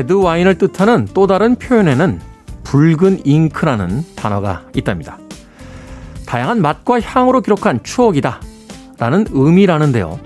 레드 0.00 0.14
와인을 0.14 0.56
뜻하는 0.56 1.06
또 1.12 1.26
다른 1.26 1.56
표현에는 1.56 2.20
붉은 2.64 3.26
잉크라는 3.26 4.02
단어가 4.16 4.62
있답니다. 4.74 5.18
다양한 6.24 6.62
맛과 6.62 7.00
향으로 7.02 7.42
기록한 7.42 7.82
추억이다. 7.82 8.40
라는 8.98 9.26
의미라는데요. 9.30 10.18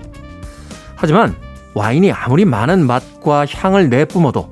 하지만 0.95 1.35
와인이 1.73 2.09
아무리 2.13 2.45
많은 2.45 2.87
맛과 2.87 3.45
향을 3.47 3.89
내뿜어도 3.89 4.49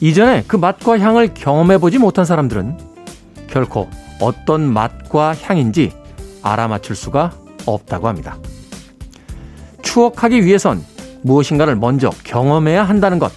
이전에 0.00 0.44
그 0.46 0.56
맛과 0.56 0.98
향을 0.98 1.32
경험해보지 1.32 1.96
못한 1.96 2.26
사람들은 2.26 2.76
결코 3.48 3.88
어떤 4.20 4.70
맛과 4.70 5.34
향인지 5.34 5.94
알아맞힐 6.42 6.94
수가 6.94 7.32
없다고 7.64 8.06
합니다. 8.06 8.36
추억하기 9.80 10.44
위해선 10.44 10.84
무엇인가를 11.22 11.76
먼저 11.76 12.10
경험해야 12.24 12.84
한다는 12.84 13.18
것. 13.18 13.32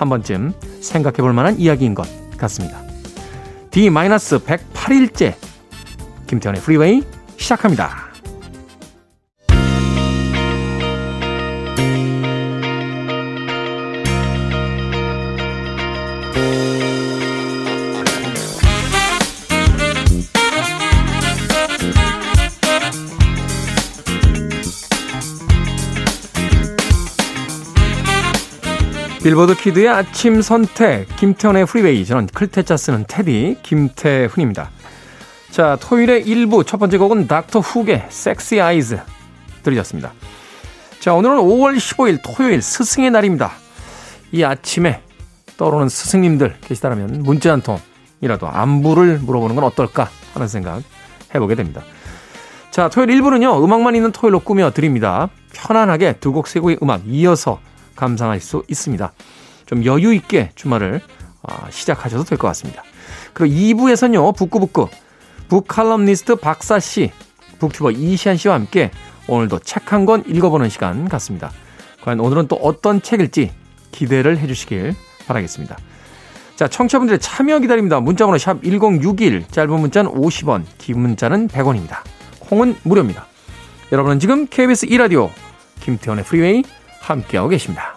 한 0.00 0.08
번쯤 0.08 0.54
생각해 0.80 1.18
볼 1.18 1.34
만한 1.34 1.58
이야기인 1.58 1.94
것 1.94 2.08
같습니다. 2.38 2.80
D-108일째 3.70 5.34
김태현의 6.26 6.62
프리웨이 6.62 7.02
시작합니다. 7.36 8.09
빌보드 29.22 29.54
키드의 29.54 29.86
아침 29.86 30.40
선택, 30.40 31.06
김태훈의 31.16 31.66
프리웨이. 31.66 32.06
저는 32.06 32.28
클 32.28 32.50
태 32.50 32.67
자 32.67 32.78
쓰는 32.78 33.04
태디, 33.06 33.58
김태훈입니다. 33.62 34.70
자, 35.50 35.76
토요일의 35.78 36.24
1부 36.24 36.66
첫 36.66 36.78
번째 36.78 36.96
곡은 36.96 37.26
닥터 37.26 37.60
훅의 37.60 38.06
섹시 38.08 38.62
아이즈 38.62 38.98
들으셨습니다. 39.62 40.14
자, 41.00 41.12
오늘은 41.12 41.36
5월 41.36 41.76
15일 41.76 42.20
토요일 42.24 42.62
스승의 42.62 43.10
날입니다. 43.10 43.52
이 44.32 44.42
아침에 44.42 45.02
떠오르는 45.58 45.90
스승님들 45.90 46.56
계시다면 46.62 47.22
문자 47.22 47.52
한 47.52 47.60
통이라도 47.60 48.48
안부를 48.48 49.18
물어보는 49.18 49.54
건 49.54 49.64
어떨까 49.64 50.08
하는 50.32 50.48
생각 50.48 50.82
해보게 51.34 51.56
됩니다. 51.56 51.82
자, 52.70 52.88
토요일 52.88 53.10
1부는요, 53.20 53.62
음악만 53.62 53.96
있는 53.96 54.12
토요일로 54.12 54.40
꾸며 54.40 54.70
드립니다. 54.70 55.28
편안하게 55.52 56.14
두 56.20 56.32
곡, 56.32 56.46
세 56.46 56.58
곡의 56.58 56.78
음악 56.82 57.02
이어서 57.04 57.60
감상할 58.00 58.40
수 58.40 58.62
있습니다. 58.68 59.12
좀 59.66 59.84
여유 59.84 60.14
있게 60.14 60.50
주말을 60.54 61.00
아, 61.42 61.70
시작하셔도 61.70 62.24
될 62.24 62.38
것 62.38 62.48
같습니다. 62.48 62.82
그리고 63.34 63.54
2부에서는요, 63.54 64.34
북구북구, 64.36 64.88
북칼럼니스트 65.48 66.36
박사 66.36 66.80
씨, 66.80 67.12
북튜버 67.58 67.90
이시안 67.92 68.36
씨와 68.36 68.54
함께 68.54 68.90
오늘도 69.28 69.60
책 69.60 69.92
한 69.92 70.06
권 70.06 70.24
읽어보는 70.26 70.68
시간 70.70 71.08
같습니다. 71.08 71.50
과연 72.02 72.20
오늘은 72.20 72.48
또 72.48 72.56
어떤 72.56 73.02
책일지 73.02 73.52
기대를 73.92 74.38
해주시길 74.38 74.94
바라겠습니다. 75.26 75.76
자, 76.56 76.68
청취자분들의 76.68 77.20
참여 77.20 77.58
기다립니다. 77.60 78.00
문자번호 78.00 78.38
샵 78.38 78.62
1061, 78.62 79.46
짧은 79.48 79.80
문자는 79.80 80.10
50원, 80.12 80.64
긴 80.78 81.00
문자는 81.00 81.48
100원입니다. 81.48 81.98
콩은 82.40 82.76
무료입니다. 82.82 83.26
여러분은 83.92 84.18
지금 84.20 84.46
KBS 84.46 84.86
2라디오 84.86 85.30
김태원의 85.80 86.24
프리웨이 86.24 86.62
함께하고 87.00 87.48
계십니다. 87.48 87.96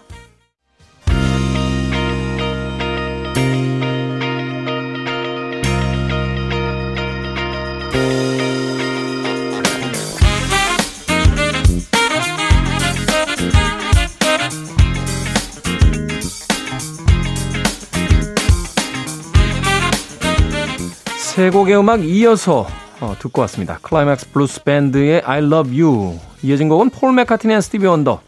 세 21.34 21.50
곡의 21.50 21.76
음악 21.76 22.04
이어서 22.04 22.64
어, 23.00 23.16
듣고 23.18 23.40
왔습니다. 23.40 23.80
클라이맥스 23.82 24.30
블루스 24.30 24.62
밴드의 24.62 25.20
I 25.24 25.38
Love 25.38 25.82
You 25.82 26.20
이어진 26.44 26.68
곡은 26.68 26.90
폴 26.90 27.12
맥카트니 27.12 27.52
and 27.52 27.60
스티비 27.60 27.86
원더 27.86 28.22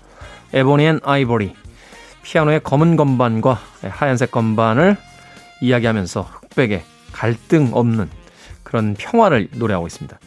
Ebony 0.52 0.84
and 0.84 0.98
Ivory 1.04 1.54
피아노의 2.24 2.64
검은 2.64 2.96
건반과 2.96 3.60
하얀색 3.82 4.32
건반을 4.32 4.96
이야기하면서 5.60 6.22
흑백의 6.22 6.82
갈등 7.12 7.70
없는 7.74 8.10
그런 8.64 8.96
평화를 8.98 9.50
노래하고 9.52 9.86
있습니다. 9.86 10.18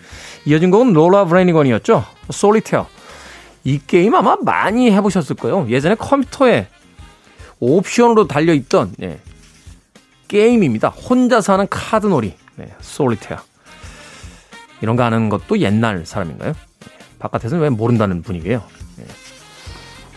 이어진 0.45 0.71
곡은 0.71 0.93
로라 0.93 1.25
브레니건이었죠. 1.25 2.05
Solitaire. 2.29 2.87
이 3.65 3.81
게임 3.85 4.15
아마 4.15 4.37
많이 4.41 4.89
해보셨을 4.89 5.35
거예요. 5.35 5.67
예전에 5.69 5.95
컴퓨터에 5.95 6.67
옵션으로 7.59 8.27
달려있던 8.27 8.93
예, 9.01 9.19
게임입니다. 10.29 10.87
혼자서 10.87 11.51
하는 11.51 11.67
카드놀이. 11.69 12.35
네, 12.59 12.67
Solitaire. 12.81 13.37
이런 14.81 14.97
거 14.97 15.03
하는 15.03 15.29
것도 15.29 15.59
옛날 15.59 16.05
사람인가요? 16.05 16.49
예, 16.49 17.17
바깥에서는 17.19 17.63
왜 17.63 17.69
모른다는 17.69 18.21
분위기예요. 18.21 18.61
예. 18.99 19.05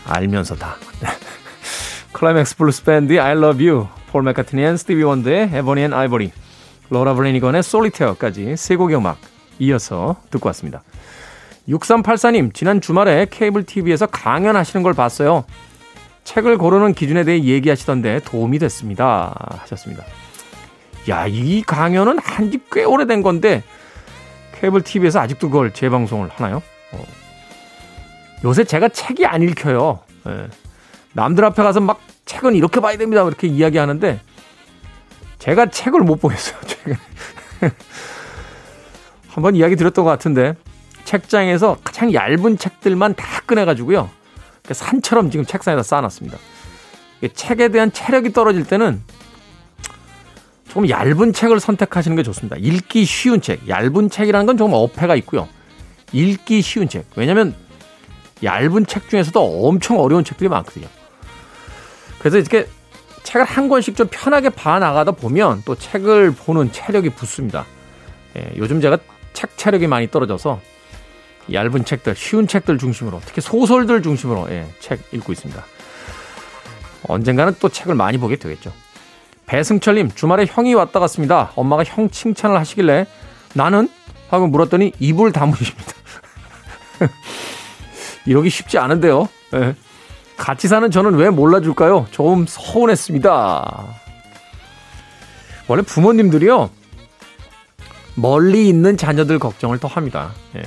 알면서 0.05 0.55
다. 0.55 0.75
클라이맥스 2.11 2.57
블루스 2.57 2.83
밴드의 2.83 3.19
I 3.21 3.31
Love 3.37 3.67
You, 3.67 3.87
폴 4.07 4.23
맥카트니 4.23 4.61
and 4.61 4.75
스티비 4.75 5.03
원더의 5.03 5.51
Ebony 5.53 5.81
and 5.83 5.93
Ivory, 5.93 6.31
로라 6.89 7.13
브레니건의 7.13 7.63
Solitaire까지 7.63 8.57
세 8.57 8.75
곡의 8.75 8.97
음악 8.97 9.17
이어서 9.59 10.17
듣고 10.29 10.47
왔습니다. 10.49 10.83
6384님, 11.69 12.53
지난 12.53 12.81
주말에 12.81 13.25
케이블 13.31 13.63
TV에서 13.63 14.05
강연하시는 14.07 14.83
걸 14.83 14.93
봤어요. 14.93 15.45
책을 16.25 16.57
고르는 16.57 16.93
기준에 16.93 17.23
대해 17.23 17.41
얘기하시던데 17.41 18.19
도움이 18.25 18.59
됐습니다. 18.59 19.33
하셨습니다. 19.61 20.03
야, 21.09 21.25
이 21.27 21.61
강연은 21.63 22.19
한 22.19 22.51
지 22.51 22.59
꽤 22.71 22.83
오래된 22.83 23.21
건데 23.21 23.63
케이블 24.59 24.81
TV에서 24.81 25.19
아직도 25.19 25.49
그걸 25.49 25.73
재방송을 25.73 26.29
하나요? 26.29 26.61
어. 26.91 27.03
요새 28.45 28.63
제가 28.63 28.89
책이 28.89 29.25
안 29.25 29.41
읽혀요. 29.41 29.99
예. 30.27 30.47
남들 31.13 31.43
앞에 31.45 31.61
가서 31.61 31.79
막 31.81 31.99
책은 32.25 32.55
이렇게 32.55 32.79
봐야 32.79 32.97
됩니다. 32.97 33.21
이렇게 33.23 33.47
이야기하는데 33.47 34.21
제가 35.39 35.67
책을 35.67 35.99
못 36.01 36.19
보겠어요. 36.21 36.59
책을. 36.65 36.97
한번 39.29 39.55
이야기 39.55 39.75
드렸던 39.75 40.05
것 40.05 40.11
같은데 40.11 40.55
책장에서 41.05 41.77
가장 41.83 42.13
얇은 42.13 42.57
책들만 42.57 43.15
다 43.15 43.41
꺼내가지고요. 43.45 44.09
산처럼 44.71 45.29
지금 45.31 45.45
책상에다 45.45 45.83
쌓아놨습니다. 45.83 46.37
책에 47.33 47.67
대한 47.69 47.91
체력이 47.91 48.31
떨어질 48.31 48.63
때는 48.63 49.01
조금 50.73 50.89
얇은 50.89 51.33
책을 51.33 51.59
선택하시는 51.59 52.17
게 52.17 52.23
좋습니다. 52.23 52.55
읽기 52.57 53.05
쉬운 53.05 53.41
책. 53.41 53.69
얇은 53.69 54.09
책이라는 54.09 54.47
건 54.47 54.57
조금 54.57 54.73
어폐가 54.73 55.15
있고요. 55.17 55.47
읽기 56.11 56.63
쉬운 56.63 56.89
책. 56.89 57.05
왜냐면 57.15 57.53
얇은 58.41 58.87
책 58.87 59.07
중에서도 59.07 59.67
엄청 59.67 59.99
어려운 59.99 60.23
책들이 60.23 60.49
많거든요. 60.49 60.87
그래서 62.17 62.39
이렇게 62.39 62.67
책을 63.21 63.45
한 63.45 63.69
권씩 63.69 63.95
좀 63.95 64.07
편하게 64.09 64.49
봐 64.49 64.79
나가다 64.79 65.11
보면 65.11 65.61
또 65.63 65.75
책을 65.75 66.31
보는 66.31 66.71
체력이 66.71 67.09
붙습니다. 67.09 67.67
예, 68.35 68.51
요즘 68.57 68.81
제가 68.81 68.97
책 69.33 69.55
체력이 69.55 69.85
많이 69.85 70.09
떨어져서 70.09 70.59
얇은 71.51 71.85
책들, 71.85 72.15
쉬운 72.15 72.47
책들 72.47 72.79
중심으로, 72.79 73.21
특히 73.23 73.41
소설들 73.41 74.01
중심으로 74.01 74.47
예, 74.49 74.67
책 74.79 75.01
읽고 75.11 75.33
있습니다. 75.33 75.63
언젠가는 77.03 77.53
또 77.59 77.69
책을 77.69 77.93
많이 77.93 78.17
보게 78.17 78.37
되겠죠. 78.37 78.73
배승철님, 79.53 80.09
주말에 80.15 80.47
형이 80.49 80.73
왔다 80.73 80.99
갔습니다. 80.99 81.51
엄마가 81.55 81.83
형 81.83 82.09
칭찬을 82.09 82.57
하시길래 82.57 83.05
나는? 83.53 83.87
하고 84.27 84.47
물었더니 84.47 84.93
입을 84.99 85.31
다무십니다. 85.31 85.93
이러기 88.25 88.49
쉽지 88.49 88.79
않은데요. 88.79 89.29
예. 89.53 89.75
같이 90.37 90.67
사는 90.67 90.89
저는 90.89 91.13
왜 91.13 91.29
몰라줄까요? 91.29 92.07
좀 92.09 92.47
서운했습니다. 92.47 93.95
원래 95.67 95.83
부모님들이요. 95.83 96.71
멀리 98.15 98.67
있는 98.67 98.97
자녀들 98.97 99.37
걱정을 99.37 99.77
더 99.77 99.87
합니다. 99.87 100.31
예. 100.55 100.63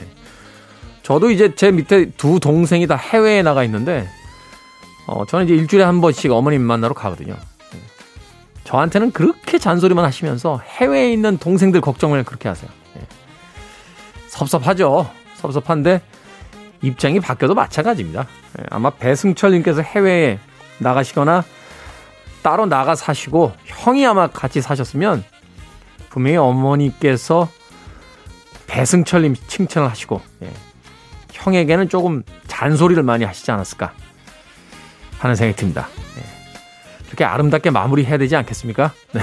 저도 1.02 1.32
이제 1.32 1.56
제 1.56 1.72
밑에 1.72 2.10
두 2.10 2.38
동생이 2.38 2.86
다 2.86 2.94
해외에 2.94 3.42
나가 3.42 3.64
있는데, 3.64 4.08
어, 5.08 5.26
저는 5.26 5.46
이제 5.46 5.56
일주일에 5.56 5.82
한 5.82 6.00
번씩 6.00 6.30
어머님 6.30 6.62
만나러 6.62 6.94
가거든요. 6.94 7.34
예. 8.66 8.68
저한테는 8.68 9.12
그렇게 9.12 9.58
잔소리만 9.58 10.04
하시면서 10.04 10.60
해외에 10.64 11.12
있는 11.12 11.38
동생들 11.38 11.80
걱정을 11.80 12.24
그렇게 12.24 12.48
하세요. 12.48 12.70
예. 12.96 13.06
섭섭하죠. 14.28 15.10
섭섭한데, 15.36 16.02
입장이 16.82 17.20
바뀌어도 17.20 17.54
마찬가지입니다. 17.54 18.26
예, 18.60 18.64
아마 18.70 18.90
배승철님께서 18.90 19.82
해외에 19.82 20.38
나가시거나 20.78 21.44
따로 22.42 22.66
나가 22.66 22.94
사시고 22.94 23.52
형이 23.64 24.06
아마 24.06 24.28
같이 24.28 24.60
사셨으면 24.60 25.24
분명히 26.10 26.36
어머니께서 26.36 27.48
배승철님 28.66 29.34
칭찬을 29.46 29.88
하시고 29.90 30.20
예. 30.42 30.52
형에게는 31.32 31.88
조금 31.88 32.22
잔소리를 32.46 33.02
많이 33.02 33.24
하시지 33.24 33.50
않았을까 33.50 33.92
하는 35.18 35.34
생각이 35.34 35.56
듭니다. 35.56 35.88
예. 36.18 36.35
이렇게 37.16 37.24
아름답게 37.24 37.70
마무리해야 37.70 38.18
되지 38.18 38.36
않겠습니까? 38.36 38.92
네. 39.12 39.22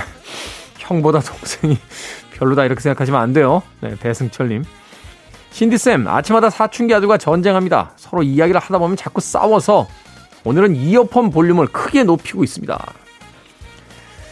형보다 0.79 1.19
동생이 1.19 1.77
별로다 2.33 2.65
이렇게 2.65 2.81
생각하시면 2.81 3.21
안 3.21 3.33
돼요. 3.33 3.61
네, 3.81 3.95
배승철님. 3.99 4.65
신디쌤, 5.51 6.07
아침마다 6.07 6.49
사춘기 6.49 6.95
아들과 6.95 7.19
전쟁합니다. 7.19 7.91
서로 7.97 8.23
이야기를 8.23 8.59
하다 8.59 8.79
보면 8.79 8.97
자꾸 8.97 9.21
싸워서 9.21 9.87
오늘은 10.43 10.75
이어폰 10.75 11.29
볼륨을 11.29 11.67
크게 11.67 12.03
높이고 12.03 12.43
있습니다. 12.43 12.93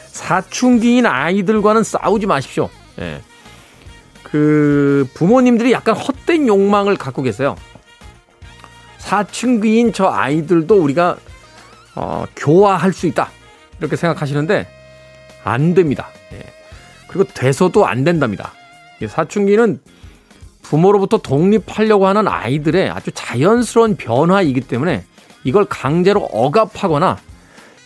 사춘기인 0.08 1.06
아이들과는 1.06 1.84
싸우지 1.84 2.26
마십시오. 2.26 2.68
예. 3.00 3.22
그 4.24 5.08
부모님들이 5.14 5.72
약간 5.72 5.96
헛된 5.96 6.48
욕망을 6.48 6.98
갖고 6.98 7.22
계세요. 7.22 7.56
사춘기인 8.98 9.94
저 9.94 10.08
아이들도 10.08 10.76
우리가 10.76 11.18
어, 11.96 12.26
교화할 12.36 12.94
수 12.94 13.06
있다 13.06 13.30
이렇게 13.82 13.96
생각하시는데 13.96 14.68
안 15.44 15.74
됩니다. 15.74 16.08
예. 16.34 16.44
그리고 17.08 17.26
돼서도 17.34 17.86
안 17.86 18.04
된답니다. 18.04 18.54
사춘기는 19.06 19.82
부모로부터 20.62 21.18
독립하려고 21.18 22.06
하는 22.06 22.28
아이들의 22.28 22.92
아주 22.92 23.12
자연스러운 23.12 23.98
변화이기 23.98 24.62
때문에 24.62 25.04
이걸 25.44 25.66
강제로 25.66 26.22
억압하거나 26.22 27.18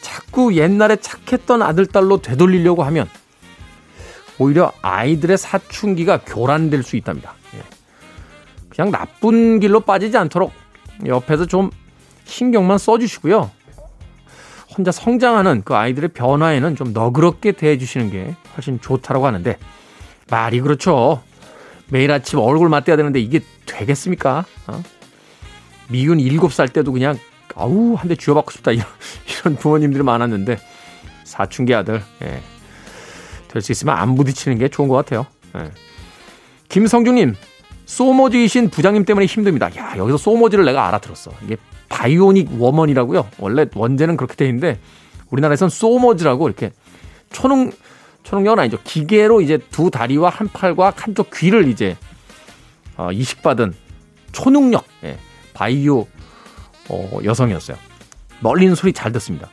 자꾸 0.01 0.56
옛날에 0.56 0.97
착했던 0.97 1.62
아들, 1.62 1.86
딸로 1.86 2.21
되돌리려고 2.21 2.83
하면 2.83 3.07
오히려 4.38 4.74
아이들의 4.81 5.38
사춘기가 5.38 6.19
교란될 6.19 6.83
수 6.83 6.97
있답니다. 6.97 7.33
예. 7.56 7.62
그냥 8.68 8.92
나쁜 8.92 9.62
길로 9.62 9.80
빠지지 9.80 10.18
않도록 10.18 10.51
옆에서 11.06 11.45
좀 11.45 11.71
신경만 12.25 12.77
써주시고요. 12.77 13.50
혼자 14.77 14.92
성장하는 14.92 15.62
그 15.63 15.75
아이들의 15.75 16.10
변화에는 16.10 16.75
좀 16.75 16.94
너그럽게 16.94 17.54
대해주시는 17.54 18.12
게 18.12 18.36
훨씬 18.56 18.80
좋다라고 18.81 19.25
하는데 19.25 19.57
말이 20.30 20.60
그렇죠. 20.62 21.22
매일 21.89 22.12
아침 22.12 22.39
얼굴 22.39 22.68
맞대야 22.69 22.95
되는데 22.98 23.19
이게 23.19 23.42
되겠습니까? 23.66 24.45
어? 24.68 24.83
미운 25.88 26.18
7살 26.18 26.74
때도 26.74 26.92
그냥 26.92 27.18
아우 27.56 27.94
한 27.94 28.10
대 28.10 28.16
쥐어받고 28.16 28.51
싶다 28.51 28.72
이런, 28.72 28.86
이런 29.42 29.56
부모님들이 29.56 30.04
많았는데 30.04 30.57
사춘기 31.24 31.74
아들 31.74 32.01
예. 32.24 32.42
될 33.48 33.62
수 33.62 33.71
있으면 33.71 33.95
안 33.95 34.16
부딪히는 34.16 34.57
게 34.57 34.68
좋은 34.68 34.89
것 34.89 34.95
같아요. 34.95 35.25
예. 35.56 35.71
김성중님 36.68 37.36
소모지이신 37.86 38.70
부장님 38.70 39.06
때문에 39.06 39.26
힘듭니다. 39.26 39.70
야 39.78 39.96
여기서 39.98 40.18
소모지를 40.18 40.66
내가 40.66 40.88
알아들었어. 40.88 41.32
이게 41.44 41.58
바이오닉 41.90 42.60
워먼이라고요. 42.60 43.28
원래 43.40 43.66
원제는 43.74 44.18
그렇게 44.18 44.36
돼 44.36 44.46
있는데 44.48 44.80
우리나라에선 45.30 45.70
소모지라고 45.70 46.48
이렇게 46.48 46.72
초능 47.32 47.72
초능력은 48.24 48.60
아니죠. 48.60 48.80
기계로 48.84 49.42
이제 49.42 49.60
두 49.70 49.92
다리와 49.92 50.30
한 50.30 50.48
팔과 50.48 50.94
한쪽 50.96 51.30
귀를 51.32 51.68
이제 51.68 51.96
어, 52.98 53.12
이식받은 53.12 53.74
초능력 54.31 54.86
예, 55.04 55.18
바이오 55.54 56.08
어, 56.90 57.20
여성이었어요. 57.24 57.78
멀리 58.40 58.64
있는 58.64 58.76
소리 58.76 58.94
잘 58.94 59.12
듣습니다. 59.14 59.50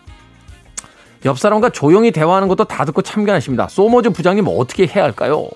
옆 1.25 1.39
사람과 1.39 1.71
조용히 1.71 2.11
대화하는 2.11 2.49
것도 2.49 2.65
다 2.65 2.85
듣고 2.85 3.03
참견하십니다. 3.03 3.69
소머즈 3.69 4.11
부장님 4.11 4.47
어떻게 4.49 4.87
해야 4.87 5.05
할까요? 5.05 5.49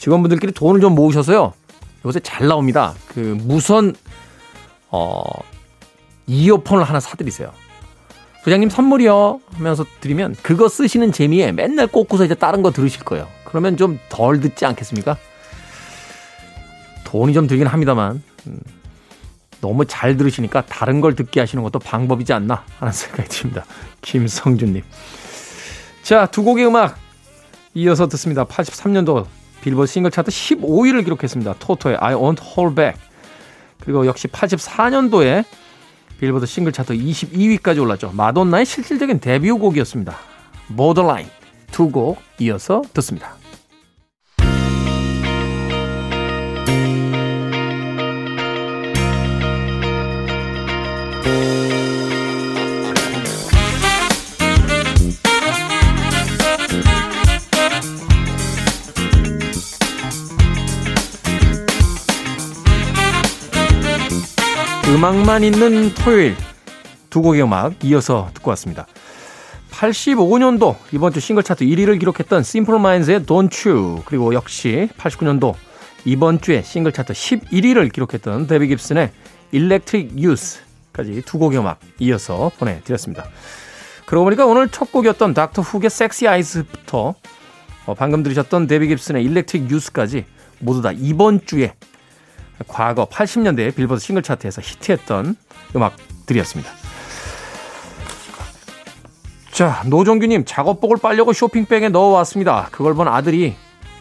직원분들끼리 0.00 0.52
돈을 0.52 0.80
좀 0.80 0.94
모으셔서요. 0.94 1.52
요새 2.06 2.20
잘 2.20 2.48
나옵니다. 2.48 2.94
그 3.08 3.38
무선 3.42 3.94
어 4.90 5.22
이어폰을 6.26 6.84
하나 6.84 7.00
사드리세요. 7.00 7.52
부장님 8.42 8.70
선물이요 8.70 9.40
하면서 9.52 9.84
드리면 10.00 10.36
그거 10.42 10.68
쓰시는 10.68 11.12
재미에 11.12 11.52
맨날 11.52 11.86
꽂고서 11.86 12.24
이제 12.24 12.34
다른 12.34 12.62
거 12.62 12.70
들으실 12.70 13.04
거예요. 13.04 13.28
그러면 13.44 13.76
좀 13.76 13.98
덜 14.08 14.40
듣지 14.40 14.64
않겠습니까? 14.64 15.18
돈이 17.04 17.34
좀 17.34 17.46
들긴 17.46 17.66
합니다만 17.66 18.22
음, 18.46 18.58
너무 19.60 19.84
잘 19.84 20.16
들으시니까 20.16 20.64
다른 20.64 21.02
걸 21.02 21.14
듣게 21.14 21.40
하시는 21.40 21.62
것도 21.62 21.78
방법이지 21.78 22.32
않나 22.32 22.64
하는 22.78 22.90
생각이 22.94 23.28
듭니다. 23.28 23.66
김성준님. 24.00 24.82
자, 26.02 26.24
두 26.24 26.42
곡의 26.42 26.66
음악 26.66 26.96
이어서 27.74 28.08
듣습니다. 28.08 28.44
83년도 28.46 29.26
빌보드 29.62 29.90
싱글 29.90 30.10
차트 30.10 30.30
15위를 30.30 31.04
기록했습니다. 31.04 31.54
토토의 31.58 31.96
I 32.00 32.14
Won't 32.14 32.40
Hold 32.56 32.74
Back. 32.74 33.00
그리고 33.80 34.06
역시 34.06 34.28
84년도에 34.28 35.44
빌보드 36.18 36.46
싱글 36.46 36.72
차트 36.72 36.94
22위까지 36.94 37.80
올랐죠. 37.80 38.12
마돈나의 38.14 38.66
실질적인 38.66 39.20
데뷔곡이었습니다. 39.20 40.16
Borderline 40.76 41.30
두 41.72 41.90
곡 41.90 42.18
이어서 42.38 42.82
듣습니다. 42.92 43.39
음악만 64.90 65.44
있는 65.44 65.94
토요일 65.94 66.34
두 67.10 67.22
곡의 67.22 67.44
음악 67.44 67.84
이어서 67.84 68.28
듣고 68.34 68.50
왔습니다. 68.50 68.88
85년도 69.70 70.74
이번 70.90 71.12
주 71.12 71.20
싱글 71.20 71.44
차트 71.44 71.64
1위를 71.64 72.00
기록했던 72.00 72.40
Simple 72.40 72.80
Minds의 72.80 73.20
Don't 73.20 73.70
You 73.70 74.02
그리고 74.04 74.34
역시 74.34 74.88
89년도 74.98 75.54
이번 76.04 76.40
주에 76.40 76.62
싱글 76.62 76.90
차트 76.90 77.12
11위를 77.12 77.92
기록했던 77.92 78.48
데비 78.48 78.66
깁슨의 78.66 79.12
Electric 79.52 80.10
Youth까지 80.16 81.22
두 81.24 81.38
곡의 81.38 81.60
음악 81.60 81.78
이어서 82.00 82.50
보내드렸습니다. 82.58 83.26
그러고 84.06 84.24
보니까 84.24 84.44
오늘 84.44 84.68
첫 84.70 84.90
곡이었던 84.90 85.34
닥터 85.34 85.62
훅의 85.62 85.88
섹시 85.88 86.26
아이즈부터 86.26 87.14
어, 87.86 87.94
방금 87.94 88.24
들으셨던 88.24 88.66
데비 88.66 88.88
깁슨의 88.88 89.24
Electric 89.24 89.72
Youth까지 89.72 90.24
모두 90.58 90.82
다 90.82 90.90
이번 90.90 91.46
주에 91.46 91.74
과거 92.68 93.06
80년대 93.06 93.74
빌보드 93.74 94.00
싱글 94.00 94.22
차트에서 94.22 94.60
히트했던 94.62 95.36
음악들이었습니다. 95.76 96.70
자, 99.52 99.82
노정규님, 99.86 100.44
작업복을 100.46 100.96
빨려고 100.98 101.32
쇼핑백에 101.32 101.88
넣어왔습니다. 101.90 102.68
그걸 102.70 102.94
본 102.94 103.08
아들이, 103.08 103.56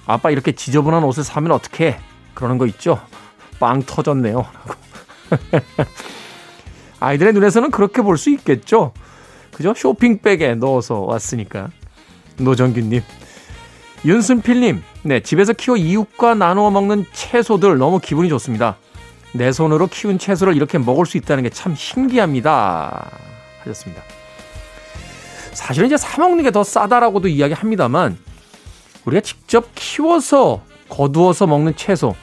아빠 0.06 0.30
이렇게 0.30 0.54
지저분한 0.54 1.04
옷을 1.04 1.24
사면 1.24 1.51
어떡해? 1.51 2.00
그러는 2.34 2.58
거 2.58 2.66
있죠? 2.68 3.00
빵 3.60 3.84
터졌네요. 3.84 4.46
아이들의 7.00 7.34
눈에서는 7.34 7.72
그렇게 7.72 8.01
볼 8.01 8.18
수 8.18 8.30
있겠죠? 8.32 8.94
그죠? 9.51 9.74
쇼핑백에 9.75 10.56
넣어서 10.56 11.00
왔으니까. 11.01 11.70
노정규님. 12.38 13.01
윤순필님, 14.06 14.82
네, 15.03 15.20
집에서 15.20 15.53
키워 15.53 15.75
이웃과 15.75 16.36
나누어 16.36 16.70
먹는 16.72 17.06
채소들 17.12 17.77
너무 17.77 18.00
기분이 18.00 18.29
좋습니다. 18.29 18.77
내 19.34 19.51
손으로 19.51 19.88
키운 19.88 20.18
채소를 20.18 20.56
이렇게 20.56 20.77
먹을 20.77 21.06
수 21.06 21.18
있다는 21.18 21.44
게 21.44 21.50
참 21.50 21.75
신기합니다. 21.75 23.12
하셨습니다. 23.62 24.01
사실은 25.51 25.88
이제 25.88 25.98
사먹는 25.98 26.44
게 26.44 26.51
더 26.51 26.63
싸다라고도 26.63 27.27
이야기합니다만, 27.27 28.18
우리가 29.06 29.22
직접 29.22 29.70
키워서 29.75 30.62
거두어서 30.88 31.46
먹는 31.48 31.75
채소, 31.75 32.15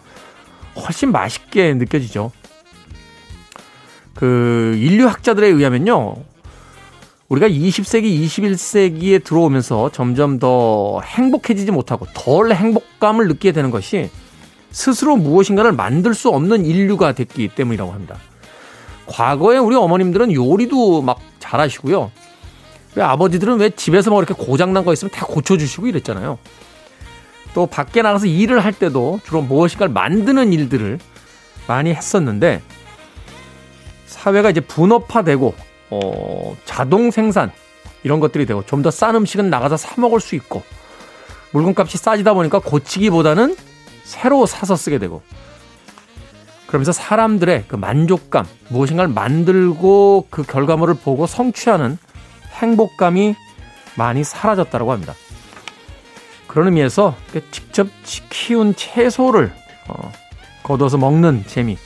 훨씬 0.77 1.13
맛있게 1.13 1.75
느껴지죠. 1.75 2.33
그, 4.15 4.75
인류학자들에 4.79 5.47
의하면요, 5.49 6.17
우리가 7.29 7.49
20세기, 7.49 8.25
21세기에 8.25 9.25
들어오면서 9.25 9.91
점점 9.91 10.39
더 10.39 11.01
행복해지지 11.03 11.73
못하고 11.73 12.07
덜 12.15 12.53
행복감을 12.53 13.27
느끼게 13.29 13.53
되는 13.53 13.71
것이 13.71 14.11
스스로 14.71 15.17
무엇인가를 15.17 15.73
만들 15.73 16.15
수 16.15 16.29
없는 16.29 16.65
인류가 16.65 17.13
됐기 17.13 17.49
때문이라고 17.49 17.93
합니다. 17.93 18.17
과거에 19.07 19.59
우리 19.59 19.75
어머님들은 19.75 20.33
요리도 20.33 21.03
막 21.03 21.19
잘하시고요. 21.41 22.11
왜 22.95 23.03
아버지들은 23.03 23.59
왜 23.59 23.71
집에서 23.71 24.11
뭐 24.11 24.23
이렇게 24.23 24.35
고장난 24.35 24.85
거 24.85 24.93
있으면 24.93 25.11
다 25.11 25.27
고쳐주시고 25.27 25.87
이랬잖아요. 25.89 26.39
또 27.55 27.67
밖에 27.67 28.03
나가서 28.03 28.27
일을 28.27 28.65
할 28.65 28.73
때도 28.73 29.21
주로 29.25 29.43
무엇인가를 29.43 29.93
만드는 29.93 30.53
일들을 30.53 30.99
많이 31.67 31.93
했었는데 31.93 32.63
사회가 34.07 34.51
이제 34.51 34.61
분업화되고 34.61 35.55
어, 35.91 36.57
자동 36.65 37.11
생산 37.11 37.51
이런 38.03 38.21
것들이 38.21 38.47
되고 38.47 38.65
좀 38.67 38.83
더 38.83 38.91
싼 38.91 39.15
음식은 39.15 39.51
나가서 39.51 39.77
사 39.77 40.01
먹을 40.01 40.21
수 40.21 40.35
있고 40.35 40.63
물건값이 41.53 41.97
싸지다 41.99 42.35
보니까 42.35 42.59
고치기보다는 42.59 43.57
새로 44.05 44.47
사서 44.47 44.77
쓰게 44.77 44.99
되고 44.99 45.23
그러면서 46.67 46.91
사람들의 46.93 47.65
그 47.69 47.77
만족감, 47.77 48.45
무엇인가를 48.69 49.13
만들고 49.13 50.27
그 50.31 50.43
결과물을 50.43 50.95
보고 50.95 51.27
성취하는 51.27 51.97
행복감이 52.55 53.35
많이 53.97 54.25
사라졌다고 54.25 54.91
합니다. 54.93 55.15
그런 56.49 56.67
의미에서 56.67 57.15
직접 57.53 57.87
키운 58.31 58.75
채소를 58.75 59.53
어, 59.89 60.13
걷어서 60.65 60.99
먹는 60.99 61.45
재미. 61.47 61.79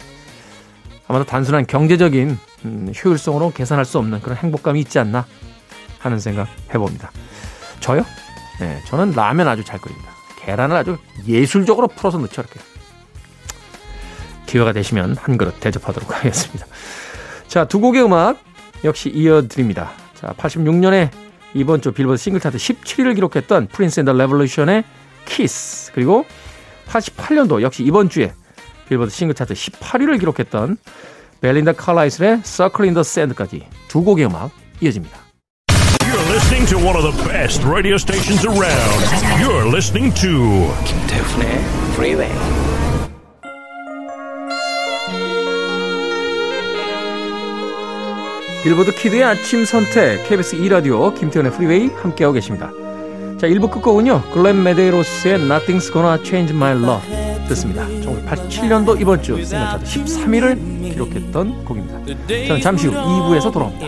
아마도 1.07 1.25
단순한 1.25 1.67
경제적인 1.67 2.39
음, 2.65 2.93
효율성으로 2.93 3.53
계산할 3.53 3.85
수 3.85 3.99
없는 3.99 4.21
그런 4.21 4.37
행복감이 4.37 4.81
있지 4.81 4.99
않나 4.99 5.27
하는 5.99 6.19
생각 6.19 6.49
해봅니다. 6.75 7.11
저요? 7.81 8.05
네, 8.61 8.81
저는 8.87 9.13
라면 9.13 9.49
아주 9.49 9.65
잘 9.65 9.81
끓입니다. 9.81 10.11
계란을 10.41 10.77
아주 10.77 10.99
예술적으로 11.27 11.89
풀어서 11.89 12.19
넣죠, 12.19 12.43
이렇게. 12.43 12.61
기회가 14.47 14.73
되시면 14.73 15.17
한 15.17 15.39
그릇 15.39 15.61
대접하도록 15.61 16.11
하겠습니다. 16.15 16.67
자, 17.47 17.65
두 17.65 17.81
곡의 17.81 18.05
음악 18.05 18.39
역시 18.85 19.11
이어드립니다. 19.11 19.93
자, 20.15 20.35
86년에 20.37 21.11
이번 21.55 21.81
주 21.81 21.93
빌보드 21.93 22.17
싱글 22.17 22.41
차트 22.41 22.59
17위를 22.59 23.15
기록했던 23.15 23.69
Prince 23.69 24.01
and 24.01 24.07
the 24.07 24.13
Revolution의 24.13 24.85
키스 25.25 25.93
그리고 25.93 26.25
88년도 26.89 27.63
역시 27.63 27.83
이번 27.83 28.09
주에 28.09 28.33
빌보드 28.89 29.11
싱글 29.11 29.35
차트 29.35 29.55
18위를 29.55 30.19
기록했던 30.19 30.77
벨린다 31.41 31.73
칼라일의 31.73 32.43
Circle 32.45 32.89
in 32.89 32.95
the 32.95 33.01
Sand까지 33.01 33.67
두 33.89 34.03
곡의 34.05 34.27
음악 34.27 34.51
이어집니다. 34.81 35.19
You're 36.03 36.31
listening 36.31 36.67
to 36.69 36.79
one 36.79 36.97
of 36.97 37.03
the 37.03 37.17
best 37.29 37.65
radio 37.67 37.95
stations 37.95 38.47
around. 38.47 39.01
You're 39.41 39.67
listening 39.67 40.15
to 40.21 40.69
김태훈의 40.85 41.49
Freeway. 41.95 42.31
빌보드 48.63 48.95
키드의 48.95 49.25
아침 49.25 49.65
선택 49.65 50.29
KBS 50.29 50.57
2라디오 50.59 51.19
김태훈의 51.19 51.53
프리웨이 51.53 51.89
함께하고 51.89 52.35
계십니다. 52.35 52.71
자 53.41 53.47
1부 53.47 53.71
끝곡은요. 53.71 54.25
글렌 54.35 54.63
메데이로스의 54.63 55.39
Nothing's 55.39 55.91
Gonna 55.91 56.23
Change 56.23 56.55
My 56.55 56.73
Love 56.73 57.30
듣습니다. 57.51 57.87
1987년도 57.87 59.01
이번 59.01 59.23
주 59.23 59.35
싱글 59.37 59.45
차트 59.47 59.85
13위를 59.85 60.93
기록했던 60.93 61.65
곡입니다. 61.65 62.05
저는 62.47 62.61
잠시 62.61 62.87
후 62.87 62.95
2부에서 62.95 63.53
돌아옵니다. 63.53 63.87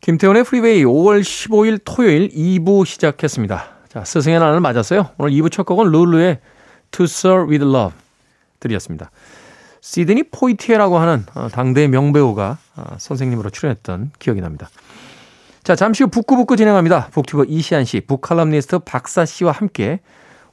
김태훈의 0.00 0.42
프리웨이 0.44 0.84
5월 0.84 1.20
15일 1.20 1.80
토요일 1.84 2.30
2부 2.30 2.86
시작했습니다. 2.86 3.77
자, 3.88 4.04
스승의 4.04 4.38
날을 4.38 4.60
맞았어요. 4.60 5.10
오늘 5.18 5.32
2부 5.32 5.50
첫 5.50 5.64
곡은 5.64 5.90
룰루의 5.90 6.38
To 6.90 7.04
Sir 7.04 7.50
With 7.50 7.64
Love 7.64 7.96
들으셨습니다. 8.60 9.10
시드니 9.80 10.24
포이티에라고 10.30 10.98
하는 10.98 11.24
어, 11.34 11.48
당대 11.48 11.88
명배우가 11.88 12.58
어, 12.76 12.96
선생님으로 12.98 13.50
출연했던 13.50 14.12
기억이 14.18 14.40
납니다. 14.40 14.68
자, 15.62 15.74
잠시 15.76 16.02
후 16.02 16.10
북구북구 16.10 16.56
진행합니다. 16.56 17.08
북튜버 17.08 17.44
이시안 17.44 17.84
씨, 17.84 18.00
북칼럼니스트 18.00 18.80
박사 18.80 19.24
씨와 19.24 19.52
함께 19.52 20.00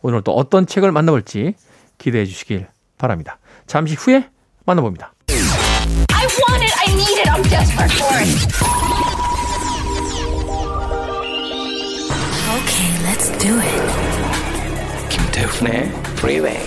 오늘 0.01 0.21
또 0.21 0.33
어떤 0.33 0.65
책을 0.65 0.91
만나볼지 0.91 1.55
기대해 1.97 2.25
주시길 2.25 2.67
바랍니다. 2.97 3.39
잠시 3.67 3.95
후에 3.95 4.29
만나봅니다. 4.65 5.13
I 5.29 6.27
want 6.27 6.63
it. 6.63 6.73
I 6.77 6.93
need 6.93 7.19
it. 7.19 7.29
I'm 7.29 7.43
desperate 7.49 7.91
for 7.91 8.17
it. 8.19 8.75
Okay, 12.55 13.03
let's 13.03 13.24
do 13.45 13.59
it. 13.59 15.09
김태훈의 15.09 15.91
Freeway. 16.17 16.57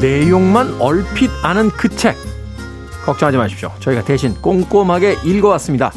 내용만 0.00 0.80
얼핏 0.80 1.30
아는 1.42 1.70
그 1.70 1.88
책. 1.88 2.16
걱정하지 3.04 3.38
마십시오. 3.38 3.72
저희가 3.80 4.04
대신 4.04 4.34
꼼꼼하게 4.40 5.18
읽어왔습니다. 5.24 5.90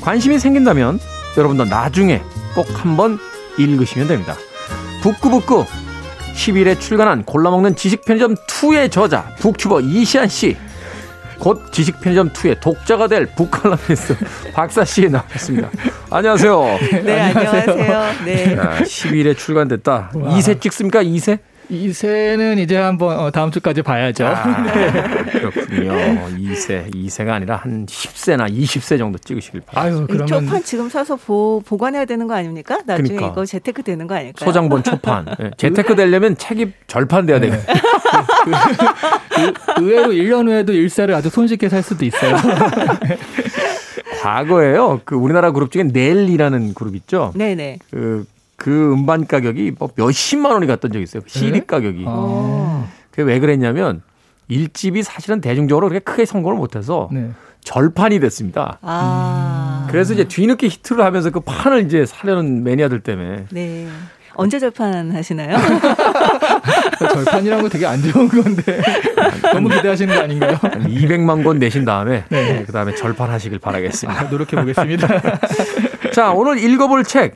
관심이 0.00 0.40
생긴다면 0.40 1.11
여러분도 1.36 1.64
나중에 1.64 2.22
꼭 2.54 2.66
한번 2.84 3.18
읽으시면 3.58 4.08
됩니다. 4.08 4.36
북구북구 5.02 5.64
10일에 6.34 6.78
출간한 6.80 7.24
골라먹는 7.24 7.76
지식편의점 7.76 8.34
2의 8.34 8.90
저자 8.90 9.34
북튜버 9.38 9.80
이시안 9.80 10.28
씨. 10.28 10.56
곧 11.38 11.72
지식편의점 11.72 12.32
2의 12.32 12.60
독자가 12.60 13.08
될 13.08 13.26
북칼럼니스트 13.34 14.16
박사 14.54 14.84
씨 14.84 15.08
나왔습니다. 15.08 15.70
안녕하세요. 16.08 16.78
네, 17.04 17.20
안녕하세요. 17.20 18.24
네. 18.24 18.54
자, 18.56 18.78
10일에 18.82 19.36
출간됐다. 19.36 20.12
2세 20.14 20.60
찍습니까? 20.60 21.02
2세? 21.02 21.40
이세는 21.72 22.58
이제 22.58 22.76
한번 22.76 23.18
어, 23.18 23.30
다음 23.30 23.50
주까지 23.50 23.80
봐야죠. 23.80 24.26
아, 24.26 24.62
그렇군요. 25.32 25.92
2세, 26.36 26.94
2세가 26.94 27.30
아니라 27.30 27.56
한 27.56 27.86
10세나 27.86 28.50
20세 28.54 28.98
정도 28.98 29.16
찍으시길 29.18 29.62
바랍니다. 29.64 29.96
아유 29.98 30.04
이 30.04 30.06
그러면 30.06 30.26
초판 30.44 30.62
지금 30.64 30.90
사서 30.90 31.16
보, 31.16 31.62
보관해야 31.64 32.04
되는 32.04 32.26
거 32.28 32.34
아닙니까? 32.34 32.80
나중에 32.84 33.08
그러니까. 33.08 33.32
이거 33.32 33.46
재테크 33.46 33.82
되는 33.82 34.06
거 34.06 34.14
아닐까요? 34.14 34.46
소장본 34.46 34.82
초판. 34.82 35.26
예, 35.40 35.50
재테크 35.56 35.96
되려면 35.96 36.36
책이 36.36 36.72
절판돼야 36.88 37.40
네. 37.40 37.50
되거든요. 37.50 37.74
의- 39.38 39.54
의외로 39.78 40.08
1년 40.12 40.46
후에도 40.48 40.74
일세를 40.74 41.14
아주 41.14 41.30
손쉽게 41.30 41.70
살 41.70 41.82
수도 41.82 42.04
있어요. 42.04 42.36
과거에요. 44.20 45.00
그 45.04 45.16
우리나라 45.16 45.50
그룹 45.52 45.70
중에 45.72 45.84
넬이라는 45.84 46.74
그룹 46.74 46.94
있죠. 46.96 47.32
네네. 47.34 47.78
그, 47.90 48.24
그 48.62 48.92
음반 48.92 49.26
가격이 49.26 49.72
뭐 49.76 49.90
몇십만 49.96 50.52
원이 50.52 50.68
갔던 50.68 50.92
적이 50.92 51.02
있어요. 51.02 51.24
그 51.24 51.28
CD 51.28 51.50
네? 51.50 51.66
가격이. 51.66 52.04
아, 52.06 52.86
그게 53.10 53.24
왜 53.24 53.40
그랬냐면 53.40 54.02
일집이 54.46 55.02
사실은 55.02 55.40
대중적으로 55.40 55.88
그렇게 55.88 56.04
크게 56.04 56.24
성공을 56.24 56.58
못해서 56.58 57.08
네. 57.10 57.30
절판이 57.64 58.20
됐습니다. 58.20 58.78
아. 58.82 59.88
그래서 59.90 60.14
이제 60.14 60.28
뒤늦게 60.28 60.68
히트를 60.68 61.04
하면서 61.04 61.30
그 61.30 61.40
판을 61.40 61.84
이제 61.84 62.06
사려는 62.06 62.62
매니아들 62.62 63.00
때문에 63.00 63.46
네. 63.50 63.88
언제 64.34 64.60
절판 64.60 65.10
하시나요? 65.10 65.56
절판이라는 67.12 67.64
거 67.64 67.68
되게 67.68 67.84
안 67.84 68.00
좋은 68.00 68.28
건데 68.28 68.80
너무 69.52 69.70
기대하시는 69.70 70.14
거 70.14 70.20
아닌가요? 70.22 70.56
한 70.62 70.84
200만 70.88 71.42
권 71.42 71.58
내신 71.58 71.84
다음에 71.84 72.24
네. 72.28 72.62
그 72.64 72.70
다음에 72.70 72.94
절판하시길 72.94 73.58
바라겠습니다. 73.58 74.28
노력해 74.28 74.56
보겠습니다. 74.56 75.08
자, 76.14 76.30
오늘 76.30 76.58
읽어볼 76.58 77.02
책. 77.02 77.34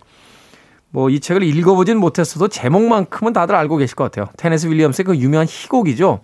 뭐 0.91 1.11
이 1.11 1.21
책을 1.21 1.43
읽어보진 1.43 1.99
못했어도 1.99 2.49
제목만큼은 2.49 3.33
다들 3.33 3.55
알고 3.55 3.77
계실 3.77 3.97
것 3.97 4.05
같아요. 4.05 4.29
테네스 4.37 4.67
윌리엄스의 4.69 5.05
그 5.05 5.17
유명한 5.17 5.47
희곡이죠. 5.49 6.21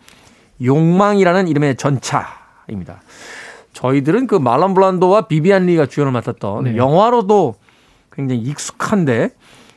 욕망이라는 0.62 1.48
이름의 1.48 1.76
전차입니다. 1.76 3.02
저희들은 3.72 4.26
그 4.26 4.36
말론 4.36 4.74
블란도와 4.74 5.22
비비안 5.28 5.66
리가 5.66 5.86
주연을 5.86 6.12
맡았던 6.12 6.64
네. 6.64 6.76
영화로도 6.76 7.54
굉장히 8.12 8.42
익숙한데 8.42 9.30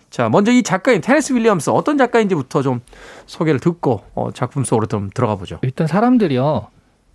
자, 0.09 0.29
먼저 0.29 0.51
이 0.51 0.63
작가인 0.63 1.01
테네스 1.01 1.33
윌리엄스 1.33 1.69
어떤 1.71 1.97
작가인지부터 1.97 2.61
좀 2.61 2.81
소개를 3.25 3.59
듣고 3.59 4.03
어, 4.13 4.31
작품 4.31 4.63
속으로 4.63 4.85
좀 4.87 5.09
들어가 5.13 5.35
보죠. 5.35 5.59
일단 5.61 5.87
사람들이요. 5.87 6.67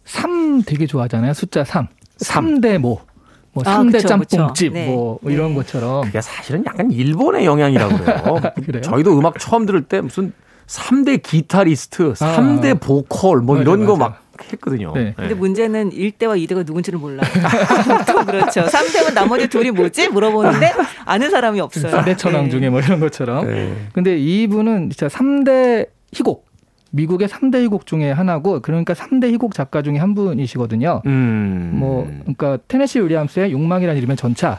3 0.05 0.63
되게 0.63 0.87
좋아하잖아요. 0.87 1.33
숫자 1.35 1.65
3. 1.65 1.87
삼. 2.19 2.47
3대 2.47 2.79
뭐. 2.79 3.05
뭐 3.53 3.65
아, 3.67 3.79
3대 3.79 3.93
그쵸, 3.93 4.09
짬뽕집 4.09 4.73
그쵸. 4.73 4.73
네. 4.73 4.87
뭐 4.87 5.19
이런 5.25 5.51
네. 5.51 5.55
것처럼 5.57 6.05
그게 6.05 6.21
사실은 6.21 6.65
약간 6.67 6.91
일본의 6.91 7.45
영향이라고 7.45 7.97
그래요. 7.99 8.41
그래요? 8.65 8.83
저희도 8.83 9.19
음악 9.19 9.39
처음 9.39 9.67
들을 9.67 9.83
때 9.83 10.01
무슨 10.01 10.33
3대 10.67 11.21
기타리스트, 11.23 12.15
아. 12.21 12.37
3대 12.37 12.81
보컬 12.81 13.41
뭐 13.41 13.57
맞아, 13.57 13.63
이런 13.63 13.87
거. 13.87 13.97
막 13.97 14.23
했거든요. 14.53 14.93
네. 14.95 15.13
근데 15.17 15.35
문제는 15.35 15.91
1대와 15.91 16.43
2대가 16.47 16.65
누군지를 16.65 16.99
몰라요. 16.99 17.21
또 18.07 18.25
그렇죠. 18.25 18.63
3대면 18.63 19.13
나머지 19.13 19.49
둘이 19.49 19.71
뭐지? 19.71 20.09
물어보는데 20.09 20.73
아는 21.05 21.29
사람이 21.31 21.61
없어요. 21.61 21.93
4대 21.93 22.17
천왕 22.17 22.45
네. 22.45 22.51
중에 22.51 22.71
뭐 22.71 22.81
이런 22.81 23.01
것처럼. 23.01 23.47
네. 23.47 23.75
근데 23.93 24.17
이분은 24.17 24.91
진짜 24.91 25.09
3대 25.09 25.89
희곡 26.13 26.47
미국의 26.91 27.29
3대 27.29 27.63
희곡 27.65 27.87
중에 27.87 28.11
하나고 28.11 28.61
그러니까 28.61 28.95
3대 28.95 29.33
희곡 29.33 29.55
작가 29.55 29.83
중에 29.83 29.99
한 29.99 30.15
분이시거든요. 30.15 31.03
음. 31.07 31.71
뭐 31.75 32.05
그러니까 32.21 32.59
테네시 32.69 33.01
윌리엄스의 33.01 33.53
욕망이라는 33.53 33.97
이름의 33.99 34.17
전차 34.17 34.59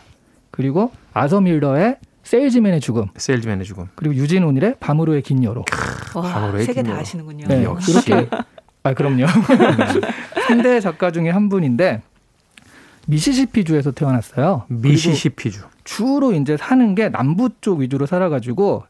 그리고 0.50 0.91
아서 1.13 1.41
밀러의 1.41 1.97
세일즈맨의 2.23 2.79
죽음 2.79 3.07
세일즈맨의 3.15 3.65
죽음. 3.65 3.88
그리고 3.95 4.15
유진 4.15 4.43
오닐의 4.43 4.75
밤으로의 4.79 5.21
긴 5.23 5.43
여로 5.43 5.65
와, 6.15 6.21
바로의 6.21 6.65
세개 6.65 6.83
다. 6.83 6.97
아시는군요. 6.97 7.47
네, 7.47 7.63
역시. 7.63 7.91
이렇게 7.91 8.29
아 8.83 8.93
그럼요. 8.93 9.25
3대 10.47 10.81
작가 10.81 11.11
중에 11.11 11.29
한 11.29 11.50
분인데 11.50 12.01
미시시피 13.07 13.63
주에서 13.65 13.91
태어났어요. 13.91 14.63
미시시피주. 14.69 15.61
주로 15.83 16.31
이제 16.33 16.55
사는 16.57 16.95
게 16.95 17.09
남부 17.09 17.50
쪽 17.59 17.79
위주로 17.79 18.05
살아가지고 18.05 18.83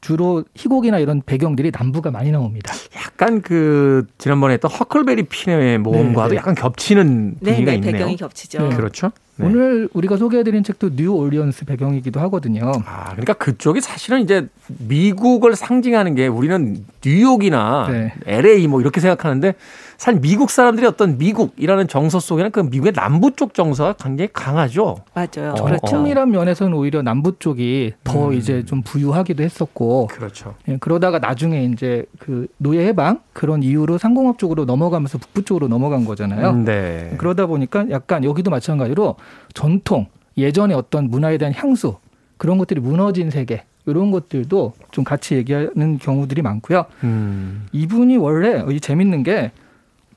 주로 0.00 0.44
희곡이나 0.54 0.98
이런 0.98 1.22
배경들이 1.24 1.72
남부가 1.76 2.10
많이 2.10 2.30
나옵니다. 2.30 2.72
약간 2.96 3.42
그 3.42 4.06
지난번에 4.18 4.54
했던 4.54 4.70
허클베리 4.70 5.24
핀의 5.24 5.78
모험과도 5.78 6.28
네, 6.28 6.34
네. 6.34 6.36
약간 6.36 6.54
겹치는 6.54 7.34
네, 7.40 7.50
분위기가 7.52 7.70
네, 7.72 7.76
있네요. 7.76 7.92
배경이 7.92 8.16
겹치죠. 8.16 8.68
네. 8.68 8.76
그렇죠. 8.76 9.10
네. 9.36 9.46
오늘 9.46 9.88
우리가 9.92 10.16
소개해드린 10.16 10.64
책도 10.64 10.96
뉴 10.96 11.14
올리언스 11.14 11.64
배경이기도 11.66 12.20
하거든요. 12.20 12.72
아, 12.86 13.10
그러니까 13.10 13.34
그쪽이 13.34 13.80
사실은 13.80 14.20
이제 14.22 14.46
미국을 14.66 15.56
상징하는 15.56 16.14
게 16.14 16.26
우리는 16.26 16.84
뉴욕이나 17.04 17.88
네. 17.90 18.14
LA 18.26 18.68
뭐 18.68 18.80
이렇게 18.80 19.00
생각하는데 19.00 19.54
사실 20.00 20.18
미국 20.22 20.48
사람들이 20.48 20.86
어떤 20.86 21.18
미국이라는 21.18 21.86
정서 21.86 22.20
속에는 22.20 22.52
그 22.52 22.60
미국의 22.60 22.94
남부 22.94 23.36
쪽 23.36 23.52
정서가 23.52 23.92
굉장히 24.02 24.30
강하죠. 24.32 24.96
맞아요. 25.12 25.50
어, 25.50 25.62
그렇죠. 25.62 25.76
정통이란 25.84 26.30
면에서는 26.30 26.72
오히려 26.72 27.02
남부 27.02 27.38
쪽이 27.38 27.92
더 28.02 28.28
음. 28.28 28.32
이제 28.32 28.64
좀 28.64 28.80
부유하기도 28.80 29.42
했었고 29.42 30.06
그렇죠. 30.06 30.54
예, 30.68 30.78
그러다가 30.78 31.18
나중에 31.18 31.64
이제 31.64 32.06
그 32.18 32.46
노예 32.56 32.86
해방 32.86 33.20
그런 33.34 33.62
이유로 33.62 33.98
상공업 33.98 34.38
쪽으로 34.38 34.64
넘어가면서 34.64 35.18
북부 35.18 35.44
쪽으로 35.44 35.68
넘어간 35.68 36.06
거잖아요. 36.06 36.54
네. 36.64 37.14
그러다 37.18 37.44
보니까 37.44 37.84
약간 37.90 38.24
여기도 38.24 38.50
마찬가지로 38.50 39.16
전통 39.52 40.06
예전의 40.38 40.78
어떤 40.78 41.10
문화에 41.10 41.36
대한 41.36 41.52
향수 41.52 41.98
그런 42.38 42.56
것들이 42.56 42.80
무너진 42.80 43.28
세계 43.28 43.64
이런 43.84 44.10
것들도 44.12 44.72
좀 44.92 45.04
같이 45.04 45.34
얘기하는 45.34 45.98
경우들이 45.98 46.40
많고요. 46.40 46.86
음. 47.04 47.66
이분이 47.72 48.16
원래 48.16 48.64
이 48.70 48.80
재밌는 48.80 49.24
게 49.24 49.52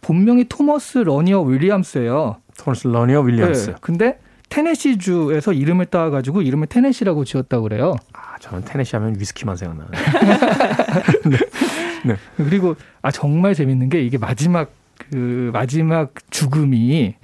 본명이 0.03 0.45
토머스 0.45 1.00
러니어 1.00 1.41
윌리엄스예요. 1.41 2.38
토머스 2.57 2.88
러니어 2.88 3.22
윌리엄스. 3.22 3.72
네, 3.72 3.75
근데 3.81 4.19
테네시 4.50 5.00
주에서 5.00 5.51
이름을 5.51 5.88
따가지고 5.88 6.43
이름을 6.43 6.67
테네시라고 6.67 7.25
지었다고 7.25 7.63
그래요. 7.63 7.95
아, 8.13 8.38
저는 8.39 8.65
테네시 8.65 8.95
하면 8.98 9.15
위스키만 9.17 9.55
생각나요. 9.55 9.89
그리고 12.37 12.75
아 13.01 13.09
정말 13.09 13.55
재밌는 13.55 13.89
게 13.89 14.03
이게 14.03 14.18
마지막 14.18 14.72
그 15.09 15.50
마지막 15.53 16.13
죽음이 16.29 17.16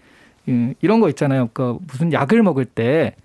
예, 0.47 0.73
이런 0.81 1.01
거 1.01 1.09
있잖아요. 1.09 1.49
그러니까 1.53 1.79
무슨 1.87 2.13
약을 2.13 2.41
먹을 2.41 2.65
때 2.65 3.15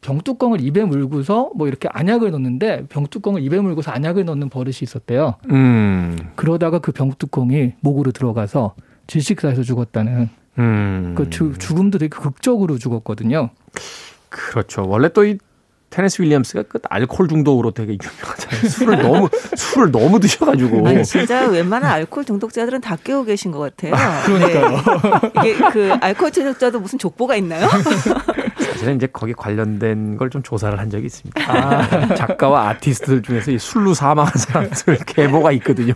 병뚜껑을 0.00 0.60
입에 0.60 0.84
물고서 0.84 1.50
뭐 1.54 1.68
이렇게 1.68 1.88
안약을 1.90 2.30
넣는데 2.30 2.86
병뚜껑을 2.88 3.42
입에 3.42 3.60
물고서 3.60 3.90
안약을 3.90 4.24
넣는 4.24 4.48
버릇이 4.48 4.78
있었대요. 4.82 5.34
음. 5.50 6.16
그러다가 6.34 6.78
그 6.78 6.92
병뚜껑이 6.92 7.74
목으로 7.80 8.12
들어가서 8.12 8.74
질식사에서 9.06 9.62
죽었다는 9.62 10.28
음. 10.58 11.14
그 11.16 11.28
주- 11.30 11.54
죽음도 11.58 11.98
되게 11.98 12.08
극적으로 12.10 12.78
죽었거든요. 12.78 13.50
그렇죠. 14.28 14.84
원래 14.86 15.08
또 15.12 15.24
이 15.24 15.38
테네스 15.88 16.20
윌리엄스가 16.20 16.64
그 16.64 16.80
알코올 16.90 17.28
중독으로 17.28 17.70
되게 17.70 17.92
유명하잖아요. 17.96 18.68
술을 18.68 19.02
너무 19.02 19.28
술을 19.56 19.92
너무 19.92 20.18
드셔가지고 20.18 20.86
아니 20.88 21.04
진짜 21.04 21.46
웬만한 21.46 21.90
알코올 21.92 22.24
중독자들은 22.24 22.80
다 22.80 22.96
깨고 22.96 23.24
계신 23.24 23.52
것 23.52 23.60
같아요. 23.60 23.94
그러니까요. 24.26 24.70
네. 25.42 25.50
이게 25.52 25.70
그 25.70 25.92
알코올 26.00 26.32
중독자도 26.32 26.80
무슨 26.80 26.98
족보가 26.98 27.36
있나요? 27.36 27.68
사실은 28.76 28.96
이제 28.96 29.06
거기 29.12 29.32
관련된 29.32 30.16
걸 30.16 30.26
좀 30.30 30.42
조사를 30.42 30.78
한 30.78 30.90
적이 30.90 31.06
있습니다. 31.06 31.40
아, 31.52 32.14
작가와 32.14 32.68
아티스트들 32.70 33.22
중에서 33.22 33.50
이 33.52 33.58
술로 33.58 33.94
사망한 33.94 34.32
사람들 34.36 34.98
계보가 35.06 35.52
있거든요. 35.52 35.94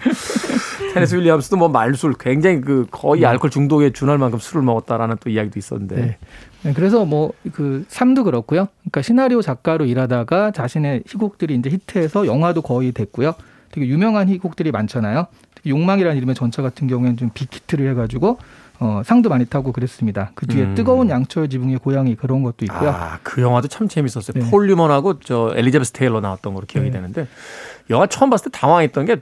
테네스 0.94 1.16
윌리엄스도 1.16 1.56
뭐 1.56 1.68
말술 1.68 2.14
굉장히 2.18 2.60
그 2.60 2.86
거의 2.90 3.26
알코올 3.26 3.50
중독에 3.50 3.90
준할 3.90 4.18
만큼 4.18 4.38
술을 4.38 4.62
먹었다라는 4.62 5.16
또 5.20 5.30
이야기도 5.30 5.58
있었는데. 5.58 5.96
네. 5.96 6.16
네, 6.62 6.72
그래서 6.74 7.04
뭐 7.04 7.32
그 7.52 7.84
삶도 7.88 8.24
그렇고요. 8.24 8.68
그러니까 8.82 9.02
시나리오 9.02 9.40
작가로 9.42 9.86
일하다가 9.86 10.50
자신의 10.52 11.02
희곡들이 11.06 11.54
이제 11.54 11.70
히트해서 11.70 12.26
영화도 12.26 12.62
거의 12.62 12.92
됐고요. 12.92 13.34
되게 13.72 13.86
유명한 13.86 14.28
희곡들이 14.28 14.70
많잖아요. 14.72 15.26
특히 15.54 15.70
욕망이라는 15.70 16.16
이름의 16.16 16.34
전차 16.34 16.60
같은 16.62 16.86
경우에는 16.86 17.16
좀 17.16 17.30
빅히트를 17.34 17.88
해가지고 17.90 18.38
어, 18.82 19.02
상도 19.04 19.28
많이 19.28 19.44
타고 19.44 19.72
그랬습니다. 19.72 20.30
그 20.34 20.46
뒤에 20.46 20.64
음. 20.64 20.74
뜨거운 20.74 21.10
양철 21.10 21.50
지붕의 21.50 21.78
고양이 21.78 22.16
그런 22.16 22.42
것도 22.42 22.64
있고요. 22.64 22.88
아, 22.90 23.18
그 23.22 23.42
영화도 23.42 23.68
참 23.68 23.88
재밌었어요. 23.88 24.42
네. 24.42 24.50
폴 24.50 24.66
뉴먼하고 24.68 25.20
저 25.20 25.52
엘리자베스 25.54 25.92
테일러 25.92 26.20
나왔던 26.20 26.54
걸로 26.54 26.66
기억이 26.66 26.88
네. 26.88 26.96
되는데 26.96 27.28
영화 27.90 28.06
처음 28.06 28.30
봤을 28.30 28.50
때 28.50 28.58
당황했던 28.58 29.04
게 29.04 29.16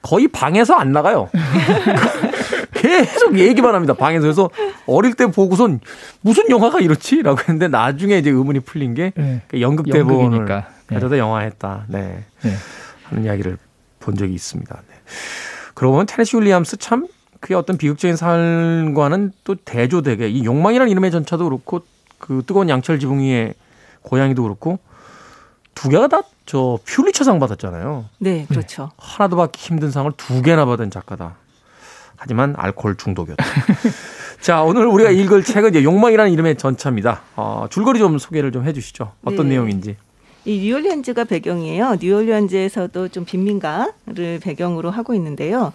거의 0.00 0.28
방에서 0.28 0.74
안 0.74 0.92
나가요. 0.92 1.28
계속 2.72 3.36
얘기만 3.36 3.74
합니다. 3.74 3.94
방에서 3.94 4.22
그래서 4.22 4.48
어릴 4.86 5.14
때 5.14 5.26
보고선 5.26 5.80
무슨 6.20 6.48
영화가 6.48 6.78
이렇지라고 6.78 7.40
했는데 7.40 7.66
나중에 7.66 8.18
이제 8.18 8.30
의문이 8.30 8.60
풀린 8.60 8.94
게 8.94 9.12
네. 9.16 9.42
그 9.48 9.60
연극 9.60 9.90
대본을. 9.90 10.44
네. 10.44 10.64
가져다 10.86 11.18
영화했다. 11.18 11.86
네. 11.88 12.24
네. 12.42 12.52
하는 13.04 13.24
이야기를 13.24 13.58
본 13.98 14.14
적이 14.14 14.34
있습니다. 14.34 14.72
네. 14.88 14.94
그러고 15.74 15.94
보면 15.94 16.06
테네시 16.06 16.36
윌리엄스 16.36 16.76
참 16.76 17.08
그의 17.40 17.58
어떤 17.58 17.78
비극적인 17.78 18.16
삶과는 18.16 19.32
또 19.44 19.54
대조되게 19.54 20.28
이 20.28 20.44
욕망이라는 20.44 20.90
이름의 20.90 21.10
전차도 21.10 21.44
그렇고 21.44 21.82
그 22.18 22.42
뜨거운 22.46 22.68
양철 22.68 22.98
지붕 22.98 23.20
위의 23.20 23.54
고양이도 24.02 24.42
그렇고 24.42 24.78
두 25.74 25.88
개가 25.88 26.08
다 26.08 26.22
저 26.48 26.78
퓰리처상 26.86 27.38
받았잖아요. 27.40 28.06
네, 28.20 28.46
그렇죠. 28.48 28.90
하나도 28.96 29.36
받기 29.36 29.60
힘든 29.60 29.90
상을 29.90 30.10
두 30.16 30.40
개나 30.40 30.64
받은 30.64 30.90
작가다. 30.90 31.36
하지만 32.16 32.54
알코올 32.56 32.96
중독이었다. 32.96 33.44
자, 34.40 34.62
오늘 34.62 34.86
우리가 34.86 35.10
읽을 35.10 35.44
책은 35.44 35.68
이제 35.68 35.84
욕망이라는 35.84 36.32
이름의 36.32 36.56
전차입니다. 36.56 37.20
어, 37.36 37.66
줄거리 37.68 37.98
좀 37.98 38.16
소개를 38.18 38.50
좀 38.50 38.64
해주시죠. 38.64 39.12
어떤 39.26 39.50
네. 39.50 39.56
내용인지. 39.56 39.96
이 40.46 40.58
뉴올리언즈가 40.60 41.24
배경이에요. 41.24 41.98
뉴올리언즈에서도 42.00 43.08
좀 43.08 43.26
빈민가를 43.26 44.40
배경으로 44.40 44.90
하고 44.90 45.12
있는데요. 45.12 45.74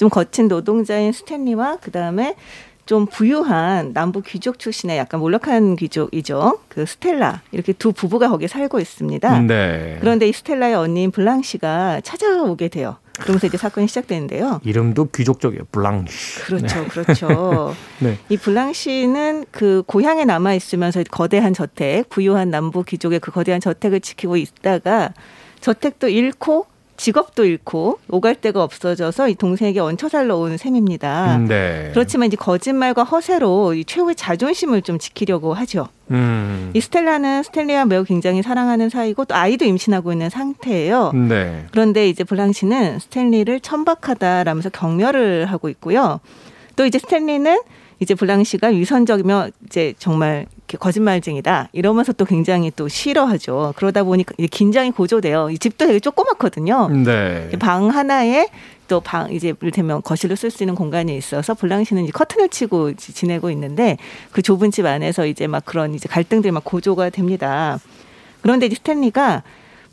좀 0.00 0.08
거친 0.08 0.48
노동자인 0.48 1.12
스탠리와 1.12 1.76
그 1.82 1.90
다음에 1.90 2.34
좀 2.86 3.04
부유한 3.04 3.92
남부 3.92 4.22
귀족 4.22 4.58
출신의 4.58 4.96
약간 4.96 5.20
몰락한 5.20 5.76
귀족이죠. 5.76 6.58
그 6.70 6.86
스텔라 6.86 7.42
이렇게 7.52 7.74
두 7.74 7.92
부부가 7.92 8.30
거기 8.30 8.48
살고 8.48 8.80
있습니다. 8.80 9.40
네. 9.40 9.98
그런데 10.00 10.26
이 10.26 10.32
스텔라의 10.32 10.74
언니인 10.74 11.10
블랑시가 11.10 12.00
찾아오게 12.00 12.68
돼요. 12.68 12.96
그러면서 13.20 13.46
이제 13.46 13.58
사건이 13.58 13.88
시작되는데요. 13.88 14.62
이름도 14.64 15.10
귀족적이에요. 15.14 15.64
블랑쉬. 15.70 16.44
그렇죠, 16.46 16.86
그렇죠. 16.86 17.76
네. 17.98 18.16
이 18.30 18.38
블랑시는 18.38 19.44
그 19.50 19.82
고향에 19.86 20.24
남아 20.24 20.54
있으면서 20.54 21.02
거대한 21.10 21.52
저택, 21.52 22.08
부유한 22.08 22.48
남부 22.48 22.84
귀족의 22.84 23.20
그 23.20 23.30
거대한 23.30 23.60
저택을 23.60 24.00
지키고 24.00 24.38
있다가 24.38 25.12
저택도 25.60 26.08
잃고 26.08 26.64
직업도 27.00 27.46
잃고 27.46 27.98
오갈 28.10 28.34
데가 28.34 28.62
없어져서 28.62 29.30
이 29.30 29.34
동생에게 29.34 29.80
얹혀 29.80 30.10
살러 30.10 30.36
온 30.36 30.58
셈입니다. 30.58 31.36
음, 31.36 31.48
네. 31.48 31.88
그렇지만 31.94 32.26
이제 32.28 32.36
거짓말과 32.36 33.04
허세로 33.04 33.72
이 33.72 33.86
최후의 33.86 34.16
자존심을 34.16 34.82
좀 34.82 34.98
지키려고 34.98 35.54
하죠. 35.54 35.88
음. 36.10 36.70
이 36.74 36.80
스텔라는 36.80 37.42
스텔리와 37.44 37.86
매우 37.86 38.04
굉장히 38.04 38.42
사랑하는 38.42 38.90
사이고 38.90 39.24
또 39.24 39.34
아이도 39.34 39.64
임신하고 39.64 40.12
있는 40.12 40.28
상태예요. 40.28 41.12
네. 41.12 41.64
그런데 41.70 42.06
이제 42.06 42.22
블랑시는 42.22 42.98
스탠리를 42.98 43.60
천박하다라면서 43.60 44.68
경멸을 44.68 45.46
하고 45.46 45.70
있고요. 45.70 46.20
또 46.76 46.84
이제 46.84 46.98
스탠리는 46.98 47.60
이제 48.00 48.14
블랑시가 48.14 48.68
위선적이며 48.68 49.48
이제 49.66 49.94
정말 49.98 50.46
거짓말쟁이다 50.78 51.68
이러면서 51.72 52.12
또 52.12 52.24
굉장히 52.24 52.72
또 52.74 52.88
싫어하죠. 52.88 53.74
그러다 53.76 54.02
보니까 54.04 54.34
긴장이 54.50 54.90
고조돼요. 54.90 55.50
이 55.50 55.58
집도 55.58 55.86
되게 55.86 56.00
조그맣거든요. 56.00 56.88
네. 56.88 57.50
방 57.60 57.88
하나에 57.90 58.48
또 58.88 59.00
방 59.00 59.30
이제 59.32 59.54
이를테면 59.60 60.02
거실로 60.02 60.34
쓸 60.34 60.50
수 60.50 60.64
있는 60.64 60.74
공간이 60.74 61.16
있어서 61.16 61.54
블랑시는 61.54 62.02
이제 62.04 62.10
커튼을 62.12 62.48
치고 62.48 62.94
지- 62.94 63.12
지내고 63.14 63.50
있는데 63.52 63.96
그 64.32 64.42
좁은 64.42 64.72
집 64.72 64.84
안에서 64.84 65.26
이제 65.26 65.46
막 65.46 65.64
그런 65.64 65.94
이제 65.94 66.08
갈등들이 66.08 66.50
막 66.50 66.64
고조가 66.64 67.10
됩니다. 67.10 67.78
그런데 68.42 68.66
이제 68.66 68.74
스탠리가 68.74 69.44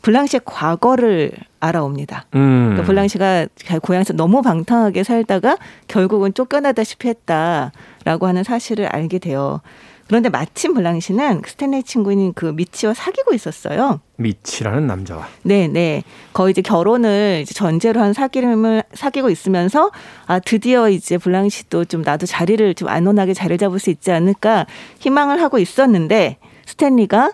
블랑시의 0.02 0.40
과거를 0.44 1.32
알아옵니다. 1.60 2.26
음. 2.34 2.70
그러니까 2.70 2.86
블랑시가 2.86 3.46
고향에서 3.82 4.12
너무 4.14 4.42
방탕하게 4.42 5.02
살다가 5.04 5.58
결국은 5.88 6.34
쫓겨나다시피 6.34 7.08
했다 7.08 7.72
라고 8.08 8.26
하는 8.26 8.42
사실을 8.42 8.86
알게 8.86 9.18
돼요. 9.18 9.60
그런데 10.06 10.30
마침 10.30 10.72
블랑시는 10.72 11.42
스탠리 11.46 11.82
친구인 11.82 12.32
그 12.32 12.46
미치와 12.46 12.94
사귀고 12.94 13.34
있었어요. 13.34 14.00
미치라는 14.16 14.86
남자와. 14.86 15.28
네, 15.42 15.68
네. 15.68 16.02
거의 16.32 16.52
이제 16.52 16.62
결혼을 16.62 17.40
이제 17.42 17.52
전제로 17.52 18.00
한 18.00 18.12
사귐을 18.12 18.82
사귀고 18.94 19.28
있으면서 19.28 19.90
아 20.24 20.38
드디어 20.38 20.88
이제 20.88 21.18
블랑시도 21.18 21.84
좀 21.84 22.00
나도 22.00 22.24
자리를 22.24 22.72
좀 22.76 22.88
안온하게 22.88 23.34
자리를 23.34 23.58
잡을 23.58 23.78
수 23.78 23.90
있지 23.90 24.10
않을까 24.10 24.64
희망을 25.00 25.42
하고 25.42 25.58
있었는데 25.58 26.38
스탠리가 26.64 27.32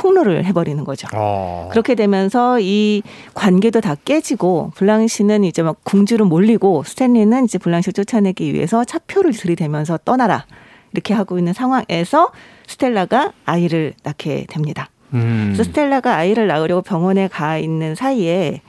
폭로를 0.00 0.46
해버리는 0.46 0.82
거죠. 0.84 1.08
어. 1.14 1.68
그렇게 1.70 1.94
되면서 1.94 2.58
이 2.58 3.02
관계도 3.34 3.82
다 3.82 3.94
깨지고 3.94 4.72
블랑시는 4.74 5.44
이제 5.44 5.62
막 5.62 5.76
궁지로 5.84 6.24
몰리고 6.24 6.84
스탠리는 6.84 7.44
이제 7.44 7.58
블랑시를 7.58 7.92
쫓아내기 7.92 8.54
위해서 8.54 8.82
차표를 8.84 9.32
들이대면서 9.32 9.98
떠나라 9.98 10.46
이렇게 10.92 11.12
하고 11.12 11.38
있는 11.38 11.52
상황에서 11.52 12.30
스텔라가 12.66 13.32
아이를 13.44 13.92
낳게 14.02 14.46
됩니다. 14.48 14.88
음. 15.12 15.52
그래서 15.52 15.64
스텔라가 15.64 16.16
아이를 16.16 16.46
낳으려고 16.46 16.80
병원에 16.80 17.28
가 17.28 17.58
있는 17.58 17.94
사이에 17.94 18.62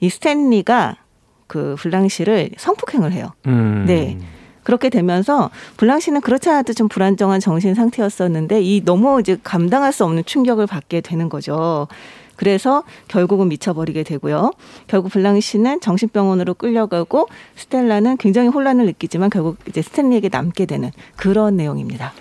이 0.00 0.08
스탠리가 0.08 0.96
그 1.48 1.74
블랑시를 1.78 2.50
성폭행을 2.56 3.12
해요. 3.12 3.32
음. 3.46 3.84
네. 3.86 4.16
그렇게 4.68 4.90
되면서 4.90 5.48
블랑시는 5.78 6.20
그렇지 6.20 6.50
않아도 6.50 6.74
좀 6.74 6.88
불안정한 6.88 7.40
정신 7.40 7.74
상태였었는데 7.74 8.60
이 8.60 8.84
너무 8.84 9.18
이제 9.18 9.38
감당할 9.42 9.94
수 9.94 10.04
없는 10.04 10.26
충격을 10.26 10.66
받게 10.66 11.00
되는 11.00 11.30
거죠. 11.30 11.88
그래서 12.36 12.82
결국은 13.08 13.48
미쳐버리게 13.48 14.02
되고요. 14.02 14.52
결국 14.86 15.10
블랑시는 15.10 15.80
정신병원으로 15.80 16.52
끌려가고 16.52 17.28
스텔라는 17.56 18.18
굉장히 18.18 18.48
혼란을 18.48 18.84
느끼지만 18.84 19.30
결국 19.30 19.56
이제 19.66 19.80
스탠리에게 19.80 20.28
남게 20.30 20.66
되는 20.66 20.90
그런 21.16 21.56
내용입니다. 21.56 22.12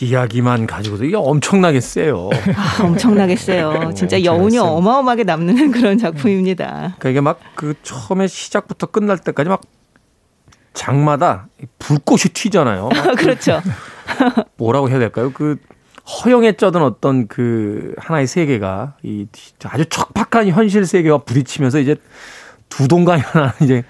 이야기만 0.00 0.68
가지고도 0.68 1.04
이게 1.04 1.16
엄청나게 1.16 1.80
세요. 1.80 2.30
아, 2.54 2.84
엄청나게 2.84 3.34
세요. 3.34 3.90
진짜 3.96 4.18
엄청나게 4.18 4.24
여운이. 4.24 4.58
어마어마하게 4.58 5.24
남는 5.24 5.72
그런 5.72 5.98
작품입니다. 5.98 6.94
그러니까 7.00 7.08
이게 7.10 7.20
막 7.20 7.40
그 7.56 7.74
처음에 7.82 8.28
시작부터 8.28 8.86
끝날 8.86 9.18
때까지 9.18 9.50
막 9.50 9.60
장마다 10.74 11.48
불꽃이 11.78 12.20
튀잖아요. 12.32 12.88
막 12.88 13.14
그렇죠. 13.18 13.60
뭐라고 14.56 14.88
해야 14.90 14.98
될까요? 14.98 15.30
그 15.32 15.56
허영에 16.24 16.52
쩌든 16.52 16.82
어떤 16.82 17.28
그 17.28 17.94
하나의 17.98 18.26
세계가 18.26 18.94
이 19.02 19.26
아주 19.64 19.84
척박한 19.86 20.48
현실 20.48 20.84
세계와 20.86 21.18
부딪히면서 21.18 21.78
이제 21.80 21.96
두 22.68 22.88
동강이 22.88 23.20
하나 23.20 23.54
이제 23.62 23.84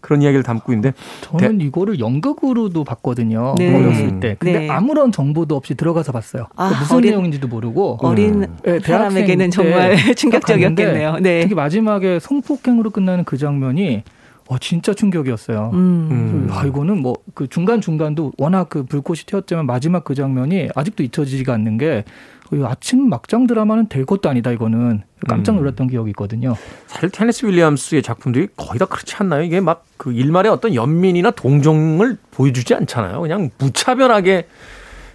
그런 0.00 0.22
이야기를 0.22 0.42
담고 0.42 0.72
있는데 0.72 0.94
저는 1.20 1.60
이거를 1.60 2.00
연극으로도 2.00 2.84
봤거든요. 2.84 3.54
네. 3.58 3.74
어렸을 3.76 4.18
때. 4.18 4.36
근데 4.38 4.60
네. 4.60 4.70
아무런 4.70 5.12
정보도 5.12 5.56
없이 5.56 5.74
들어가서 5.74 6.10
봤어요. 6.12 6.44
아, 6.56 6.64
그러니까 6.68 6.80
무슨 6.80 6.96
어린- 6.96 7.10
내용인지도 7.10 7.48
모르고. 7.48 7.98
어린 8.00 8.46
네, 8.64 8.80
사람에게는 8.80 9.50
정말 9.50 9.96
때 9.96 10.14
충격적이었겠네요. 10.14 11.18
네. 11.20 11.42
특히 11.42 11.54
마지막에 11.54 12.18
성폭행으로 12.18 12.90
끝나는 12.90 13.24
그 13.24 13.36
장면이 13.36 14.02
어, 14.50 14.58
진짜 14.58 14.92
충격이었어요. 14.92 15.70
음. 15.72 16.08
음. 16.10 16.48
아, 16.50 16.64
이거는 16.66 17.00
뭐 17.02 17.14
그 17.34 17.46
중간 17.46 17.80
중간도 17.80 18.32
워낙 18.36 18.68
그 18.68 18.82
불꽃이 18.82 19.20
튀었지만 19.26 19.64
마지막 19.64 20.02
그 20.04 20.14
장면이 20.14 20.70
아직도 20.74 21.02
잊혀지지가 21.04 21.54
않는 21.54 21.78
게 21.78 22.04
어, 22.52 22.66
아침 22.66 23.08
막장 23.08 23.46
드라마는 23.46 23.88
될 23.88 24.04
것도 24.04 24.28
아니다 24.28 24.50
이거는 24.50 25.02
깜짝 25.28 25.52
음. 25.52 25.56
놀랐던 25.58 25.86
기억이 25.86 26.10
있거든요. 26.10 26.56
사실 26.88 27.08
테니스 27.10 27.46
윌리엄스의 27.46 28.02
작품들이 28.02 28.48
거의 28.56 28.78
다 28.78 28.86
그렇지 28.86 29.14
않나요? 29.16 29.42
이게 29.42 29.60
막 29.60 29.84
그 30.00 30.12
일말의 30.12 30.50
어떤 30.50 30.74
연민이나 30.74 31.30
동정을 31.30 32.16
보여주지 32.30 32.74
않잖아요. 32.74 33.20
그냥 33.20 33.50
무차별하게 33.58 34.46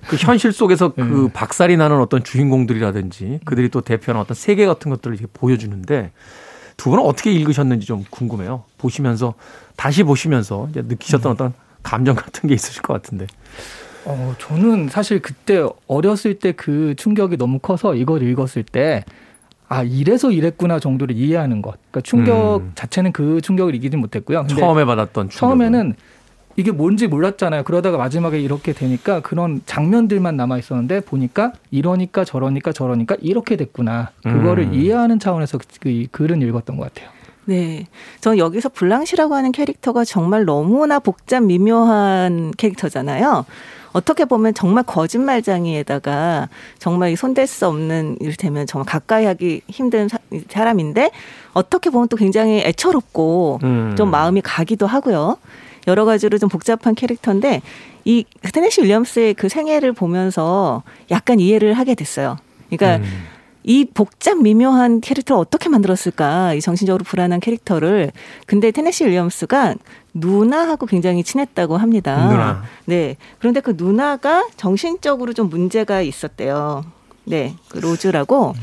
그 0.07 0.15
현실 0.15 0.51
속에서 0.51 0.93
그 0.93 1.01
음. 1.01 1.29
박살이 1.33 1.75
나는 1.75 1.99
어떤 1.99 2.23
주인공들이라든지 2.23 3.39
그들이 3.45 3.69
또 3.69 3.81
대표하는 3.81 4.21
어떤 4.21 4.35
세계 4.35 4.67
같은 4.67 4.91
것들을 4.91 5.15
이렇게 5.15 5.27
보여주는데 5.33 6.11
두 6.77 6.89
분은 6.89 7.03
어떻게 7.03 7.31
읽으셨는지 7.31 7.85
좀 7.85 8.03
궁금해요. 8.09 8.63
보시면서 8.77 9.33
다시 9.75 10.03
보시면서 10.03 10.67
이제 10.71 10.81
느끼셨던 10.85 11.31
어떤 11.31 11.53
감정 11.83 12.15
같은 12.15 12.47
게 12.47 12.55
있으실 12.55 12.81
것 12.81 12.93
같은데. 12.93 13.27
어, 14.05 14.35
저는 14.39 14.89
사실 14.89 15.19
그때 15.21 15.65
어렸을 15.87 16.37
때 16.39 16.51
그 16.51 16.93
충격이 16.95 17.37
너무 17.37 17.59
커서 17.59 17.95
이걸 17.95 18.21
읽었을 18.23 18.63
때 18.63 19.03
아, 19.67 19.81
이래서 19.81 20.29
이랬구나 20.31 20.79
정도를 20.79 21.15
이해하는 21.15 21.61
것. 21.63 21.71
그러니까 21.89 22.01
충격 22.01 22.57
음. 22.57 22.71
자체는 22.75 23.11
그 23.13 23.41
충격을 23.41 23.73
이기지 23.75 23.97
못했고요. 23.97 24.45
처음에 24.47 24.85
받았던 24.85 25.29
충격은. 25.29 25.39
처음에는 25.39 25.95
이게 26.57 26.71
뭔지 26.71 27.07
몰랐잖아요. 27.07 27.63
그러다가 27.63 27.97
마지막에 27.97 28.39
이렇게 28.39 28.73
되니까 28.73 29.19
그런 29.19 29.61
장면들만 29.65 30.37
남아 30.37 30.57
있었는데 30.57 31.01
보니까 31.01 31.51
이러니까 31.71 32.23
저러니까 32.23 32.71
저러니까 32.71 33.17
이렇게 33.19 33.57
됐구나. 33.57 34.11
그거를 34.23 34.65
음. 34.65 34.73
이해하는 34.73 35.19
차원에서 35.19 35.59
그, 35.79 35.89
이 35.89 36.07
글은 36.07 36.41
읽었던 36.41 36.77
것 36.77 36.93
같아요. 36.93 37.09
네. 37.45 37.85
저는 38.21 38.37
여기서 38.37 38.69
블랑시라고 38.69 39.35
하는 39.35 39.51
캐릭터가 39.51 40.03
정말 40.03 40.45
너무나 40.45 40.99
복잡 40.99 41.43
미묘한 41.43 42.51
캐릭터잖아요. 42.57 43.45
어떻게 43.91 44.25
보면 44.25 44.53
정말 44.53 44.83
거짓말장이에다가 44.83 46.49
정말 46.79 47.11
이 47.11 47.15
손댈 47.15 47.47
수 47.47 47.65
없는 47.67 48.17
이를테면 48.19 48.67
정말 48.67 48.85
가까이 48.85 49.25
하기 49.25 49.61
힘든 49.69 50.09
사, 50.09 50.17
사람인데 50.49 51.11
어떻게 51.53 51.89
보면 51.89 52.09
또 52.09 52.17
굉장히 52.17 52.61
애처롭고 52.65 53.59
음. 53.63 53.95
좀 53.97 54.11
마음이 54.11 54.41
가기도 54.41 54.85
하고요. 54.85 55.37
여러 55.87 56.05
가지로 56.05 56.37
좀 56.37 56.49
복잡한 56.49 56.95
캐릭터인데 56.95 57.61
이 58.05 58.25
테네시 58.53 58.81
윌리엄스의 58.81 59.33
그 59.33 59.49
생애를 59.49 59.93
보면서 59.93 60.83
약간 61.11 61.39
이해를 61.39 61.73
하게 61.73 61.95
됐어요. 61.95 62.37
그러니까 62.69 63.05
음. 63.05 63.23
이 63.63 63.85
복잡 63.85 64.37
미묘한 64.37 65.01
캐릭터를 65.01 65.41
어떻게 65.41 65.69
만들었을까? 65.69 66.53
이 66.53 66.61
정신적으로 66.61 67.03
불안한 67.03 67.39
캐릭터를. 67.39 68.11
근데 68.45 68.69
테네시 68.69 69.05
윌리엄스가 69.05 69.75
누나하고 70.13 70.85
굉장히 70.85 71.23
친했다고 71.23 71.77
합니다. 71.77 72.27
누나. 72.27 72.63
네. 72.85 73.17
그런데 73.39 73.61
그 73.61 73.73
누나가 73.75 74.47
정신적으로 74.55 75.33
좀 75.33 75.49
문제가 75.49 76.01
있었대요. 76.01 76.85
네. 77.23 77.55
그 77.69 77.79
로즈라고. 77.79 78.53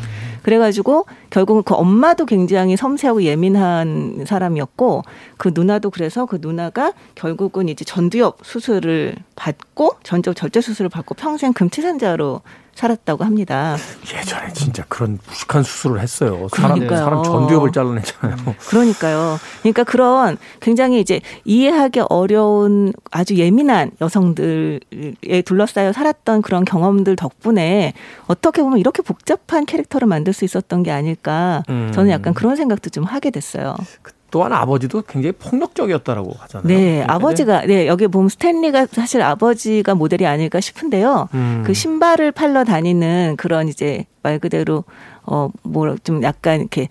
그래가지고 0.43 1.07
결국은 1.31 1.63
그 1.63 1.75
엄마도 1.75 2.27
굉장히 2.27 2.77
섬세하고 2.77 3.23
예민한 3.23 4.25
사람이었고 4.27 5.03
그 5.37 5.51
누나도 5.55 5.91
그래서 5.91 6.27
그 6.27 6.39
누나가 6.41 6.93
결국은 7.15 7.69
이제 7.69 7.85
전두엽 7.85 8.39
수술을 8.43 9.17
받고 9.37 9.97
전적 10.03 10.37
절제 10.37 10.61
수술을 10.61 10.89
받고 10.89 11.15
평생 11.15 11.53
금치산자로 11.53 12.43
살았다고 12.75 13.25
합니다. 13.25 13.77
예전에 14.13 14.53
진짜 14.53 14.85
그런 14.89 15.19
무식한 15.27 15.63
수술을 15.63 16.01
했어요. 16.01 16.49
사람, 16.55 16.75
그러니까요. 16.75 16.99
사람 17.05 17.23
전두엽을 17.23 17.71
잘라내잖아요. 17.73 18.37
그러니까요. 18.69 19.39
그러니까 19.61 19.85
그런 19.85 20.39
굉장히 20.61 21.01
이제 21.01 21.21
이해하기 21.45 22.01
어려운 22.09 22.93
아주 23.11 23.37
예민한 23.37 23.91
여성들에 24.01 25.43
둘러싸여 25.45 25.93
살았던 25.93 26.43
그런 26.43 26.65
경험들 26.65 27.17
덕분에 27.17 27.93
어떻게 28.27 28.63
보면 28.63 28.79
이렇게 28.79 29.03
복잡한 29.03 29.67
캐릭터를 29.67 30.09
만들 30.09 30.33
수 30.33 30.45
있었던 30.45 30.83
게 30.83 30.91
아닐까. 30.91 31.63
음. 31.69 31.91
저는 31.95 32.11
약간 32.11 32.35
그런 32.35 32.57
생각도 32.57 32.91
좀 32.91 33.05
하게 33.05 33.31
됐어요. 33.31 33.77
또한 34.33 34.51
아버지도 34.53 35.03
굉장히 35.03 35.33
폭력적이었다라고 35.33 36.33
하잖아요. 36.39 36.67
네, 36.67 37.05
아버지가 37.07 37.67
네 37.67 37.87
여기 37.87 38.09
보면 38.09 38.31
스탠리가 38.31 38.87
사실 38.91 39.21
아버지가 39.21 39.95
모델이 39.95 40.27
아닐까 40.27 40.59
싶은데요. 40.59 41.29
음. 41.35 41.63
그 41.67 41.75
신발을 41.75 42.33
팔러 42.33 42.65
다니는 42.65 43.37
그런 43.37 43.69
이제 43.69 44.07
말 44.23 44.39
그대로 44.39 44.85
어뭐 45.25 45.97
좀 46.03 46.23
약간 46.23 46.61
이렇게 46.61 46.89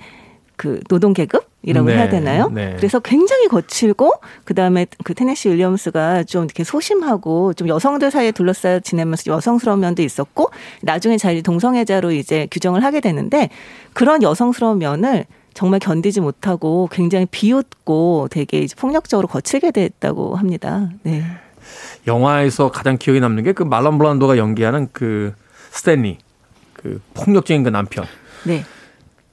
그 0.55 0.79
노동 0.87 1.13
계급이라고 1.15 1.87
네, 1.87 1.95
해야 1.95 2.09
되나요? 2.09 2.51
네. 2.53 2.75
그래서 2.77 2.99
굉장히 2.99 3.47
거칠고 3.47 4.11
그 4.45 4.53
다음에 4.53 4.85
그 5.03 5.15
테네시 5.15 5.49
윌리엄스가 5.49 6.25
좀 6.25 6.43
이렇게 6.43 6.63
소심하고 6.63 7.55
좀 7.55 7.67
여성들 7.67 8.11
사이에 8.11 8.31
둘러싸여 8.31 8.81
지내면서 8.81 9.31
여성스러운 9.31 9.79
면도 9.79 10.03
있었고 10.03 10.51
나중에 10.83 11.17
자기 11.17 11.41
동성애자로 11.41 12.11
이제 12.11 12.47
규정을 12.51 12.83
하게 12.83 12.99
되는데 12.99 13.49
그런 13.93 14.21
여성스러운 14.21 14.77
면을 14.77 15.25
정말 15.53 15.79
견디지 15.79 16.21
못하고 16.21 16.87
굉장히 16.91 17.25
비웃고 17.29 18.29
되게 18.31 18.65
폭력적으로 18.77 19.27
거칠게 19.27 19.71
됐다고 19.71 20.35
합니다. 20.35 20.89
네. 21.03 21.23
영화에서 22.07 22.71
가장 22.71 22.97
기억에 22.97 23.19
남는 23.19 23.43
게 23.43 23.53
그 23.53 23.63
말론 23.63 23.97
블란도가 23.97 24.37
연기하는 24.37 24.89
그 24.91 25.33
스탠리 25.71 26.17
그 26.73 26.99
폭력적인 27.13 27.63
그 27.63 27.69
남편 27.69 28.05
네. 28.43 28.63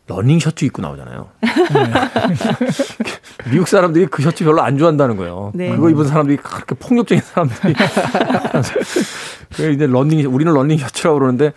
러닝 0.07 0.39
셔츠 0.39 0.65
입고 0.65 0.83
나오잖아요. 0.83 1.29
미국 3.51 3.69
사람들이 3.69 4.07
그 4.07 4.23
셔츠 4.23 4.45
별로 4.45 4.63
안 4.63 4.79
좋아한다는 4.79 5.17
거예요. 5.17 5.53
네. 5.55 5.71
그거 5.71 5.91
입은 5.91 6.07
사람들이 6.07 6.39
그렇게 6.39 6.75
폭력적인 6.75 7.23
사람들이. 7.23 7.75
그래서 9.55 9.71
이제 9.71 9.87
러닝 9.87 10.33
우리는 10.33 10.53
러닝 10.53 10.79
셔츠라고 10.79 11.19
그러는데 11.19 11.53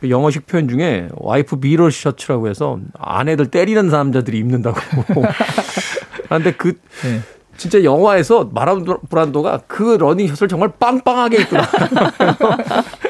그 0.00 0.08
영어식 0.08 0.46
표현 0.46 0.68
중에 0.68 1.08
wife 1.12 1.60
beater 1.60 1.92
셔츠라고 1.92 2.48
해서 2.48 2.78
아내들 2.98 3.50
때리는 3.50 3.88
남자들이 3.88 4.38
입는다고. 4.38 4.80
그런데 6.24 6.52
그 6.52 6.78
네. 7.02 7.20
진짜 7.56 7.84
영화에서 7.84 8.48
말론 8.52 8.86
브란도가 9.10 9.62
그 9.66 9.96
러닝 9.98 10.28
샤쓰를 10.28 10.48
정말 10.48 10.70
빵빵하게 10.78 11.46
나와요. 11.50 11.68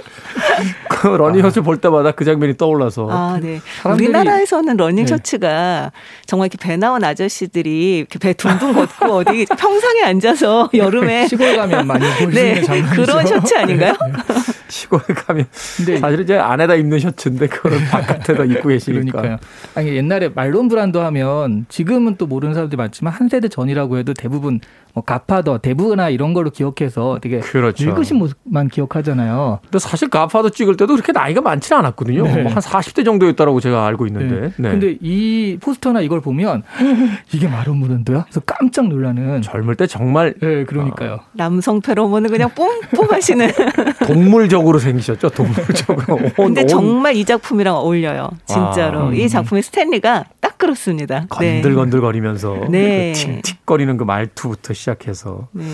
그 0.88 1.06
러닝샤쓰를 1.08 1.62
볼 1.62 1.78
때마다 1.78 2.10
그 2.12 2.24
장면이 2.24 2.56
떠올라서 2.56 3.08
아, 3.10 3.38
네. 3.40 3.60
사람들이- 3.82 3.94
우리나라에서는 3.94 4.76
러닝 4.76 5.04
네. 5.04 5.08
셔츠가 5.08 5.92
정말 6.26 6.46
이렇게 6.52 6.58
배 6.66 6.76
나온 6.76 7.02
아저씨들이 7.04 7.98
이렇게 7.98 8.18
배 8.18 8.32
둥둥 8.32 8.72
걷고 8.74 9.06
어디 9.16 9.46
평상에 9.46 10.02
앉아서 10.04 10.70
여름에 10.74 11.26
시골 11.28 11.56
가면 11.56 11.86
많이 11.86 12.04
볼수 12.18 12.38
네, 12.38 12.62
장면이죠. 12.62 12.94
그런 13.02 13.26
셔츠 13.26 13.54
아닌가요? 13.56 13.94
시골에 14.68 15.02
가면 15.14 15.46
근데 15.76 15.98
사실 15.98 16.20
이제 16.20 16.36
안에다 16.38 16.74
입는 16.76 16.98
셔츠인데 17.00 17.48
그거를 17.48 17.78
바깥에다 17.90 18.44
입고 18.44 18.68
계시니까 18.68 19.20
그러니까요. 19.20 19.36
아니 19.74 19.96
옛날에 19.96 20.28
말론 20.34 20.68
브란도 20.68 21.00
하면 21.00 21.66
지금은 21.68 22.16
또 22.16 22.26
모르는 22.26 22.54
사람들이 22.54 22.76
많지만 22.76 23.12
한 23.12 23.28
세대 23.28 23.48
전이라고 23.48 23.98
해도 23.98 24.14
대부분 24.14 24.60
뭐 24.94 25.04
가파더, 25.04 25.58
데브나 25.58 26.08
이런 26.10 26.34
걸로 26.34 26.50
기억해서 26.50 27.18
되게 27.22 27.40
그렇죠. 27.40 27.84
늙으신 27.86 28.16
모습만 28.18 28.68
기억하잖아요. 28.68 29.60
근데 29.62 29.78
사실 29.78 30.08
가파도 30.08 30.50
찍을 30.50 30.76
때도 30.76 30.94
그렇게 30.94 31.12
나이가 31.12 31.40
많지는 31.40 31.78
않았거든요. 31.78 32.22
네. 32.24 32.42
뭐 32.42 32.50
한 32.52 32.58
40대 32.58 33.04
정도였다라고 33.04 33.60
제가 33.60 33.86
알고 33.86 34.06
있는데. 34.08 34.52
네. 34.56 34.70
근데 34.70 34.96
이 35.00 35.58
포스터나 35.60 36.00
이걸 36.00 36.20
보면 36.20 36.62
이게 37.32 37.46
말론 37.48 37.80
브란도야? 37.80 38.24
그래서 38.24 38.40
깜짝 38.40 38.88
놀라는. 38.88 39.42
젊을 39.42 39.76
때 39.76 39.86
정말 39.86 40.34
네, 40.40 40.64
그러니까요. 40.64 41.20
남성 41.32 41.80
페로몬은 41.80 42.30
그냥 42.30 42.50
뽐뽐하시는. 42.54 43.50
동물적으로 44.06 44.78
생기셨죠. 44.78 45.28
동물적으로. 45.30 46.16
온- 46.38 46.46
근데 46.46 46.62
온 46.62 46.68
정말 46.68 47.14
이 47.16 47.24
작품이랑 47.24 47.74
어울려요. 47.76 48.30
진짜로. 48.46 49.08
아, 49.08 49.12
이 49.14 49.28
작품의 49.28 49.62
스탠리가 49.62 50.24
딱 50.40 50.58
그렇습니다. 50.58 51.26
네. 51.40 51.60
건들건들거리면서 51.62 52.66
네. 52.70 53.12
그 53.14 53.18
틱틱거리는 53.42 53.96
그 53.96 54.04
말투부터 54.04 54.74
시작해서 54.80 55.48
네. 55.52 55.64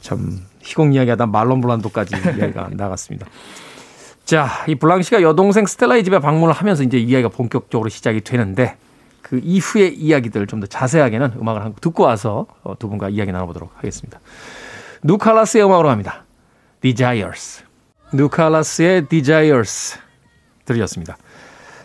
참 0.00 0.40
희곡 0.60 0.94
이야기하다 0.94 1.26
말론 1.26 1.60
블란도까지 1.60 2.14
이야기가 2.38 2.70
나갔습니다. 2.72 3.26
자, 4.24 4.48
이 4.68 4.74
블랑 4.74 5.02
씨가 5.02 5.22
여동생 5.22 5.66
스텔라의 5.66 6.04
집에 6.04 6.18
방문을 6.18 6.54
하면서 6.54 6.82
이제 6.82 6.98
이야기가 6.98 7.28
본격적으로 7.30 7.88
시작이 7.88 8.20
되는데 8.20 8.76
그 9.22 9.40
이후의 9.42 9.94
이야기들 9.96 10.46
좀더 10.46 10.66
자세하게는 10.66 11.32
음악을 11.40 11.62
한 11.62 11.72
곡 11.72 11.80
듣고 11.80 12.02
와서 12.04 12.46
어, 12.62 12.78
두 12.78 12.88
분과 12.88 13.08
이야기 13.08 13.32
나눠보도록 13.32 13.72
하겠습니다. 13.76 14.20
누칼라스의 15.02 15.64
음악으로 15.64 15.90
합니다. 15.90 16.24
Desires. 16.80 17.64
누칼라스의 18.12 19.06
Desires 19.08 19.98
들으셨습니다. 20.64 21.16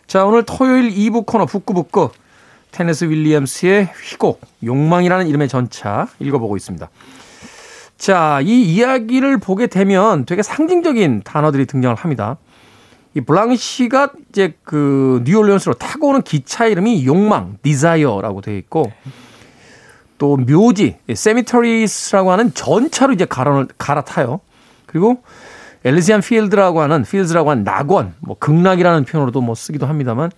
자, 0.07 0.25
오늘 0.25 0.43
토요일 0.43 0.89
2부 0.91 1.25
코너 1.25 1.45
북구북구 1.45 2.11
테네시 2.77 3.05
윌리엄스의 3.05 3.89
희곡 4.03 4.39
욕망이라는 4.63 5.27
이름의 5.27 5.47
전차 5.47 6.07
읽어보고 6.19 6.55
있습니다. 6.57 6.87
자, 7.97 8.39
이 8.43 8.61
이야기를 8.61 9.39
보게 9.39 9.65
되면 9.65 10.25
되게 10.25 10.43
상징적인 10.43 11.23
단어들이 11.25 11.65
등장을 11.65 11.95
합니다. 11.95 12.37
이 13.15 13.21
블랑시가 13.21 14.11
이제 14.29 14.53
그 14.61 15.23
뉴올리언스로 15.25 15.73
타고 15.73 16.09
오는 16.09 16.21
기차 16.21 16.67
이름이 16.67 17.07
욕망, 17.07 17.57
Desire라고 17.63 18.41
되어 18.41 18.55
있고 18.57 18.91
또 20.19 20.37
묘지, 20.37 20.97
Cemeteries라고 21.11 22.31
하는 22.31 22.53
전차로 22.53 23.13
이제 23.13 23.25
갈아, 23.25 23.65
갈아타요. 23.79 24.39
그리고 24.85 25.23
엘리시안 25.83 26.21
필드라고 26.21 26.81
하는 26.81 27.01
필드라고 27.01 27.49
하는 27.49 27.63
낙원, 27.63 28.13
뭐 28.19 28.37
극락이라는 28.37 29.05
표현으로도 29.05 29.41
뭐 29.41 29.55
쓰기도 29.55 29.87
합니다만 29.87 30.29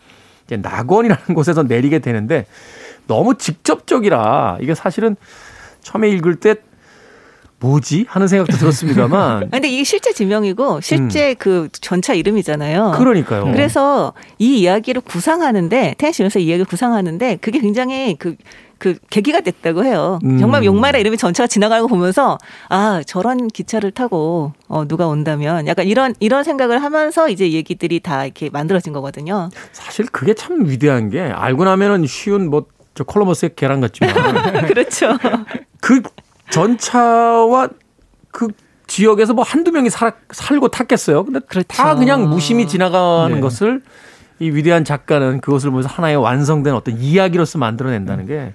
이제 0.50 0.58
낙원이라는 0.58 1.24
곳에서 1.36 1.64
내리게 1.64 2.00
되는데 2.00 2.46
너무 3.08 3.38
직접적이라 3.38 4.58
이게 4.62 4.74
사실은 4.74 5.16
처음에 5.82 6.10
읽을 6.10 6.36
때 6.36 6.56
뭐지 7.60 8.06
하는 8.08 8.28
생각도 8.28 8.56
들었습니다만 8.58 9.50
근데 9.52 9.68
이게 9.68 9.84
실제 9.84 10.14
지명이고 10.14 10.80
실제 10.82 11.34
그 11.34 11.68
전차 11.74 12.14
이름이잖아요. 12.14 12.92
음. 12.94 12.98
그러니까요. 12.98 13.44
그래서 13.46 14.14
이 14.38 14.60
이야기를 14.60 15.02
구상하는데 15.02 15.96
테니스 15.98 16.24
연서 16.24 16.40
이야기를 16.40 16.66
구상하는데 16.66 17.38
그게 17.42 17.60
굉장히 17.60 18.16
그, 18.18 18.36
그 18.80 18.98
계기가 19.10 19.42
됐다고 19.42 19.86
해요. 19.86 20.20
음. 20.24 20.40
정말 20.40 20.66
용마라 20.66 20.98
이름이 21.00 21.18
전차가 21.18 21.48
지나가는 21.48 21.82
거 21.84 21.88
보면서 21.88 22.38
아 22.70 23.02
저런 23.06 23.48
기차를 23.48 23.92
타고 23.92 24.54
어, 24.68 24.88
누가 24.88 25.08
온다면 25.08 25.68
약간 25.68 25.86
이런 25.86 26.16
이런 26.20 26.44
생각을 26.44 26.82
하면서 26.82 27.30
이제 27.30 27.52
얘기들이 27.52 28.00
다 28.00 28.26
이렇게 28.26 28.50
만들어진 28.50 28.94
거거든요. 28.94 29.50
사실 29.72 30.06
그게 30.08 30.34
참 30.34 30.68
위대한 30.68 31.10
게 31.10 31.22
알고 31.22 31.66
나면은 31.66 32.08
쉬운 32.08 32.50
뭐 32.50 32.66
저 33.00 33.06
콜럼버스의 33.06 33.52
계란 33.56 33.80
같지만 33.80 34.14
그렇죠. 34.68 35.18
그 35.80 36.02
전차와 36.50 37.70
그 38.30 38.50
지역에서 38.88 39.34
뭐 39.34 39.46
한두 39.46 39.72
명이 39.72 39.90
살, 39.90 40.12
살고 40.32 40.68
탔겠어요. 40.68 41.24
근데 41.24 41.40
그렇죠. 41.40 41.68
다 41.70 41.96
그냥 41.96 42.30
무심히 42.30 42.68
지나가는 42.68 43.36
네. 43.36 43.40
것을 43.40 43.82
이 44.40 44.50
위대한 44.50 44.84
작가는 44.84 45.42
그것을 45.42 45.70
보면서 45.70 45.90
하나의 45.90 46.16
완성된 46.16 46.74
어떤 46.74 46.98
이야기로서 46.98 47.58
만들어낸다는 47.58 48.26
게 48.26 48.54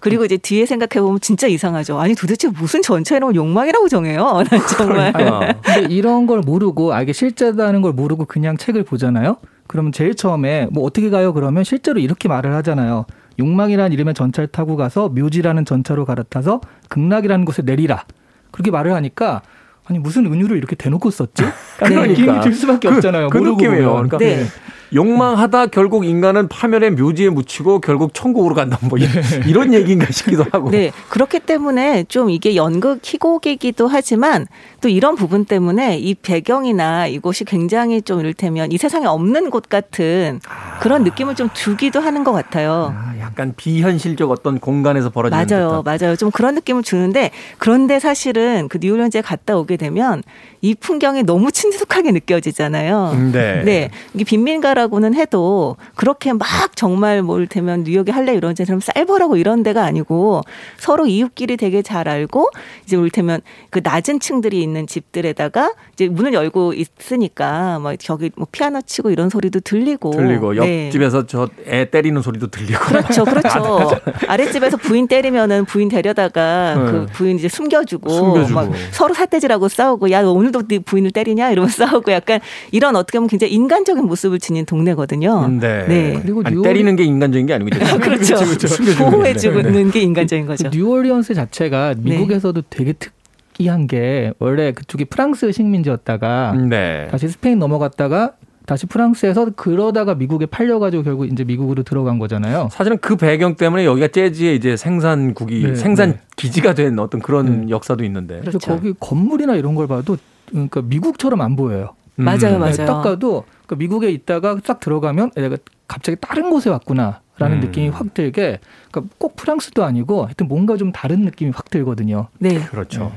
그리고 0.00 0.24
이제 0.24 0.36
뒤에 0.36 0.64
생각해 0.64 1.02
보면 1.02 1.20
진짜 1.20 1.46
이상하죠. 1.46 1.98
아니 1.98 2.14
도대체 2.14 2.48
무슨 2.48 2.82
전차 2.82 3.16
이름을 3.16 3.34
욕망이라고 3.34 3.88
정해요? 3.88 4.42
난 4.48 4.60
정말. 4.76 5.12
아, 5.16 5.54
근데 5.60 5.92
이런 5.92 6.26
걸 6.26 6.40
모르고 6.40 6.94
아 6.94 7.02
이게 7.02 7.12
실제다는 7.12 7.82
걸 7.82 7.92
모르고 7.92 8.26
그냥 8.26 8.56
책을 8.56 8.84
보잖아요. 8.84 9.36
그러면 9.66 9.92
제일 9.92 10.14
처음에 10.14 10.68
뭐 10.70 10.84
어떻게 10.84 11.10
가요? 11.10 11.34
그러면 11.34 11.64
실제로 11.64 12.00
이렇게 12.00 12.28
말을 12.28 12.54
하잖아요. 12.56 13.06
욕망이라는 13.38 13.92
이름의 13.92 14.14
전차를 14.14 14.48
타고 14.48 14.76
가서 14.76 15.08
묘지라는 15.10 15.64
전차로 15.64 16.04
갈아타서 16.04 16.60
극락이라는 16.88 17.44
곳에 17.44 17.62
내리라. 17.62 18.04
그렇게 18.50 18.70
말을 18.70 18.94
하니까 18.94 19.42
아니 19.84 19.98
무슨 19.98 20.26
은유를 20.26 20.56
이렇게 20.56 20.76
대놓고 20.76 21.10
썼지? 21.10 21.42
그러니까. 21.78 22.06
느낌이 22.06 22.40
들 22.40 22.52
수밖에 22.52 22.88
없잖아요. 22.88 23.28
그 23.30 23.38
모르고 23.38 23.56
느낌이에요. 23.56 23.92
그러니까 23.92 24.18
네. 24.18 24.44
욕망하다 24.94 25.66
결국 25.66 26.04
인간은 26.06 26.48
파멸의 26.48 26.92
묘지에 26.92 27.28
묻히고 27.30 27.80
결국 27.80 28.14
천국으로 28.14 28.54
간다 28.54 28.78
뭐 28.82 28.98
이- 28.98 29.04
이런 29.46 29.74
얘기인가 29.74 30.06
싶기도 30.10 30.44
하고. 30.50 30.70
네. 30.70 30.90
그렇기 31.08 31.40
때문에 31.40 32.04
좀 32.08 32.30
이게 32.30 32.56
연극 32.56 33.00
희곡이기도 33.02 33.86
하지만 33.88 34.46
또 34.80 34.88
이런 34.88 35.16
부분 35.16 35.44
때문에 35.44 35.98
이 35.98 36.14
배경이나 36.14 37.06
이곳이 37.08 37.44
굉장히 37.44 38.00
좀 38.00 38.20
이를테면 38.20 38.70
이 38.70 38.78
세상에 38.78 39.06
없는 39.06 39.50
곳 39.50 39.68
같은 39.68 40.40
그런 40.80 41.02
느낌을 41.02 41.34
좀 41.34 41.50
주기도 41.52 42.00
하는 42.00 42.22
것 42.22 42.32
같아요. 42.32 42.94
아, 42.96 43.14
약간 43.18 43.54
비현실적 43.56 44.30
어떤 44.30 44.60
공간에서 44.60 45.10
벌어지는 45.10 45.46
맞아요, 45.46 45.82
듯한. 45.82 45.98
맞아요. 46.00 46.16
좀 46.16 46.30
그런 46.30 46.54
느낌을 46.54 46.82
주는데 46.84 47.30
그런데 47.58 47.98
사실은 47.98 48.68
그 48.68 48.78
뉴올리언즈에 48.80 49.20
갔다 49.22 49.56
오게 49.56 49.76
되면 49.76 50.22
이 50.60 50.74
풍경이 50.74 51.24
너무 51.24 51.50
친숙하게 51.50 52.12
느껴지잖아요. 52.12 53.10
음, 53.14 53.32
네. 53.32 53.62
네. 53.64 53.90
이게 54.14 54.24
빈민가라고는 54.24 55.14
해도 55.14 55.76
그렇게 55.96 56.32
막 56.32 56.46
정말 56.76 57.22
뭘 57.22 57.48
되면 57.48 57.82
뉴욕의 57.82 58.14
할레 58.14 58.34
이런 58.34 58.54
데처럼 58.54 58.80
쌀벌하고 58.80 59.36
이런 59.36 59.62
데가 59.64 59.84
아니고 59.84 60.42
서로 60.78 61.06
이웃끼리 61.06 61.56
되게 61.56 61.82
잘 61.82 62.08
알고 62.08 62.50
이제 62.84 62.96
이를테면 62.96 63.40
그 63.70 63.80
낮은 63.82 64.20
층들이 64.20 64.67
있는 64.68 64.86
집들에다가 64.86 65.72
이제 65.94 66.06
문을 66.08 66.32
열고 66.34 66.74
있으니까 66.74 67.78
뭐 67.80 67.96
저기 67.96 68.30
뭐 68.36 68.46
피아노 68.52 68.80
치고 68.82 69.10
이런 69.10 69.28
소리도 69.30 69.60
들리고 69.60 70.10
들리고 70.12 70.52
네. 70.54 70.86
옆집에서 70.86 71.26
저애 71.26 71.88
때리는 71.90 72.20
소리도 72.22 72.48
들리고. 72.48 72.78
그렇죠, 72.84 73.24
그렇죠. 73.24 73.90
아랫집에서 74.28 74.76
부인 74.76 75.08
때리면은 75.08 75.64
부인 75.64 75.88
데려다가 75.88 76.74
네. 76.76 76.90
그 76.92 77.06
부인 77.12 77.38
이제 77.38 77.48
숨겨주고, 77.48 78.08
숨겨주고. 78.10 78.54
막 78.54 78.72
서로 78.92 79.14
삿대질하고 79.14 79.68
싸우고 79.68 80.10
야너 80.10 80.32
오늘도 80.32 80.68
네 80.68 80.78
부인을 80.78 81.10
때리냐 81.10 81.50
이러면서 81.50 81.86
싸우고 81.86 82.12
약간 82.12 82.40
이런 82.70 82.94
어떻게 82.96 83.18
보면 83.18 83.28
굉장히 83.28 83.52
인간적인 83.54 84.04
모습을 84.04 84.38
지닌 84.38 84.64
동네거든요. 84.66 85.48
네. 85.60 85.86
네. 85.88 86.18
그리고 86.22 86.42
아니, 86.44 86.56
뉴욕이- 86.56 86.62
때리는 86.64 86.96
게 86.96 87.04
인간적인 87.04 87.46
게 87.46 87.54
아니고 87.54 87.70
그렇죠. 88.00 88.36
보호해주는 88.98 89.90
게 89.90 90.00
인간적인 90.00 90.44
그 90.46 90.52
거죠. 90.52 90.68
뉴올리언스 90.70 91.34
자체가 91.34 91.94
미국에서도 91.98 92.62
되게 92.70 92.92
특 92.92 93.12
이한 93.58 93.86
게 93.86 94.32
원래 94.38 94.72
그쪽이 94.72 95.06
프랑스 95.06 95.50
식민지였다가 95.52 96.54
네. 96.68 97.08
다시 97.10 97.28
스페인 97.28 97.58
넘어갔다가 97.58 98.34
다시 98.66 98.86
프랑스에서 98.86 99.50
그러다가 99.56 100.14
미국에 100.14 100.44
팔려가지고 100.44 101.02
결국 101.02 101.26
이제 101.26 101.42
미국으로 101.42 101.82
들어간 101.82 102.18
거잖아요. 102.18 102.68
사실은 102.70 102.98
그 102.98 103.16
배경 103.16 103.56
때문에 103.56 103.86
여기가 103.86 104.08
재즈의 104.08 104.56
이제 104.56 104.76
생산국이 104.76 105.62
네, 105.62 105.74
생산 105.74 106.10
네. 106.10 106.20
기지가 106.36 106.74
된 106.74 106.98
어떤 106.98 107.22
그런 107.22 107.62
네. 107.62 107.70
역사도 107.70 108.04
있는데. 108.04 108.40
그래서 108.40 108.58
그렇죠. 108.58 108.76
거기 108.76 108.94
건물이나 109.00 109.54
이런 109.54 109.74
걸 109.74 109.86
봐도 109.86 110.18
그러니까 110.50 110.82
미국처럼 110.82 111.40
안 111.40 111.56
보여요. 111.56 111.94
음. 112.16 112.24
맞아요, 112.24 112.58
맞아요. 112.58 112.72
네, 112.72 112.84
딱 112.84 113.00
가도 113.00 113.44
그러니까 113.66 113.76
미국에 113.76 114.10
있다가 114.10 114.58
딱 114.62 114.80
들어가면 114.80 115.30
내가 115.34 115.56
갑자기 115.86 116.18
다른 116.20 116.50
곳에 116.50 116.68
왔구나 116.68 117.22
라는 117.38 117.58
음. 117.58 117.60
느낌이 117.60 117.88
확 117.88 118.12
들게 118.12 118.58
그러니까 118.90 119.14
꼭 119.16 119.36
프랑스도 119.36 119.82
아니고 119.84 120.26
하여튼 120.26 120.46
뭔가 120.46 120.76
좀 120.76 120.92
다른 120.92 121.22
느낌이 121.22 121.52
확 121.54 121.70
들거든요. 121.70 122.28
네. 122.38 122.60
그렇죠. 122.66 123.12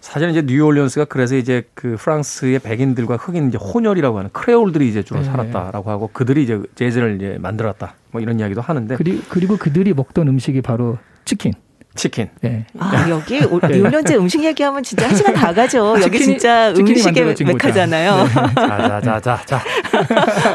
사실은 0.00 0.32
이제 0.32 0.42
뉴올리언스가 0.42 1.04
그래서 1.04 1.36
이제 1.36 1.62
그 1.74 1.96
프랑스의 1.98 2.58
백인들과 2.60 3.16
흑인 3.16 3.48
이제 3.48 3.58
혼혈이라고 3.58 4.18
하는 4.18 4.30
크레올들이 4.32 4.88
이제 4.88 5.02
주로 5.02 5.20
네. 5.20 5.26
살았다라고 5.26 5.90
하고 5.90 6.10
그들이 6.12 6.42
이제 6.42 6.60
재즈를 6.74 7.16
이제 7.16 7.36
만들었다. 7.40 7.94
뭐 8.10 8.20
이런 8.20 8.40
이야기도 8.40 8.60
하는데. 8.60 8.96
그리, 8.96 9.22
그리고 9.28 9.56
그들이 9.56 9.92
먹던 9.94 10.26
음식이 10.28 10.62
바로 10.62 10.98
치킨. 11.24 11.52
치킨. 11.96 12.28
네. 12.40 12.66
아, 12.78 13.08
여기 13.10 13.40
뉴올리언즈 13.68 14.12
음식 14.14 14.42
얘기하면 14.44 14.82
진짜 14.82 15.08
한 15.08 15.14
시간 15.14 15.34
다 15.34 15.52
가죠. 15.52 15.96
여기 16.00 16.18
치킨이- 16.18 16.24
진짜 16.24 16.70
음식의. 16.70 17.34
메카잖아요. 17.46 18.28
자, 18.28 18.52
자, 18.54 19.00
자, 19.00 19.20
자, 19.20 19.42
자. 19.44 19.60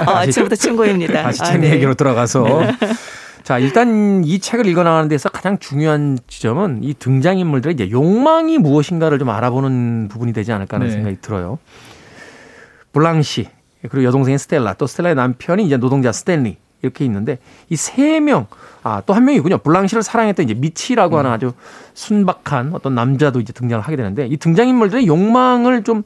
아, 0.05 0.19
아침부터 0.19 0.55
친구입니다. 0.55 1.23
다시 1.23 1.41
아, 1.41 1.45
책 1.45 1.59
네. 1.61 1.71
얘기로 1.71 1.93
들어가서. 1.95 2.61
자, 3.45 3.59
일단 3.59 4.23
이 4.25 4.39
책을 4.39 4.65
읽어 4.65 4.81
나가는 4.81 5.07
데서 5.07 5.29
가장 5.29 5.59
중요한 5.59 6.17
지점은 6.25 6.79
이 6.83 6.95
등장인물들의 6.95 7.75
이제 7.75 7.91
욕망이 7.91 8.57
무엇인가를 8.57 9.19
좀 9.19 9.29
알아보는 9.29 10.07
부분이 10.09 10.33
되지 10.33 10.51
않을까 10.51 10.77
하는 10.77 10.87
네. 10.87 10.93
생각이 10.93 11.17
들어요. 11.21 11.59
블랑시, 12.91 13.47
그리고 13.83 14.03
여동생인 14.03 14.39
스텔라, 14.39 14.73
또 14.73 14.87
스텔라의 14.87 15.13
남편이 15.13 15.63
이제 15.63 15.77
노동자 15.77 16.11
스탠리 16.11 16.57
이렇게 16.81 17.05
있는데 17.05 17.37
이 17.69 17.75
세 17.75 18.19
명, 18.19 18.47
아, 18.81 19.03
또 19.05 19.13
한 19.13 19.25
명이군요. 19.25 19.59
블랑시를 19.59 20.01
사랑했던 20.01 20.45
이제 20.45 20.55
미치라고 20.55 21.19
하는 21.19 21.29
아주 21.29 21.53
순박한 21.93 22.71
어떤 22.73 22.95
남자도 22.95 23.39
이제 23.41 23.53
등장을 23.53 23.79
하게 23.83 23.95
되는데 23.95 24.25
이 24.25 24.37
등장인물들의 24.37 25.05
욕망을 25.05 25.83
좀 25.83 26.01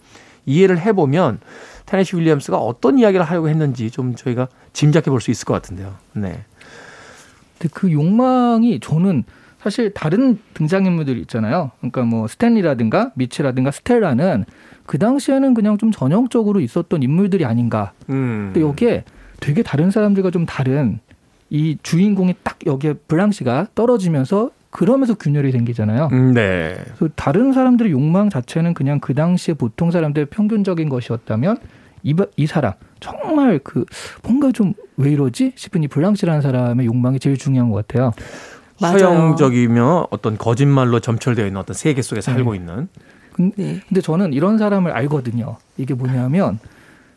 이해를 0.45 0.77
해보면 0.77 1.39
테네시 1.85 2.17
윌리엄스가 2.17 2.57
어떤 2.57 2.99
이야기를 2.99 3.25
하려고 3.25 3.47
했는지 3.47 3.89
좀 3.91 4.15
저희가 4.15 4.49
짐작해 4.73 5.09
볼 5.09 5.21
수 5.21 5.31
있을 5.31 5.45
것 5.45 5.53
같은데요. 5.53 5.95
네. 6.13 6.43
근데 7.59 7.71
그 7.73 7.91
욕망이 7.91 8.79
저는 8.79 9.23
사실 9.61 9.93
다른 9.93 10.39
등장인물들 10.53 11.17
있잖아요. 11.19 11.71
그러니까 11.79 12.03
뭐 12.03 12.27
스탠리라든가 12.27 13.11
미치라든가 13.15 13.71
스텔라는 13.71 14.45
그 14.85 14.97
당시에는 14.97 15.53
그냥 15.53 15.77
좀 15.77 15.91
전형적으로 15.91 16.61
있었던 16.61 17.03
인물들이 17.03 17.45
아닌가. 17.45 17.91
음. 18.09 18.51
근데 18.53 18.61
여기에 18.61 19.03
되게 19.41 19.61
다른 19.61 19.91
사람들과 19.91 20.31
좀 20.31 20.45
다른 20.45 20.99
이 21.49 21.77
주인공이 21.83 22.35
딱 22.43 22.57
여기에 22.65 22.93
블랑시가 23.07 23.67
떨어지면서 23.75 24.51
그러면서 24.69 25.15
균열이 25.15 25.51
생기잖아요. 25.51 26.09
음, 26.11 26.33
네. 26.33 26.75
그래서 26.95 27.09
다른 27.15 27.53
사람들의 27.53 27.91
욕망 27.91 28.29
자체는 28.29 28.73
그냥 28.75 28.99
그 28.99 29.13
당시에 29.15 29.55
보통 29.55 29.89
사람들의 29.91 30.27
평균적인 30.27 30.89
것이었다면 30.89 31.57
이, 32.03 32.13
바- 32.13 32.27
이 32.37 32.45
사람 32.47 32.73
정말 32.99 33.59
그 33.63 33.85
뭔가 34.23 34.51
좀 34.51 34.73
왜 35.01 35.11
이러지 35.11 35.53
싶은 35.55 35.81
이 35.83 35.87
블랑시라는 35.87 36.41
사람의 36.41 36.85
욕망이 36.85 37.19
제일 37.19 37.37
중요한 37.37 37.69
것 37.71 37.87
같아요. 37.87 38.11
서형적이며 38.79 40.07
어떤 40.09 40.37
거짓말로 40.37 40.99
점철되어 40.99 41.45
있는 41.47 41.59
어떤 41.59 41.73
세계 41.73 42.01
속에 42.01 42.21
살고 42.21 42.51
네. 42.51 42.57
있는. 42.57 42.87
근- 43.33 43.51
네. 43.55 43.79
근데 43.87 44.01
저는 44.01 44.33
이런 44.33 44.57
사람을 44.57 44.91
알거든요. 44.91 45.55
이게 45.77 45.93
뭐냐면 45.93 46.59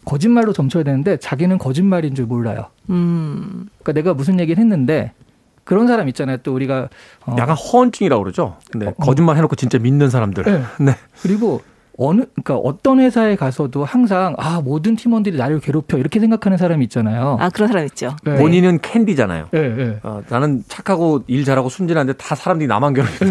거짓말로 0.04 0.52
점쳐야 0.52 0.84
되는데 0.84 1.16
자기는 1.16 1.58
거짓말인 1.58 2.14
줄 2.14 2.26
몰라요. 2.26 2.66
음. 2.90 3.68
그러니까 3.82 3.92
내가 3.92 4.14
무슨 4.14 4.38
얘기를 4.40 4.60
했는데 4.60 5.12
그런 5.64 5.86
사람 5.88 6.08
있잖아요. 6.08 6.38
또 6.38 6.54
우리가 6.54 6.88
어, 7.26 7.36
약간 7.38 7.56
허언증이라고 7.56 8.22
그러죠. 8.22 8.56
근데 8.70 8.86
어, 8.88 8.92
거짓말 8.92 9.36
해놓고 9.36 9.56
진짜 9.56 9.78
믿는 9.78 10.10
사람들. 10.10 10.44
네. 10.44 10.62
네. 10.84 10.92
그리고 11.22 11.62
어느 11.98 12.22
그러니까 12.34 12.56
어떤 12.56 13.00
회사에 13.00 13.36
가서도 13.36 13.84
항상 13.84 14.34
아 14.38 14.60
모든 14.62 14.96
팀원들이 14.96 15.36
나를 15.36 15.60
괴롭혀 15.60 15.98
이렇게 15.98 16.20
생각하는 16.20 16.56
사람이 16.58 16.84
있잖아요. 16.86 17.36
아, 17.40 17.50
그런 17.50 17.68
사람 17.68 17.84
있죠. 17.86 18.16
네. 18.24 18.36
본인은 18.36 18.80
캔디잖아요. 18.80 19.48
예, 19.54 19.58
예. 19.58 19.98
어, 20.02 20.22
나는 20.28 20.64
착하고 20.68 21.22
일 21.26 21.44
잘하고 21.44 21.68
순진한데 21.68 22.14
다 22.14 22.34
사람들이 22.34 22.66
나만 22.66 22.94
괴롭혀. 22.94 23.26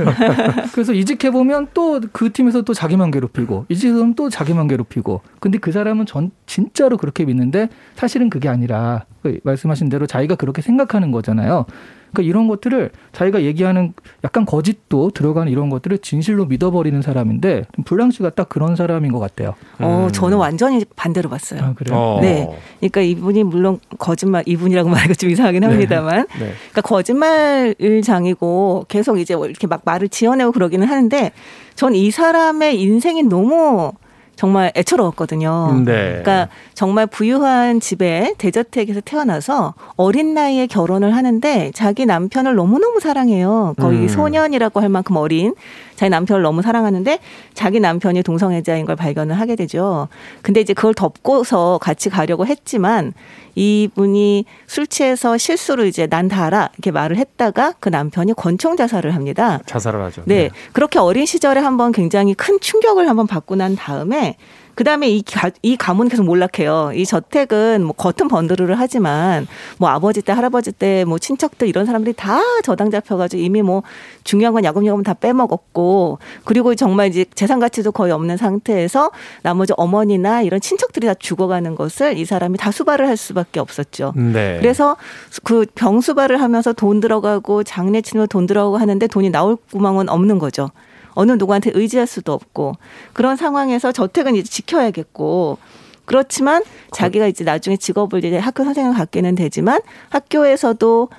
그래서 0.74 0.94
이직해 0.94 1.32
보면 1.32 1.68
또 1.74 2.00
그 2.12 2.32
팀에서 2.32 2.62
또 2.62 2.74
자기만 2.74 3.12
괴롭히고 3.12 3.66
이직하면 3.70 4.16
또 4.16 4.30
자기만 4.30 4.68
괴롭히고. 4.68 5.22
근데 5.40 5.58
그 5.58 5.72
사람은 5.72 6.06
전 6.06 6.32
진짜로 6.46 6.98
그렇게 6.98 7.26
믿는데 7.26 7.70
사실은 7.96 8.30
그게 8.30 8.50
아니라 8.50 9.06
그 9.22 9.40
말씀하신 9.44 9.90
대로 9.90 10.08
자기가 10.08 10.36
그렇게 10.36 10.62
생각하는 10.62 11.12
거잖아요. 11.12 11.66
그러니까 12.12 12.30
이런 12.30 12.48
것들을 12.48 12.92
자기가 13.14 13.44
얘기하는 13.44 13.94
약간 14.24 14.46
거짓도 14.46 15.12
들어가는 15.12 15.52
이런 15.52 15.70
것들을 15.70 16.00
진실로 16.00 16.46
믿어버리는 16.46 17.02
사람인데 17.02 17.66
블랑 17.86 18.12
씨가 18.12 18.32
딱 18.32 18.50
그런 18.50 18.76
사람인 18.76 19.12
것 19.12 19.20
같아요. 19.20 19.56
어, 19.80 20.08
음. 20.08 20.12
저는 20.12 20.38
완전히 20.38 20.84
반대로 20.96 21.30
봤어요. 21.30 21.62
아, 21.62 21.74
그래요? 21.74 21.98
어. 21.98 22.20
네. 22.22 22.50
그러니까 22.80 23.02
이분이 23.02 23.44
물론 23.46 23.80
거짓말 23.98 24.44
이분이라고 24.46 24.90
말하기가 24.90 25.14
좀 25.14 25.30
이상하긴 25.30 25.64
합니다만 25.64 26.26
네. 26.40 26.54
그러니까 26.72 26.82
거짓말 26.82 27.76
장이고 28.04 28.86
계속 28.90 29.20
이제 29.20 29.36
뭐 29.36 29.46
이렇게 29.46 29.68
막 29.68 29.82
말을 29.86 30.10
지어내고 30.10 30.52
그러기는 30.52 30.86
하는데 30.88 31.32
전 31.76 31.92
이 31.96 32.12
사람의 32.12 32.82
인생이 32.82 33.24
너무 33.24 33.92
정말 34.36 34.72
애처로웠거든요. 34.76 35.84
네. 35.86 36.22
그러니까 36.24 36.48
정말 36.74 37.06
부유한 37.06 37.80
집에 37.80 38.34
대저택에서 38.38 39.02
태어나서 39.02 39.76
어린 39.98 40.34
나이에 40.34 40.66
결혼을 40.68 41.16
하는데 41.16 41.72
자기 41.76 42.06
남편을 42.06 42.56
너무너무 42.56 43.00
사랑해요. 43.00 43.76
거의 43.78 44.00
음. 44.00 44.08
소년이라고 44.08 44.80
할 44.82 44.90
만큼 44.90 45.16
어린 45.18 45.54
자기 46.02 46.10
남편을 46.10 46.42
너무 46.42 46.64
사랑하는데 46.64 47.20
자기 47.54 47.80
남편이 47.80 48.24
동성애자인 48.24 48.88
걸 48.88 48.96
발견을 48.96 49.40
하게 49.40 49.56
되죠. 49.56 50.08
근데 50.42 50.60
이제 50.60 50.74
그걸 50.74 50.96
덮고서 50.96 51.78
같이 51.80 52.10
가려고 52.10 52.48
했지만 52.48 53.14
이분이 53.54 54.46
술 54.66 54.88
취해서 54.88 55.38
실수로 55.38 55.86
이제 55.86 56.08
난 56.08 56.28
다 56.28 56.46
알아 56.46 56.70
이렇게 56.74 56.90
말을 56.90 57.18
했다가 57.18 57.74
그 57.80 57.90
남편이 57.90 58.34
권총 58.34 58.78
자살을 58.78 59.14
합니다. 59.14 59.60
자살을 59.68 60.02
하죠. 60.06 60.24
네. 60.26 60.50
그렇게 60.74 60.98
어린 60.98 61.28
시절에 61.28 61.60
한번 61.60 61.92
굉장히 61.92 62.34
큰 62.34 62.60
충격을 62.60 63.08
한번 63.08 63.28
받고 63.28 63.56
난 63.56 63.76
다음에 63.76 64.38
그다음에 64.76 65.10
이, 65.10 65.22
가, 65.22 65.52
이 65.62 65.76
가문 65.76 66.08
계속 66.10 66.24
몰락해요. 66.24 66.92
이 66.96 67.06
저택은 67.06 67.84
뭐 67.84 67.94
겉은 67.94 68.28
번드르르 68.30 68.74
하지만 68.78 69.48
뭐 69.78 69.90
아버지 69.90 70.22
때 70.22 70.32
할아버지 70.32 70.72
때 70.72 71.02
뭐 71.06 71.20
친척들 71.20 71.68
이런 71.68 71.86
사람들이 71.86 72.14
다 72.16 72.40
저당 72.64 72.92
잡혀가지고 72.92 73.42
이미 73.42 73.62
뭐 73.62 73.84
중요한 74.24 74.54
건 74.54 74.64
야금야금 74.64 75.04
다 75.04 75.14
빼먹었고 75.14 76.20
그리고 76.46 76.76
정말 76.76 77.08
이제 77.08 77.26
재산 77.36 77.60
가치도 77.60 77.92
거의 77.92 78.12
없는 78.12 78.38
상태에서 78.38 79.12
나머지 79.42 79.74
어머니나 79.78 80.42
이런 80.42 80.62
친척들이 80.62 81.08
다 81.08 81.14
죽어가는 81.14 81.76
것을 81.76 82.18
이 82.18 82.26
사람이 82.26 82.58
다 82.58 82.72
수발을 82.72 83.08
할 83.08 83.18
수밖에 83.18 83.60
없었죠. 83.60 84.14
네. 84.16 84.58
그래서 84.60 84.96
그 85.44 85.66
병수발을 85.76 86.42
하면서 86.42 86.74
돈 86.74 87.00
들어가고 87.00 87.64
장례 87.64 88.02
치면 88.02 88.28
돈 88.28 88.48
들어가고 88.48 88.78
하는데 88.78 89.06
돈이 89.08 89.30
나올 89.30 89.58
구멍은 89.72 90.10
없는 90.10 90.40
거죠. 90.40 90.70
어느 91.14 91.34
누구한테 91.34 91.72
의지할 91.74 92.08
수도 92.08 92.34
없고 92.34 92.74
그런 93.14 93.36
상황에서 93.36 93.92
저택은 93.92 94.36
이제 94.36 94.50
지켜야겠고 94.50 95.58
그렇지만 96.06 96.64
자기가 96.92 97.28
이제 97.28 97.44
나중에 97.44 97.78
직업을 97.78 98.24
이제 98.26 98.38
학교 98.38 98.64
선생을 98.64 98.94
갖게는 98.94 99.36
되지만 99.36 99.82
학교에서도 100.10 101.10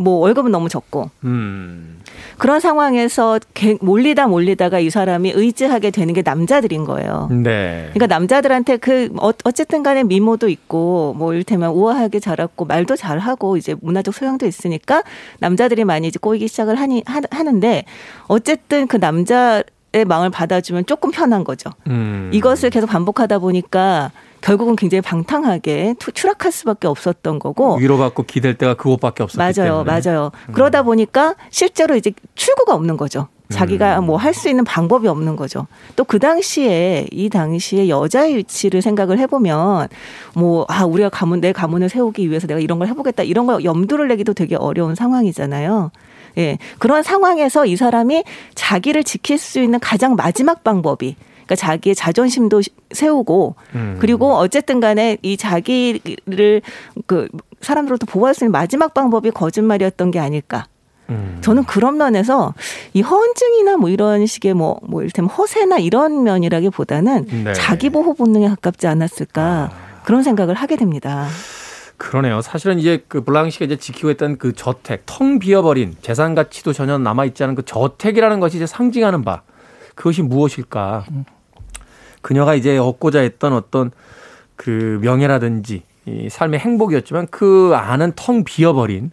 뭐 0.00 0.14
월급은 0.20 0.50
너무 0.50 0.70
적고 0.70 1.10
음. 1.24 2.00
그런 2.38 2.58
상황에서 2.58 3.38
개- 3.52 3.76
몰리다 3.82 4.28
몰리다가 4.28 4.78
이 4.78 4.88
사람이 4.88 5.32
의지하게 5.34 5.90
되는 5.90 6.14
게 6.14 6.22
남자들인 6.22 6.84
거예요. 6.84 7.28
네. 7.30 7.90
그러니까 7.92 8.06
남자들한테 8.06 8.78
그 8.78 9.10
어- 9.20 9.32
어쨌든 9.44 9.82
간에 9.82 10.02
미모도 10.02 10.48
있고 10.48 11.14
뭐 11.18 11.34
이를테면 11.34 11.70
우아하게 11.72 12.18
자랐고 12.18 12.64
말도 12.64 12.96
잘하고 12.96 13.58
이제 13.58 13.74
문화적 13.82 14.14
소양도 14.14 14.46
있으니까 14.46 15.02
남자들이 15.40 15.84
많이 15.84 16.08
이제 16.08 16.18
꼬이기 16.18 16.48
시작을 16.48 16.76
하니 16.76 17.02
하, 17.04 17.20
하는데 17.30 17.84
어쨌든 18.26 18.86
그 18.86 18.96
남자의 18.96 19.62
마음을 20.06 20.30
받아주면 20.30 20.86
조금 20.86 21.10
편한 21.10 21.44
거죠. 21.44 21.68
음. 21.88 22.30
이것을 22.32 22.70
계속 22.70 22.86
반복하다 22.86 23.38
보니까 23.40 24.12
결국은 24.40 24.76
굉장히 24.76 25.02
방탕하게 25.02 25.94
투- 25.98 26.12
추락할 26.12 26.50
수밖에 26.52 26.86
없었던 26.88 27.38
거고 27.38 27.76
위로받고 27.76 28.22
기댈 28.24 28.54
데가 28.56 28.74
그것밖에 28.74 29.22
없었기 29.22 29.38
맞아요, 29.38 29.84
때문에. 29.84 30.00
맞아요. 30.04 30.30
그러다 30.52 30.82
보니까 30.82 31.34
실제로 31.50 31.94
이제 31.96 32.12
출구가 32.34 32.74
없는 32.74 32.96
거죠. 32.96 33.28
자기가 33.50 33.98
음. 33.98 34.06
뭐할 34.06 34.32
수 34.32 34.48
있는 34.48 34.62
방법이 34.64 35.08
없는 35.08 35.34
거죠. 35.34 35.66
또 35.96 36.04
그 36.04 36.20
당시에 36.20 37.08
이 37.10 37.28
당시에 37.28 37.88
여자의 37.88 38.36
위치를 38.36 38.80
생각을 38.80 39.18
해보면 39.18 39.88
뭐 40.36 40.64
아 40.68 40.84
우리가 40.84 41.08
가문 41.08 41.40
내 41.40 41.50
가문을 41.52 41.88
세우기 41.88 42.30
위해서 42.30 42.46
내가 42.46 42.60
이런 42.60 42.78
걸 42.78 42.86
해보겠다 42.88 43.24
이런 43.24 43.46
걸 43.46 43.64
염두를 43.64 44.06
내기도 44.06 44.34
되게 44.34 44.54
어려운 44.54 44.94
상황이잖아요. 44.94 45.90
예 46.38 46.58
그런 46.78 47.02
상황에서 47.02 47.66
이 47.66 47.74
사람이 47.74 48.22
자기를 48.54 49.02
지킬 49.02 49.36
수 49.36 49.58
있는 49.60 49.80
가장 49.80 50.14
마지막 50.14 50.62
방법이 50.62 51.16
그러니까 51.50 51.56
자기의 51.56 51.94
자존심도 51.96 52.62
시- 52.62 52.70
세우고 52.92 53.56
음. 53.74 53.96
그리고 54.00 54.34
어쨌든 54.36 54.78
간에 54.78 55.18
이 55.22 55.36
자기를 55.36 56.62
그 57.06 57.28
사람들로부터 57.60 58.06
보호할 58.10 58.34
수 58.34 58.44
있는 58.44 58.52
마지막 58.52 58.94
방법이 58.94 59.32
거짓말이었던 59.32 60.12
게 60.12 60.20
아닐까. 60.20 60.66
음. 61.08 61.38
저는 61.40 61.64
그런 61.64 61.96
면에서 61.96 62.54
이 62.94 63.00
허언증이나 63.02 63.76
뭐 63.78 63.88
이런 63.90 64.26
식의 64.26 64.54
뭐, 64.54 64.78
뭐 64.84 65.02
이를테면 65.02 65.28
허세나 65.28 65.78
이런 65.78 66.22
면이라기 66.22 66.70
보다는 66.70 67.26
네. 67.44 67.52
자기 67.52 67.90
보호 67.90 68.14
본능에 68.14 68.48
가깝지 68.48 68.86
않았을까 68.86 69.72
그런 70.04 70.22
생각을 70.22 70.54
하게 70.54 70.76
됩니다. 70.76 71.26
그러네요. 71.96 72.40
사실은 72.42 72.78
이제 72.78 73.04
그 73.08 73.22
블랑시가 73.24 73.64
이제 73.64 73.76
지키고 73.76 74.10
있던 74.12 74.38
그 74.38 74.52
저택, 74.54 75.02
텅 75.04 75.38
비어버린 75.40 75.96
재산 76.00 76.34
가치도 76.36 76.72
전혀 76.72 76.96
남아 76.96 77.24
있지 77.26 77.42
않은 77.42 77.56
그 77.56 77.64
저택이라는 77.64 78.38
것이 78.38 78.56
이제 78.56 78.66
상징하는 78.66 79.22
바 79.22 79.42
그것이 79.96 80.22
무엇일까? 80.22 81.04
그녀가 82.22 82.54
이제 82.54 82.76
얻고자 82.76 83.20
했던 83.20 83.52
어떤 83.52 83.90
그 84.56 84.98
명예라든지 85.02 85.82
이 86.06 86.28
삶의 86.28 86.60
행복이었지만 86.60 87.28
그 87.30 87.72
안은 87.74 88.12
텅 88.16 88.44
비어버린 88.44 89.10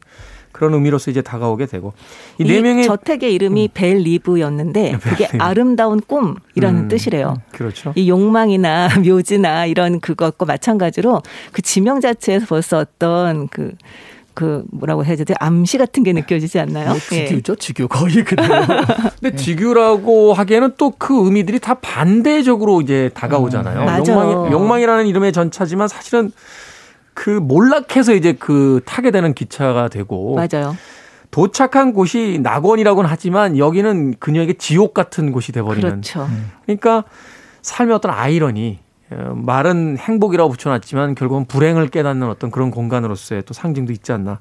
그런 0.58 0.74
의미로서 0.74 1.12
이제 1.12 1.22
다가오게 1.22 1.68
되고 1.68 1.94
이이네 2.40 2.62
명의 2.62 2.84
저택의 2.84 3.32
이름이 3.34 3.70
벨리브였는데 3.76 4.98
그게. 5.00 5.28
아름다운 5.38 6.02
꿈이라는 6.02 6.82
음, 6.82 6.88
뜻이래요. 6.88 7.36
그렇죠. 7.52 7.94
이 7.96 8.10
욕망이나 8.10 8.90
묘지나 9.06 9.68
이런 9.68 10.00
그것과 10.00 10.46
마찬가지로 10.46 11.22
그 11.52 11.62
지명 11.62 12.02
자체에서 12.02 12.48
벌써 12.48 12.80
어떤 12.80 13.48
그, 13.50 13.74
그 14.38 14.64
뭐라고 14.72 15.04
해야 15.04 15.16
되지? 15.16 15.34
암시 15.40 15.80
같은 15.80 16.04
게 16.04 16.14
느껴지지 16.14 16.60
않나요? 16.60 16.90
뭐 16.90 16.98
예. 17.14 17.26
직유죠, 17.26 17.56
직유 17.56 17.88
거의 17.88 18.24
그대로. 18.24 18.54
근데 19.20 19.36
직유라고 19.36 20.34
하기에는 20.34 20.74
또 20.78 20.92
그 21.00 21.26
의미들이 21.26 21.58
다 21.60 21.74
반대적으로 21.76 22.82
이제 22.82 23.10
다가오잖아요. 23.16 23.80
음, 23.80 23.86
맞아. 23.86 24.12
욕망이, 24.14 24.52
욕망이라는 24.52 25.08
이름의 25.08 25.32
전차지만 25.34 25.88
사실은 25.88 26.32
그 27.16 27.32
몰락해서 27.32 28.14
이제 28.14 28.34
그 28.34 28.82
타게 28.86 29.10
되는 29.10 29.34
기차가 29.34 29.88
되고 29.88 30.36
맞아요. 30.36 30.78
도착한 31.32 31.94
곳이 31.94 32.40
낙원이라고는 32.44 33.10
하지만 33.10 33.58
여기는 33.58 34.16
그녀에게 34.20 34.54
지옥 34.54 34.94
같은 34.94 35.32
곳이 35.32 35.52
돼버리는. 35.52 35.90
그렇죠. 35.90 36.30
그러니까 36.66 37.04
삶의 37.64 37.96
어떤 37.96 38.12
아이러니 38.12 38.78
어, 38.82 38.87
말은 39.10 39.98
행복이라고 39.98 40.50
붙여놨지만 40.52 41.16
결국은 41.16 41.46
불행을 41.46 41.88
깨닫는 41.88 42.28
어떤 42.28 42.52
그런 42.52 42.72
공간으로서의 42.72 43.44
또 43.46 43.54
상징도 43.54 43.94
있지 43.94 44.12
않나. 44.12 44.40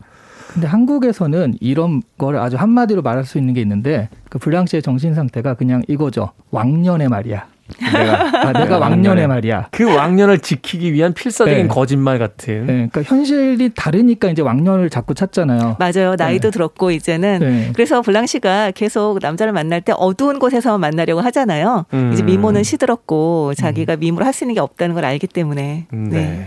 근데 0.52 0.66
한국에서는 0.66 1.54
이런 1.60 2.02
거를 2.18 2.38
아주 2.40 2.56
한마디로 2.56 3.02
말할 3.02 3.24
수 3.24 3.38
있는 3.38 3.54
게 3.54 3.60
있는데 3.60 4.08
그 4.30 4.38
불량시의 4.38 4.82
정신 4.82 5.14
상태가 5.14 5.54
그냥 5.54 5.82
이거죠. 5.88 6.30
왕년의 6.50 7.08
말이야. 7.08 7.46
내가 7.80 8.48
아, 8.48 8.52
내가 8.52 8.78
왕년의 8.78 9.26
말이야. 9.26 9.68
그 9.72 9.84
왕년을 9.92 10.38
지키기 10.38 10.92
위한 10.92 11.12
필사적인 11.12 11.62
네. 11.62 11.68
거짓말 11.68 12.18
같은. 12.18 12.66
네, 12.66 12.88
그러니까 12.90 13.02
현실이 13.02 13.72
다르니까 13.74 14.28
이제 14.30 14.42
왕년을 14.42 14.88
자꾸 14.88 15.14
찾잖아요. 15.14 15.76
맞아요. 15.78 16.14
나이도 16.16 16.52
들었고 16.52 16.92
이제는 16.92 17.38
네. 17.40 17.72
그래서 17.74 18.02
블랑 18.02 18.26
씨가 18.26 18.70
계속 18.70 19.18
남자를 19.20 19.52
만날 19.52 19.80
때 19.80 19.92
어두운 19.96 20.38
곳에서 20.38 20.78
만나려고 20.78 21.20
하잖아요. 21.22 21.86
음. 21.92 22.12
이제 22.12 22.22
미모는 22.22 22.62
시들었고 22.62 23.54
자기가 23.54 23.96
미모를 23.96 24.24
할 24.24 24.36
수 24.36 24.44
있는 24.44 24.54
게 24.54 24.60
없다는 24.60 24.94
걸 24.94 25.06
알기 25.06 25.26
때문에. 25.26 25.86
네. 25.90 26.08
네. 26.10 26.46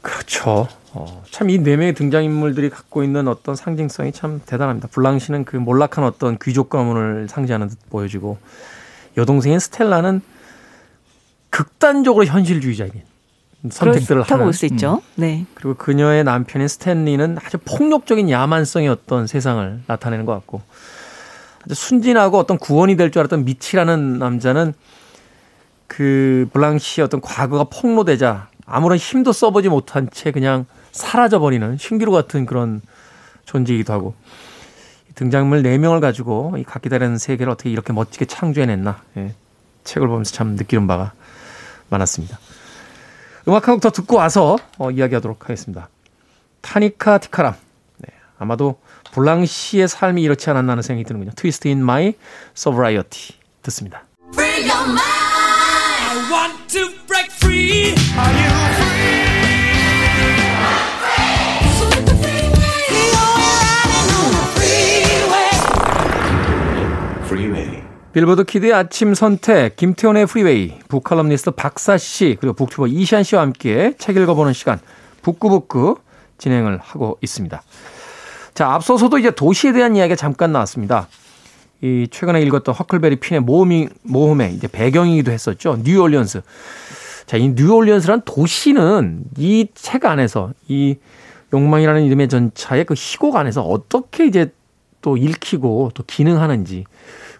그렇죠. 0.00 0.66
어, 0.94 1.22
참이 1.30 1.58
네 1.58 1.76
명의 1.76 1.94
등장인물들이 1.94 2.70
갖고 2.70 3.02
있는 3.02 3.28
어떤 3.28 3.54
상징성이 3.54 4.12
참 4.12 4.40
대단합니다. 4.44 4.88
블랑시는 4.88 5.44
그 5.44 5.56
몰락한 5.56 6.04
어떤 6.04 6.38
귀족 6.42 6.68
가문을 6.70 7.28
상징하는 7.28 7.68
듯 7.68 7.78
보여지고 7.90 8.38
여동생인 9.16 9.58
스텔라는 9.58 10.20
극단적으로 11.50 12.24
현실주의자인 12.24 12.90
선택들을 13.70 14.06
그렇다고 14.06 14.34
하는 14.34 14.44
볼수 14.46 14.66
있죠. 14.66 15.02
네. 15.14 15.46
그리고 15.54 15.74
그녀의 15.74 16.24
남편인 16.24 16.66
스탠리는 16.66 17.38
아주 17.44 17.58
폭력적인 17.58 18.28
야만성의 18.30 18.88
어떤 18.88 19.26
세상을 19.26 19.82
나타내는 19.86 20.24
것 20.24 20.32
같고 20.32 20.62
아주 21.64 21.74
순진하고 21.74 22.38
어떤 22.38 22.58
구원이 22.58 22.96
될 22.96 23.10
줄 23.10 23.20
알았던 23.20 23.44
미치라는 23.44 24.18
남자는 24.18 24.74
그 25.86 26.48
블랑시의 26.52 27.04
어떤 27.04 27.20
과거가 27.20 27.64
폭로되자 27.64 28.48
아무런 28.66 28.98
힘도 28.98 29.32
써보지 29.32 29.68
못한 29.68 30.08
채 30.10 30.30
그냥 30.32 30.64
사라져버리는 30.92 31.76
신기루 31.78 32.10
같은 32.10 32.46
그런 32.46 32.80
존재이기도 33.44 33.92
하고 33.92 34.14
이 34.14 34.51
등장인물 35.14 35.62
4명을 35.62 36.00
가지고 36.00 36.54
이 36.58 36.64
각기 36.64 36.88
다른 36.88 37.18
세계를 37.18 37.50
어떻게 37.52 37.70
이렇게 37.70 37.92
멋지게 37.92 38.24
창조해냈나 38.26 39.02
예, 39.18 39.34
책을 39.84 40.08
보면서 40.08 40.32
참 40.32 40.48
느끼는 40.56 40.86
바가 40.86 41.12
많았습니다. 41.90 42.38
음악 43.48 43.68
한 43.68 43.74
곡 43.74 43.80
더 43.80 43.90
듣고 43.90 44.16
와서 44.16 44.56
어, 44.78 44.90
이야기하도록 44.90 45.42
하겠습니다. 45.44 45.88
타니타 46.60 47.18
티카람. 47.18 47.54
네, 47.98 48.08
아마도 48.38 48.80
블랑시의 49.12 49.88
삶이 49.88 50.22
이렇지 50.22 50.48
않았나 50.50 50.72
하는 50.72 50.82
생각이 50.82 51.04
드는군요. 51.04 51.32
Twist 51.36 51.68
in 51.68 51.84
My 51.84 52.14
Sobriety 52.54 53.34
듣습니다. 53.62 54.04
Free 54.32 54.68
your 54.70 54.84
mind. 54.84 55.02
I 56.08 56.16
want 56.30 56.68
to 56.68 56.88
break 57.06 57.30
free. 57.32 57.94
Are 58.16 58.32
you 58.32 58.81
빌보드 68.12 68.44
키드의 68.44 68.74
아침 68.74 69.14
선택, 69.14 69.76
김태훈의 69.76 70.26
프리웨이, 70.26 70.78
북칼럼니스트 70.88 71.52
박사 71.52 71.96
씨, 71.96 72.36
그리고 72.38 72.54
북튜버 72.54 72.88
이시한 72.88 73.22
씨와 73.22 73.40
함께 73.40 73.94
책 73.98 74.18
읽어보는 74.18 74.52
시간, 74.52 74.80
북구북구 75.22 75.96
진행을 76.36 76.78
하고 76.78 77.16
있습니다. 77.22 77.62
자, 78.52 78.70
앞서서도 78.72 79.16
이제 79.18 79.30
도시에 79.30 79.72
대한 79.72 79.96
이야기가 79.96 80.16
잠깐 80.16 80.52
나왔습니다. 80.52 81.08
이 81.80 82.06
최근에 82.10 82.42
읽었던 82.42 82.74
허클베리 82.74 83.16
핀의 83.16 83.40
모험이, 83.40 83.88
모험의 84.02 84.54
이제 84.54 84.68
배경이기도 84.68 85.32
했었죠. 85.32 85.78
뉴올리언스. 85.82 86.42
자, 87.24 87.36
이 87.38 87.48
뉴올리언스란 87.48 88.22
도시는 88.26 89.24
이 89.38 89.68
책 89.74 90.04
안에서 90.04 90.52
이 90.68 90.96
욕망이라는 91.54 92.02
이름의 92.04 92.28
전차의 92.28 92.84
그 92.84 92.94
희곡 92.94 93.36
안에서 93.36 93.62
어떻게 93.62 94.26
이제 94.26 94.52
또 95.02 95.16
읽히고 95.18 95.90
또 95.94 96.02
기능하는지 96.06 96.84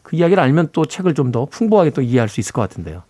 그 0.02 0.16
이야기를 0.16 0.42
알면 0.42 0.68
또 0.72 0.84
책을 0.84 1.14
좀 1.14 1.32
더 1.32 1.46
풍부하게 1.46 1.90
또 1.90 2.02
이해할 2.02 2.28
수 2.28 2.40
있을 2.40 2.52
것 2.52 2.60
같은데요. 2.60 3.02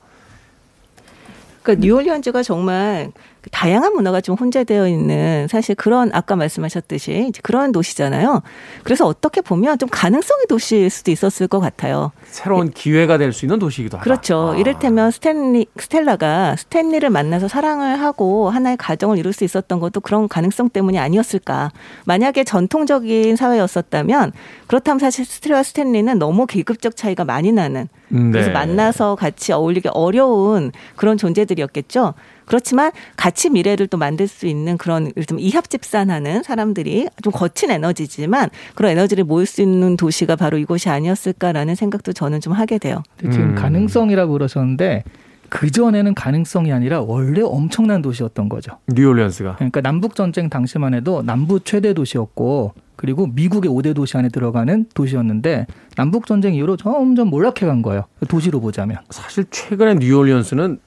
그러니까 1.63 1.85
뉴올리언즈가 1.85 2.43
정말 2.45 3.11
그 3.13 3.23
다양한 3.51 3.95
문화가 3.95 4.21
좀 4.21 4.37
혼재되어 4.37 4.87
있는 4.89 5.49
사실 5.49 5.75
그런 5.75 6.11
아까 6.15 6.37
말씀하셨듯이 6.37 7.27
이제 7.29 7.41
그런 7.43 7.73
도시잖아요. 7.73 8.43
그래서 8.85 9.07
어떻게 9.07 9.41
보면 9.41 9.79
좀 9.79 9.89
가능성의 9.91 10.47
도시일 10.49 10.91
수도 10.91 11.11
있었을 11.11 11.49
것 11.49 11.59
같아요. 11.61 12.13
새로운 12.25 12.71
기회가 12.71 13.19
될 13.19 13.33
수 13.33 13.45
있는 13.47 13.59
도시이기도 13.59 13.97
하다. 13.97 14.05
그렇죠. 14.05 14.53
아. 14.55 14.57
이를테면 14.57 15.11
스탠리, 15.11 15.67
스텔라가 15.79 16.57
스탠리를 16.57 17.09
만나서 17.09 17.49
사랑을 17.49 18.01
하고 18.01 18.51
하나의 18.51 18.77
가정을 18.77 19.19
이룰 19.19 19.33
수 19.33 19.45
있었던 19.45 19.81
것도 19.81 20.01
그런 20.01 20.29
가능성 20.29 20.69
때문이 20.71 20.99
아니었을까. 20.99 21.73
만약에 22.05 22.45
전통적인 22.45 23.37
사회였었다면 23.37 24.33
그렇다면 24.67 24.99
사실 24.99 25.25
스텔라와 25.25 25.63
스탠리는 25.63 26.19
너무 26.19 26.47
계급적 26.47 26.97
차이가 26.97 27.25
많이 27.25 27.53
나는 27.53 27.89
음, 28.13 28.27
네. 28.27 28.33
그래서 28.33 28.51
만나서 28.51 29.15
같이 29.17 29.53
어울리기 29.53 29.89
어려운 29.93 30.73
그런 30.97 31.17
존재들이었겠죠. 31.17 32.15
그렇지만 32.47 32.93
같이 33.17 33.51
미래를 33.51 33.87
또 33.87 33.97
만들 33.97 34.29
수 34.29 34.47
있는 34.47 34.77
그런 34.79 35.11
요즘 35.17 35.39
이합집산하는 35.39 36.43
사람들이 36.43 37.09
좀 37.23 37.33
거친 37.33 37.71
에너지지만 37.71 38.51
그런 38.75 38.93
에너지를 38.93 39.25
모을 39.25 39.47
수 39.47 39.63
있는 39.63 39.97
도시가 39.97 40.37
바로 40.37 40.59
이곳이 40.59 40.89
아니었을까라는 40.89 41.75
생각도 41.75 42.13
저는 42.13 42.41
좀 42.41 42.53
하게 42.53 42.79
돼요. 42.79 43.03
지금 43.21 43.51
음. 43.51 43.55
가능성이라고 43.55 44.33
그러셨는데 44.33 45.05
그 45.53 45.71
전에는 45.71 46.15
가능성이 46.15 46.73
아니라 46.73 47.03
원래 47.03 47.43
엄청난 47.43 48.01
도시였던 48.01 48.49
거죠. 48.49 48.79
뉴올리언스가 48.89 49.57
그러니까 49.57 49.83
남북 49.83 50.15
전쟁 50.15 50.49
당시만 50.49 50.95
해도 50.95 51.23
남부 51.23 51.61
최대 51.61 51.93
도시였고 51.93 52.73
그리고 52.97 53.27
미국의 53.27 53.71
5대 53.71 53.95
도시 53.95 54.17
안에 54.17 54.31
들어가는 54.31 54.87
도시였는데 54.95 55.67
남북 55.97 56.25
전쟁 56.25 56.55
이후로 56.55 56.79
점점 56.79 57.29
몰락해 57.29 57.67
간 57.67 57.83
거예요. 57.83 58.05
도시로 58.29 58.61
보자면. 58.61 58.99
사실 59.11 59.45
최근에 59.51 59.97
뉴올리언스는 59.97 60.79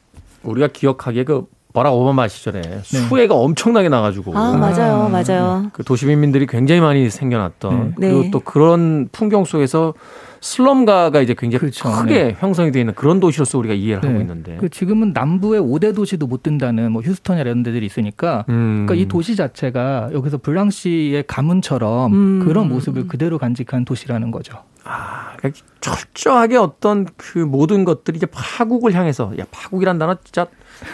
우리가 0.45 0.67
기억하기에 0.67 1.23
그 1.23 1.45
바락 1.73 1.93
오바마 1.93 2.29
시절에 2.29 2.61
수해가 2.83 3.35
엄청나게 3.35 3.89
나가지고 3.89 4.31
네. 4.31 4.37
아, 4.37 4.53
맞아요. 4.53 5.09
맞아요. 5.09 5.69
그 5.73 5.83
도시 5.83 6.05
민들이 6.05 6.47
굉장히 6.47 6.79
많이 6.79 7.09
생겨났던 7.09 7.95
네. 7.97 8.07
그리고 8.07 8.21
네. 8.21 8.31
또 8.31 8.39
그런 8.39 9.09
풍경 9.11 9.43
속에서 9.43 9.93
슬럼가가 10.39 11.21
이제 11.21 11.35
굉장히 11.37 11.59
그렇죠. 11.59 11.91
크게 11.91 12.23
네. 12.23 12.37
형성이 12.39 12.71
되어 12.71 12.81
있는 12.81 12.93
그런 12.93 13.19
도시로서 13.19 13.57
우리가 13.57 13.73
이해를 13.73 14.03
하고 14.03 14.13
네. 14.13 14.21
있는데 14.21 14.57
그 14.57 14.69
지금은 14.69 15.11
남부의 15.11 15.59
5대 15.59 15.93
도시도 15.93 16.27
못 16.27 16.43
든다는 16.43 16.91
뭐 16.91 17.01
휴스턴이나 17.01 17.41
이런 17.41 17.63
데들이 17.63 17.85
있으니까 17.85 18.45
음. 18.49 18.85
그러니까 18.85 18.93
이 18.95 19.07
도시 19.07 19.35
자체가 19.35 20.11
여기서 20.13 20.37
블랑시의 20.37 21.25
가문처럼 21.27 22.13
음. 22.13 22.45
그런 22.45 22.69
모습을 22.69 23.07
그대로 23.07 23.37
간직한 23.37 23.85
도시라는 23.85 24.31
거죠. 24.31 24.59
아, 24.83 25.34
철저하게 25.81 26.57
어떤 26.57 27.05
그 27.17 27.37
모든 27.39 27.85
것들이 27.85 28.17
이제 28.17 28.25
파국을 28.25 28.93
향해서 28.93 29.33
야 29.39 29.45
파국이란 29.51 29.97
단어 29.99 30.15
진짜 30.23 30.47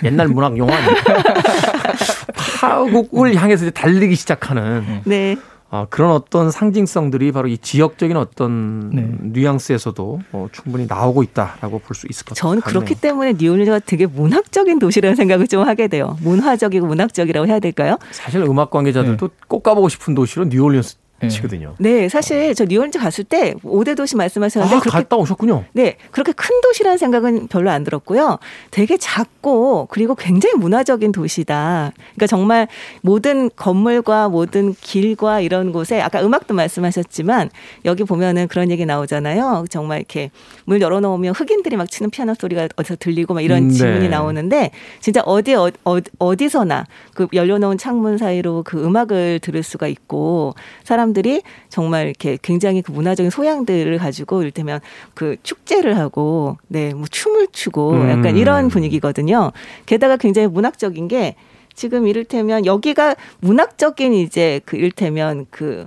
옛날 0.04 0.28
문학 0.28 0.58
용어 0.58 0.74
아니야? 0.74 0.96
파국을 2.60 3.36
향해서 3.36 3.66
이제 3.66 3.72
달리기 3.72 4.16
시작하는 4.16 5.02
네. 5.06 5.38
아, 5.74 5.88
그런 5.90 6.12
어떤 6.12 6.52
상징성들이 6.52 7.32
바로 7.32 7.48
이 7.48 7.58
지역적인 7.58 8.18
어떤 8.18 8.90
네. 8.90 9.10
뉘앙스에서도 9.22 10.20
어, 10.34 10.48
충분히 10.52 10.86
나오고 10.86 11.24
있다라고 11.24 11.80
볼 11.80 11.96
수 11.96 12.08
있을 12.10 12.26
것 12.26 12.36
같아요. 12.38 12.56
전 12.56 12.62
그렇기 12.62 12.96
때문에 12.96 13.34
뉴올리언즈가 13.40 13.80
되게 13.80 14.06
문학적인 14.06 14.80
도시라는 14.80 15.16
생각을 15.16 15.48
좀 15.48 15.66
하게 15.66 15.88
돼요. 15.88 16.18
문화적이고 16.24 16.88
문학적이라고 16.88 17.48
해야 17.48 17.60
될까요? 17.60 17.98
사실 18.12 18.42
음악 18.42 18.70
관계자들도 18.70 19.30
꼭 19.48 19.64
가보고 19.64 19.88
싶은 19.88 20.14
도시로 20.14 20.44
뉴올리언스 20.46 20.96
네. 20.96 21.01
치거든요. 21.30 21.76
네, 21.80 22.10
사실 22.10 22.54
저 22.56 22.66
뉴올리언즈 22.66 23.00
갔을 23.00 23.24
때 23.24 23.54
5대 23.64 23.96
도시 23.96 24.16
말씀하셨는데 24.16 24.76
아, 24.76 24.80
그렇게 24.80 24.90
갔다 24.90 25.16
오셨군요. 25.18 25.66
네, 25.74 25.98
그렇게 26.12 26.32
큰 26.32 26.62
도시라는 26.62 26.98
생각은 26.98 27.48
별로 27.48 27.70
안 27.70 27.84
들었고요. 27.84 28.40
되게 28.72 28.98
작고 28.98 29.88
그리고 29.92 30.16
굉장히 30.16 30.56
문화적인 30.56 31.12
도시다. 31.12 31.92
그러니까 32.16 32.28
정말 32.28 32.68
모든 33.02 33.50
건물과 33.56 34.30
모든 34.30 34.74
길과 34.74 35.42
이런 35.42 35.72
곳에 35.72 36.02
아까 36.02 36.22
음악도 36.22 36.54
말씀하셨지만 36.54 37.50
여기 37.86 38.04
보면은 38.04 38.48
그런 38.48 38.72
얘기 38.72 38.86
나오잖아요. 38.86 39.66
정말 39.70 40.00
이렇게 40.00 40.32
문 40.66 40.82
열어놓으면 40.82 41.34
흑인들이 41.34 41.76
막 41.78 41.90
치는 41.90 42.10
피아노 42.10 42.34
소리가 42.34 42.70
어디서 42.76 42.96
들리고 43.00 43.34
막 43.34 43.42
이런 43.42 43.64
음, 43.64 43.68
네. 43.70 43.74
질문이 43.74 44.10
나오는데 44.10 44.72
진짜 45.00 45.22
어디 45.26 45.54
어, 45.56 45.70
어, 45.84 46.36
디서나 46.36 46.86
그 47.14 47.28
열려놓은 47.34 47.78
창문 47.78 48.18
사이로 48.18 48.64
그 48.64 48.84
음악을 48.84 49.40
들을 49.40 49.64
수가 49.64 49.88
있고 49.88 50.56
사람 50.84 51.11
들이 51.14 51.42
정말 51.70 52.08
이렇게 52.08 52.38
굉장히 52.42 52.82
그 52.82 52.92
문화적인 52.92 53.30
소양들을 53.30 53.98
가지고 53.98 54.42
이를테면 54.42 54.80
그 55.14 55.36
축제를 55.44 55.98
하고 55.98 56.58
네, 56.68 56.94
뭐 56.94 57.06
춤을 57.10 57.48
추고 57.52 58.10
약간 58.10 58.28
음. 58.28 58.38
이런 58.38 58.68
분위기거든요. 58.70 59.52
게다가 59.86 60.18
굉장히 60.18 60.48
문학적인 60.48 61.08
게 61.08 61.36
지금 61.74 62.08
이를테면 62.08 62.66
여기가 62.66 63.16
문학적인 63.40 64.14
이제 64.14 64.62
그 64.66 64.78
이를테면 64.78 65.46
그 65.50 65.86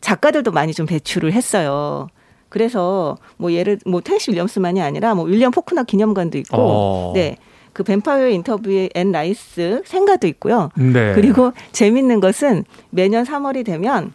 작가들도 0.00 0.52
많이 0.52 0.72
좀 0.72 0.86
배출을 0.86 1.32
했어요. 1.32 2.08
그래서 2.48 3.16
뭐 3.36 3.52
예를 3.52 3.78
뭐 3.84 4.00
테니시 4.00 4.30
윌리엄스만이 4.30 4.80
아니라 4.80 5.14
뭐 5.14 5.24
윌리엄 5.24 5.50
포크너 5.50 5.84
기념관도 5.84 6.38
있고 6.38 6.56
어. 6.56 7.12
네. 7.14 7.36
그 7.72 7.84
뱀파이어 7.84 8.28
인터뷰에 8.30 8.88
앤 8.94 9.12
라이스 9.12 9.82
생가도 9.84 10.26
있고요. 10.28 10.70
네. 10.76 11.12
그리고 11.14 11.52
재밌는 11.72 12.20
것은 12.20 12.64
매년 12.90 13.24
3월이 13.24 13.64
되면 13.64 14.12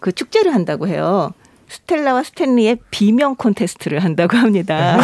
그 0.00 0.12
축제를 0.12 0.54
한다고 0.54 0.88
해요. 0.88 1.32
스텔라와 1.68 2.24
스탠리의 2.24 2.78
비명 2.90 3.36
콘테스트를 3.36 4.00
한다고 4.00 4.36
합니다. 4.36 4.98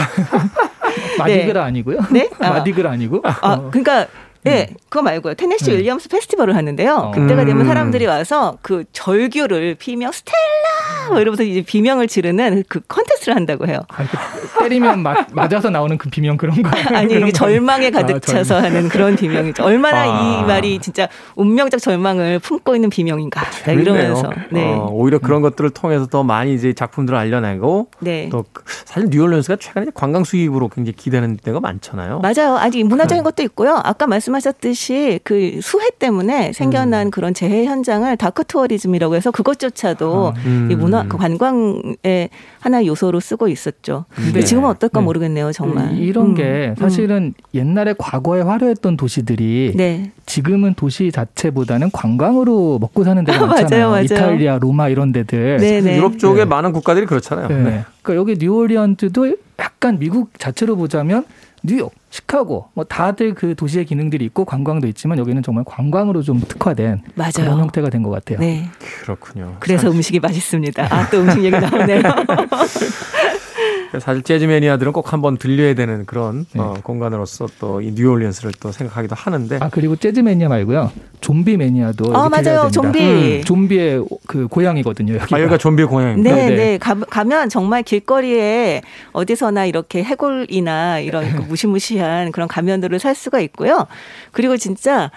마디그라 1.19 1.65
아니고요? 1.65 2.01
네? 2.11 2.29
아. 2.41 2.51
마디그라 2.51 2.91
아니고? 2.91 3.21
아, 3.23 3.39
어. 3.43 3.71
그러니까 3.71 4.09
예, 4.47 4.69
그거 4.89 5.03
말고요. 5.03 5.35
테네시 5.35 5.65
네. 5.71 5.77
윌리엄스 5.77 6.09
페스티벌을 6.09 6.55
하는데요. 6.57 6.95
어. 6.95 7.11
그때가 7.11 7.45
되면 7.45 7.63
음. 7.63 7.67
사람들이 7.67 8.07
와서 8.07 8.59
그 8.63 8.85
절규를 8.93 9.77
비명 9.77 10.13
스텔라 10.13 11.11
뭐 11.11 11.21
이러면서 11.21 11.43
이제 11.43 11.63
비명을 11.63 12.09
지르는 12.09 12.65
그 12.69 12.81
컨테스트를 12.89 13.35
한다고 13.37 13.67
해요. 13.67 13.81
아, 13.89 14.03
이렇게 14.03 14.17
때리면 14.61 15.01
맞, 15.03 15.29
맞아서 15.33 15.71
나오는 15.71 15.97
그 15.99 16.09
비명 16.11 16.37
그런 16.37 16.63
거 16.63 16.69
아니 16.95 17.15
이게 17.15 17.33
절망에 17.33 17.91
가득 17.91 18.17
아, 18.17 18.19
차서 18.19 18.61
하는 18.61 18.89
그런 18.89 19.17
비명이죠. 19.17 19.65
얼마나 19.65 20.03
아. 20.03 20.41
이 20.43 20.45
말이 20.47 20.79
진짜 20.81 21.09
운명적 21.35 21.81
절망을 21.81 22.39
품고 22.39 22.75
있는 22.75 22.91
비명인가 22.91 23.43
네, 23.67 23.75
이러면서 23.75 24.31
네. 24.51 24.75
어, 24.75 24.89
오히려 24.91 25.19
그런 25.19 25.43
것들을 25.43 25.71
통해서 25.71 26.07
더 26.07 26.23
많이 26.23 26.55
이제 26.55 26.73
작품들을 26.73 27.19
알려내고 27.19 27.89
네. 28.01 28.29
또 28.31 28.45
그- 28.53 28.63
사실 28.85 29.09
뉴올리언스가 29.11 29.57
최근에 29.61 29.87
관광 29.95 30.25
수입으로 30.25 30.69
굉장히 30.69 30.95
기대는 30.97 31.39
데가 31.43 31.61
많잖아요. 31.61 32.21
맞아요. 32.21 32.57
아직 32.59 32.79
네. 32.79 32.85
문화적인 32.85 33.23
것도 33.25 33.43
있고요. 33.45 33.81
아까 33.85 34.07
말씀 34.07 34.35
하셨듯이 34.37 35.19
그 35.25 35.59
수해 35.63 35.91
때문에 35.99 36.49
음. 36.49 36.53
생겨난 36.53 37.11
그런 37.11 37.35
재해 37.35 37.65
현장을 37.67 38.17
다크 38.17 38.45
투어리즘이라고 38.45 39.17
해서 39.17 39.31
그것조차도 39.31 40.35
음. 40.45 40.69
이 40.71 40.75
문화 40.75 41.05
그 41.09 41.17
관광의 41.17 42.29
하나의 42.61 42.87
요소로 42.87 43.21
쓰고 43.21 43.49
있었죠. 43.49 44.05
근데 44.15 44.41
네. 44.41 44.45
지금은 44.45 44.69
어떨까 44.69 45.01
네. 45.01 45.05
모르겠네요, 45.05 45.53
정말. 45.53 45.93
이- 45.97 46.07
이런 46.07 46.27
음. 46.27 46.35
게 46.35 46.75
사실은 46.79 47.35
옛날에 47.55 47.95
과거에 47.99 48.43
화려했던 48.43 48.97
도시들이 48.97 49.73
네. 49.77 50.13
지금은 50.27 50.75
도시 50.75 51.11
자체보다는 51.11 51.91
관광으로 51.93 52.79
먹고 52.79 53.05
사는 53.05 53.25
데가 53.25 53.39
맞아요, 53.47 53.49
많잖아요. 53.63 53.89
맞아요. 53.91 54.03
이탈리아, 54.05 54.59
로마 54.59 54.89
이런 54.89 55.13
데들. 55.13 55.57
네, 55.59 55.81
네. 55.81 55.97
유럽 55.97 56.19
쪽에 56.19 56.41
네. 56.41 56.45
많은 56.45 56.73
국가들이 56.73 57.07
그렇잖아요. 57.07 57.49
네. 57.49 57.55
네. 57.63 57.85
그러니까 58.03 58.33
여기 58.33 58.45
뉴올리언즈도 58.45 59.35
약간 59.59 59.99
미국 59.99 60.39
자체로 60.39 60.77
보자면 60.77 61.25
뉴욕, 61.63 61.93
시카고 62.17 62.69
뭐 62.75 62.85
다들 62.85 63.35
그 63.35 63.55
도시의 63.55 63.85
기능들이 63.85 64.25
있고 64.27 64.45
관광도 64.47 64.87
있지만 64.89 65.19
여기는 65.19 65.43
정말 65.43 65.65
관광으로 65.67 66.23
좀 66.23 66.41
특화된 66.41 67.03
맞아요. 67.15 67.31
그런 67.37 67.59
형태가 67.61 67.91
된 67.91 68.03
것 68.03 68.11
같아요. 68.11 68.39
네. 68.39 68.69
그렇군요. 69.03 69.57
그래서 69.61 69.91
음식이 69.91 70.21
맛있습니다. 70.21 70.87
아, 70.95 71.09
또 71.11 71.19
음식 71.21 71.43
얘기 71.45 71.51
나오네요. 71.59 72.01
사실 74.01 74.23
재즈 74.23 74.45
매니아들은 74.45 74.93
꼭 74.93 75.13
한번 75.13 75.39
들려야 75.39 75.75
되는 75.75 76.05
그런 76.05 76.47
네. 76.53 76.61
어, 76.61 76.75
공간으로서 76.83 77.47
또 77.61 77.77
이 77.87 77.93
뉴올리언스를 77.93 78.53
또 78.61 78.73
생각하기도 78.73 79.15
하는데 79.15 79.59
아 79.61 79.69
그리고 79.71 79.97
재즈 79.97 80.21
매니아 80.21 80.49
말고요. 80.49 80.91
좀비 81.21 81.57
매니아도 81.57 82.17
아, 82.17 82.29
맞아요. 82.29 82.69
됩니다. 82.69 82.71
좀비. 82.71 83.01
음, 83.01 83.43
좀비의 83.45 84.05
그 84.27 84.47
고향이거든요. 84.49 85.15
여기가. 85.15 85.37
아, 85.37 85.41
여기가 85.41 85.59
좀비의 85.59 85.89
고향입니다. 85.89 86.35
네, 86.35 86.49
네. 86.49 86.57
네. 86.57 86.79
가, 86.79 86.95
가면 86.95 87.49
정말 87.49 87.83
길거리에 87.83 88.83
어디서나 89.13 89.67
이렇게 89.67 90.03
해골이나 90.03 91.01
이런 91.01 91.31
그 91.37 91.43
무시무시한 91.43 92.33
그런 92.33 92.49
가면들을 92.49 92.99
살 92.99 93.15
수가 93.15 93.41
있고요. 93.41 93.87
그리고 94.33 94.57
진짜 94.57 95.11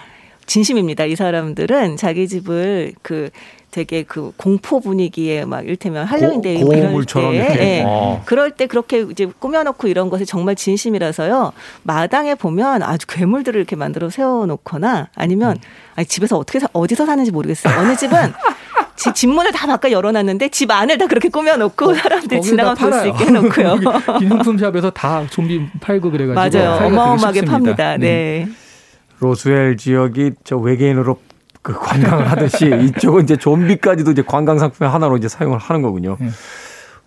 진심입니다. 0.46 1.04
이 1.04 1.16
사람들은 1.16 1.96
자기 1.96 2.26
집을 2.28 2.92
그 3.02 3.30
되게 3.70 4.02
그 4.02 4.32
공포 4.36 4.80
분위기에 4.80 5.44
막 5.44 5.66
일테면 5.66 6.04
할로윈데이 6.04 6.62
고- 6.62 6.72
이럴 6.72 6.86
고물처럼 6.88 7.32
때. 7.32 7.56
예. 7.60 7.82
어. 7.86 8.22
그럴 8.24 8.50
때 8.50 8.66
그렇게 8.66 9.00
이제 9.10 9.30
꾸며놓고 9.38 9.86
이런 9.88 10.10
것에 10.10 10.24
정말 10.24 10.56
진심이라서요. 10.56 11.52
마당에 11.84 12.34
보면 12.34 12.82
아주 12.82 13.06
괴물들을 13.06 13.58
이렇게 13.58 13.76
만들어 13.76 14.10
세워놓거나 14.10 15.08
아니면 15.14 15.52
음. 15.56 15.60
아니 15.96 16.06
집에서 16.06 16.36
어떻게 16.36 16.58
사, 16.58 16.66
어디서 16.72 17.06
사는지 17.06 17.30
모르겠어요. 17.30 17.78
어느 17.78 17.94
집은 17.96 18.32
집, 18.96 19.14
집 19.14 19.28
문을 19.30 19.52
다 19.52 19.66
바꿔 19.66 19.90
열어놨는데 19.90 20.48
집 20.50 20.70
안을 20.70 20.98
다 20.98 21.06
그렇게 21.06 21.28
꾸며놓고 21.28 21.94
사람들이 21.94 22.40
거기다 22.40 22.42
지나가면 22.42 22.76
볼수 22.76 22.98
팔아요. 22.98 23.08
있게 23.12 23.24
해놓고요. 23.26 23.92
기념품샵에서 24.18 24.90
다 24.92 25.24
좀비 25.30 25.68
팔고 25.80 26.10
그래가지고 26.10 26.58
맞아요. 26.58 26.86
어마어마하게. 26.86 27.42
팝니다. 27.42 27.96
네. 27.96 28.46
로스웰 29.20 29.76
지역이 29.76 30.32
저 30.44 30.56
외계인으로 30.56 31.18
그 31.62 31.72
관광을 31.74 32.30
하듯이 32.30 32.70
이쪽은 32.84 33.24
이제 33.24 33.36
좀비까지도 33.36 34.12
이제 34.12 34.22
관광 34.22 34.58
상품의 34.58 34.90
하나로 34.90 35.16
이제 35.16 35.28
사용을 35.28 35.58
하는 35.58 35.82
거군요. 35.82 36.16
네. 36.20 36.30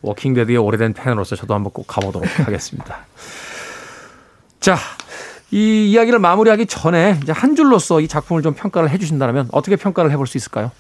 워킹데드의 0.02 0.58
오래된 0.58 0.94
팬으로서 0.94 1.36
저도 1.36 1.54
한번 1.54 1.72
꼭 1.72 1.88
가보도록 1.88 2.28
하겠습니다. 2.46 2.98
자, 4.60 4.78
이 5.52 5.92
이야기를 5.92 6.20
마무리하기 6.20 6.66
전에 6.66 7.20
이제 7.22 7.32
한 7.32 7.56
줄로서 7.56 8.02
이 8.02 8.08
작품을 8.08 8.42
좀 8.42 8.54
평가를 8.54 8.90
해주신다면 8.90 9.50
어떻게 9.52 9.76
평가를 9.76 10.12
해볼 10.12 10.28
수 10.28 10.38
있을까요? 10.38 10.72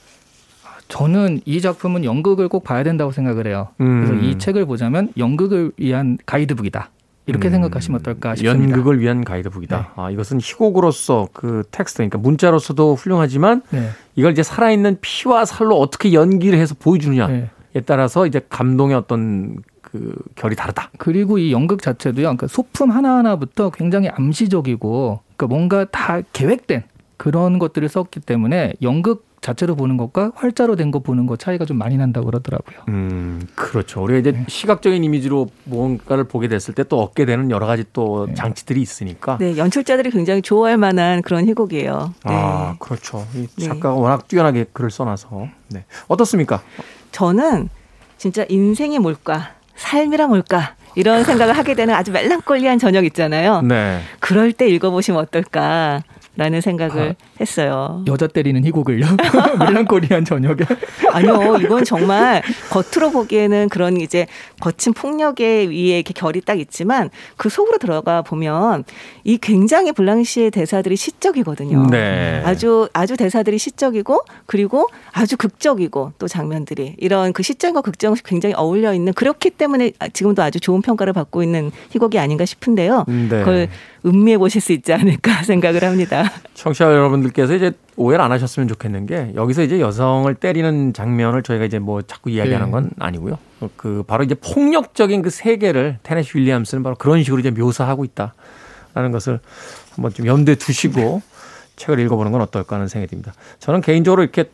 저는 0.87 1.41
이 1.45 1.61
작품은 1.61 2.03
연극을 2.03 2.49
꼭 2.49 2.63
봐야 2.63 2.83
된다고 2.83 3.11
생각을 3.11 3.47
해요. 3.47 3.69
음. 3.81 4.05
그래서 4.05 4.25
이 4.25 4.37
책을 4.37 4.65
보자면 4.65 5.11
연극을 5.17 5.71
위한 5.77 6.17
가이드북이다. 6.25 6.89
이렇게 7.25 7.47
음, 7.49 7.51
생각하시면 7.51 7.99
어떨까 8.01 8.35
싶습니다. 8.35 8.69
연극을 8.69 8.99
위한 8.99 9.23
가이드북이다. 9.23 9.93
아, 9.95 10.09
이것은 10.09 10.39
희곡으로서 10.41 11.29
그 11.31 11.63
텍스트, 11.71 11.97
그러니까 11.97 12.17
문자로서도 12.17 12.95
훌륭하지만 12.95 13.61
네. 13.69 13.89
이걸 14.15 14.33
이제 14.33 14.43
살아있는 14.43 14.97
피와 15.01 15.45
살로 15.45 15.79
어떻게 15.79 16.13
연기를 16.13 16.59
해서 16.59 16.75
보여주느냐에 16.77 17.49
네. 17.73 17.81
따라서 17.85 18.27
이제 18.27 18.41
감동의 18.49 18.95
어떤 18.95 19.57
그 19.81 20.15
결이 20.35 20.55
다르다. 20.55 20.89
그리고 20.97 21.37
이 21.37 21.51
연극 21.51 21.81
자체도요. 21.81 22.23
그러니까 22.23 22.47
소품 22.47 22.91
하나하나부터 22.91 23.69
굉장히 23.69 24.09
암시적이고 24.09 25.21
그러니까 25.37 25.47
뭔가 25.47 25.85
다 25.85 26.19
계획된 26.33 26.83
그런 27.17 27.59
것들을 27.59 27.87
썼기 27.87 28.21
때문에 28.21 28.73
연극 28.81 29.32
자체로 29.43 29.75
보는 29.75 29.97
것과 29.97 30.31
활자로 30.35 30.75
된 30.77 30.89
거 30.93 30.99
보는 30.99 31.25
것 31.27 31.37
차이가 31.39 31.65
좀 31.65 31.77
많이 31.77 31.97
난다고 31.97 32.25
그러더라고요. 32.27 32.77
음, 32.89 33.41
그렇죠. 33.55 34.03
우리가 34.03 34.19
이제 34.19 34.43
시각적인 34.47 35.03
이미지로 35.03 35.47
뭔가를 35.65 36.23
보게 36.25 36.47
됐을 36.47 36.73
때 36.73 36.83
또 36.83 37.01
얻게 37.01 37.25
되는 37.25 37.49
여러 37.51 37.65
가지 37.65 37.83
또 37.93 38.27
장치들이 38.33 38.81
있으니까. 38.81 39.37
네, 39.39 39.57
연출자들이 39.57 40.11
굉장히 40.11 40.41
좋아할 40.41 40.77
만한 40.77 41.21
그런 41.21 41.45
희곡이에요. 41.47 42.13
네. 42.25 42.33
아, 42.33 42.75
그렇죠. 42.79 43.25
이 43.35 43.47
네. 43.57 43.65
작가가 43.65 43.93
워낙 43.95 44.27
뛰어나게 44.27 44.65
글을 44.73 44.91
써놔서. 44.91 45.47
네. 45.69 45.85
어떻습니까? 46.07 46.61
저는 47.11 47.69
진짜 48.17 48.45
인생이 48.49 48.99
뭘까, 48.99 49.51
삶이란 49.75 50.29
뭘까 50.29 50.75
이런 50.95 51.23
생각을 51.23 51.57
하게 51.57 51.73
되는 51.73 51.93
아주 51.93 52.11
멜랑콜리한 52.11 52.77
저녁 52.79 53.05
있잖아요. 53.05 53.61
네. 53.61 54.01
그럴 54.19 54.51
때 54.53 54.67
읽어보시면 54.67 55.19
어떨까 55.21 56.03
라는 56.35 56.61
생각을 56.61 57.09
아. 57.11 57.25
했어요. 57.39 58.03
여자 58.07 58.25
때리는 58.25 58.65
희곡을요. 58.65 59.05
멜랑콜리한 59.59 60.25
저녁에. 60.25 60.57
아니요, 61.11 61.57
이건 61.61 61.83
정말 61.83 62.41
겉으로 62.71 63.11
보기에는 63.11 63.69
그런 63.69 63.97
이제 63.97 64.25
거친 64.59 64.93
폭력에 64.93 65.67
위에 65.67 65.99
이렇게 65.99 66.11
결이 66.13 66.41
딱 66.41 66.59
있지만 66.59 67.11
그 67.37 67.49
속으로 67.49 67.77
들어가 67.77 68.23
보면 68.23 68.83
이 69.23 69.37
굉장히 69.37 69.91
블랑시의 69.91 70.49
대사들이 70.49 70.95
시적이거든요. 70.95 71.87
네. 71.91 72.41
아주 72.43 72.89
아주 72.93 73.15
대사들이 73.15 73.59
시적이고 73.59 74.21
그리고 74.47 74.89
아주 75.11 75.37
극적이고 75.37 76.13
또 76.17 76.27
장면들이 76.27 76.95
이런 76.97 77.31
그 77.33 77.43
시적과 77.43 77.81
극적이 77.81 78.21
굉장히 78.25 78.55
어울려 78.55 78.93
있는 78.95 79.13
그렇기 79.13 79.51
때문에 79.51 79.91
지금도 80.13 80.41
아주 80.41 80.59
좋은 80.59 80.81
평가를 80.81 81.13
받고 81.13 81.43
있는 81.43 81.71
희곡이 81.91 82.17
아닌가 82.17 82.45
싶은데요. 82.45 83.05
네. 83.07 83.27
그걸 83.29 83.69
음미해 84.05 84.37
보실 84.37 84.61
수 84.61 84.73
있지 84.73 84.93
않을까 84.93 85.43
생각을 85.43 85.83
합니다. 85.83 86.31
청취자 86.53 86.85
여러분들께서 86.85 87.55
이제 87.55 87.71
오해를 87.95 88.23
안 88.23 88.31
하셨으면 88.31 88.67
좋겠는 88.67 89.05
게 89.05 89.31
여기서 89.35 89.63
이제 89.63 89.79
여성을 89.79 90.33
때리는 90.35 90.93
장면을 90.93 91.43
저희가 91.43 91.65
이제 91.65 91.79
뭐 91.79 92.01
자꾸 92.01 92.29
이야기하는 92.29 92.67
네. 92.67 92.71
건 92.71 92.91
아니고요. 92.99 93.37
그 93.77 94.03
바로 94.05 94.23
이제 94.23 94.35
폭력적인 94.35 95.21
그 95.21 95.29
세계를 95.29 95.99
테네시 96.03 96.37
윌리엄스는 96.37 96.83
바로 96.83 96.95
그런 96.95 97.23
식으로 97.23 97.39
이제 97.39 97.51
묘사하고 97.51 98.03
있다라는 98.03 99.11
것을 99.11 99.39
한번 99.95 100.13
좀 100.13 100.25
염두에 100.25 100.55
두시고 100.55 101.21
책을 101.75 101.99
읽어보는 101.99 102.31
건 102.31 102.41
어떨까 102.41 102.75
하는 102.75 102.87
생각이 102.87 103.09
듭니다. 103.09 103.33
저는 103.59 103.81
개인적으로 103.81 104.21
이렇게 104.23 104.49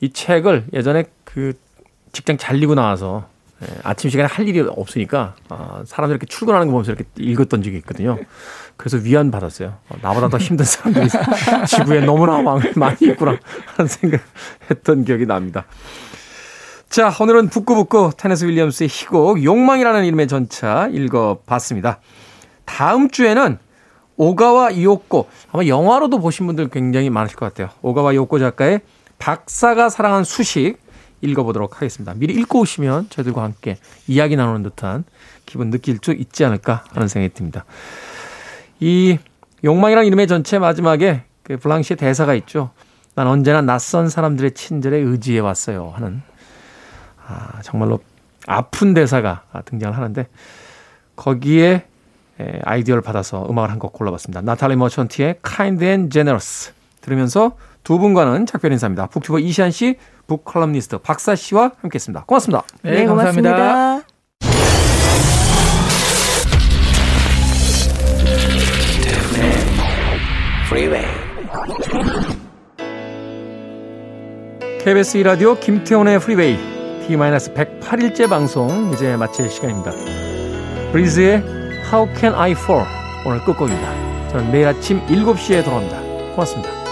이 0.00 0.12
책을 0.12 0.66
예전에 0.72 1.04
그 1.24 1.54
직장 2.12 2.36
잘리고 2.36 2.74
나와서 2.74 3.28
예, 3.62 3.66
아침 3.82 4.08
시간에 4.10 4.26
할 4.26 4.48
일이 4.48 4.60
없으니까 4.60 5.34
아, 5.50 5.82
사람들 5.86 6.14
이렇게 6.14 6.26
출근하는 6.26 6.66
거 6.68 6.72
보면서 6.72 6.92
이렇게 6.92 7.04
읽었던 7.18 7.62
적이 7.62 7.76
있거든요. 7.78 8.18
그래서 8.76 8.96
위안 8.96 9.30
받았어요. 9.30 9.76
어, 9.90 9.96
나보다 10.00 10.28
더 10.28 10.38
힘든 10.38 10.64
사람들이 10.64 11.08
지구에 11.68 12.00
너무나 12.00 12.40
많- 12.40 12.62
많이 12.76 12.96
있구나 13.02 13.36
하는 13.76 13.86
생각했던 13.88 15.04
기억이 15.04 15.26
납니다. 15.26 15.66
자, 16.88 17.14
오늘은 17.20 17.48
북구북구 17.50 18.12
테네스 18.16 18.46
윌리엄스의 18.46 18.88
희곡 18.88 19.44
욕망이라는 19.44 20.04
이름의 20.06 20.26
전차 20.26 20.88
읽어봤습니다. 20.90 22.00
다음 22.64 23.10
주에는 23.10 23.58
오가와 24.16 24.70
이오코 24.70 25.28
아마 25.52 25.66
영화로도 25.66 26.18
보신 26.20 26.46
분들 26.46 26.68
굉장히 26.68 27.08
많으실 27.10 27.36
것 27.36 27.46
같아요. 27.46 27.70
오가와 27.82 28.12
이오코 28.14 28.38
작가의 28.38 28.80
박사가 29.18 29.88
사랑한 29.88 30.24
수식 30.24 30.78
읽어보도록 31.20 31.76
하겠습니다. 31.76 32.14
미리 32.16 32.34
읽고 32.34 32.60
오시면 32.60 33.08
저희들과 33.10 33.42
함께 33.42 33.76
이야기 34.06 34.36
나누는 34.36 34.62
듯한 34.62 35.04
기분 35.46 35.70
느낄 35.70 35.98
수 36.02 36.12
있지 36.12 36.44
않을까 36.44 36.84
하는 36.92 37.08
생각이 37.08 37.34
듭니다. 37.34 37.64
이 38.78 39.18
욕망이라는 39.64 40.06
이름의 40.06 40.26
전체 40.26 40.58
마지막에 40.58 41.24
그 41.42 41.56
블랑시의 41.56 41.96
대사가 41.96 42.34
있죠. 42.34 42.70
난 43.14 43.26
언제나 43.26 43.60
낯선 43.60 44.08
사람들의 44.08 44.52
친절에 44.52 44.96
의지해 44.98 45.40
왔어요 45.40 45.92
하는 45.94 46.22
아, 47.26 47.60
정말로 47.62 48.00
아픈 48.46 48.94
대사가 48.94 49.42
등장을 49.66 49.96
하는데 49.96 50.26
거기에 51.16 51.84
에, 52.40 52.60
아이디어를 52.64 53.02
받아서 53.02 53.46
음악을 53.50 53.70
한 53.70 53.78
곡 53.78 53.92
골라봤습니다. 53.92 54.40
나탈리 54.40 54.76
머천티의 54.76 55.40
Kind 55.44 55.84
and 55.84 56.10
Generous 56.10 56.72
들으면서 57.02 57.56
두 57.84 57.98
분과는 57.98 58.46
작별 58.46 58.72
인사입니다. 58.72 59.06
북튜버 59.06 59.38
이시안 59.40 59.70
씨, 59.70 59.96
북 60.30 60.44
컬럼니스트 60.44 60.98
박사 60.98 61.34
씨와 61.34 61.72
함께했습니다. 61.80 62.22
고맙습니다. 62.24 62.62
네, 62.82 63.04
감사합니다. 63.04 63.50
고맙습니다. 63.50 64.02
Freeway. 70.66 71.04
KBS 74.84 75.18
2라디오 75.18 75.58
김태훈의 75.58 76.20
프리웨이 76.20 76.56
T-108일째 77.08 78.30
방송 78.30 78.92
이제 78.92 79.16
마칠 79.16 79.50
시간입니다. 79.50 79.90
브리즈의 80.92 81.42
How 81.92 82.08
Can 82.16 82.34
I 82.34 82.52
Fall 82.52 82.86
오늘 83.26 83.44
끝곡입니다. 83.44 84.28
저는 84.28 84.52
내일 84.52 84.68
아침 84.68 85.04
7시에 85.06 85.64
돌아옵니다. 85.64 86.00
고맙습니다. 86.36 86.89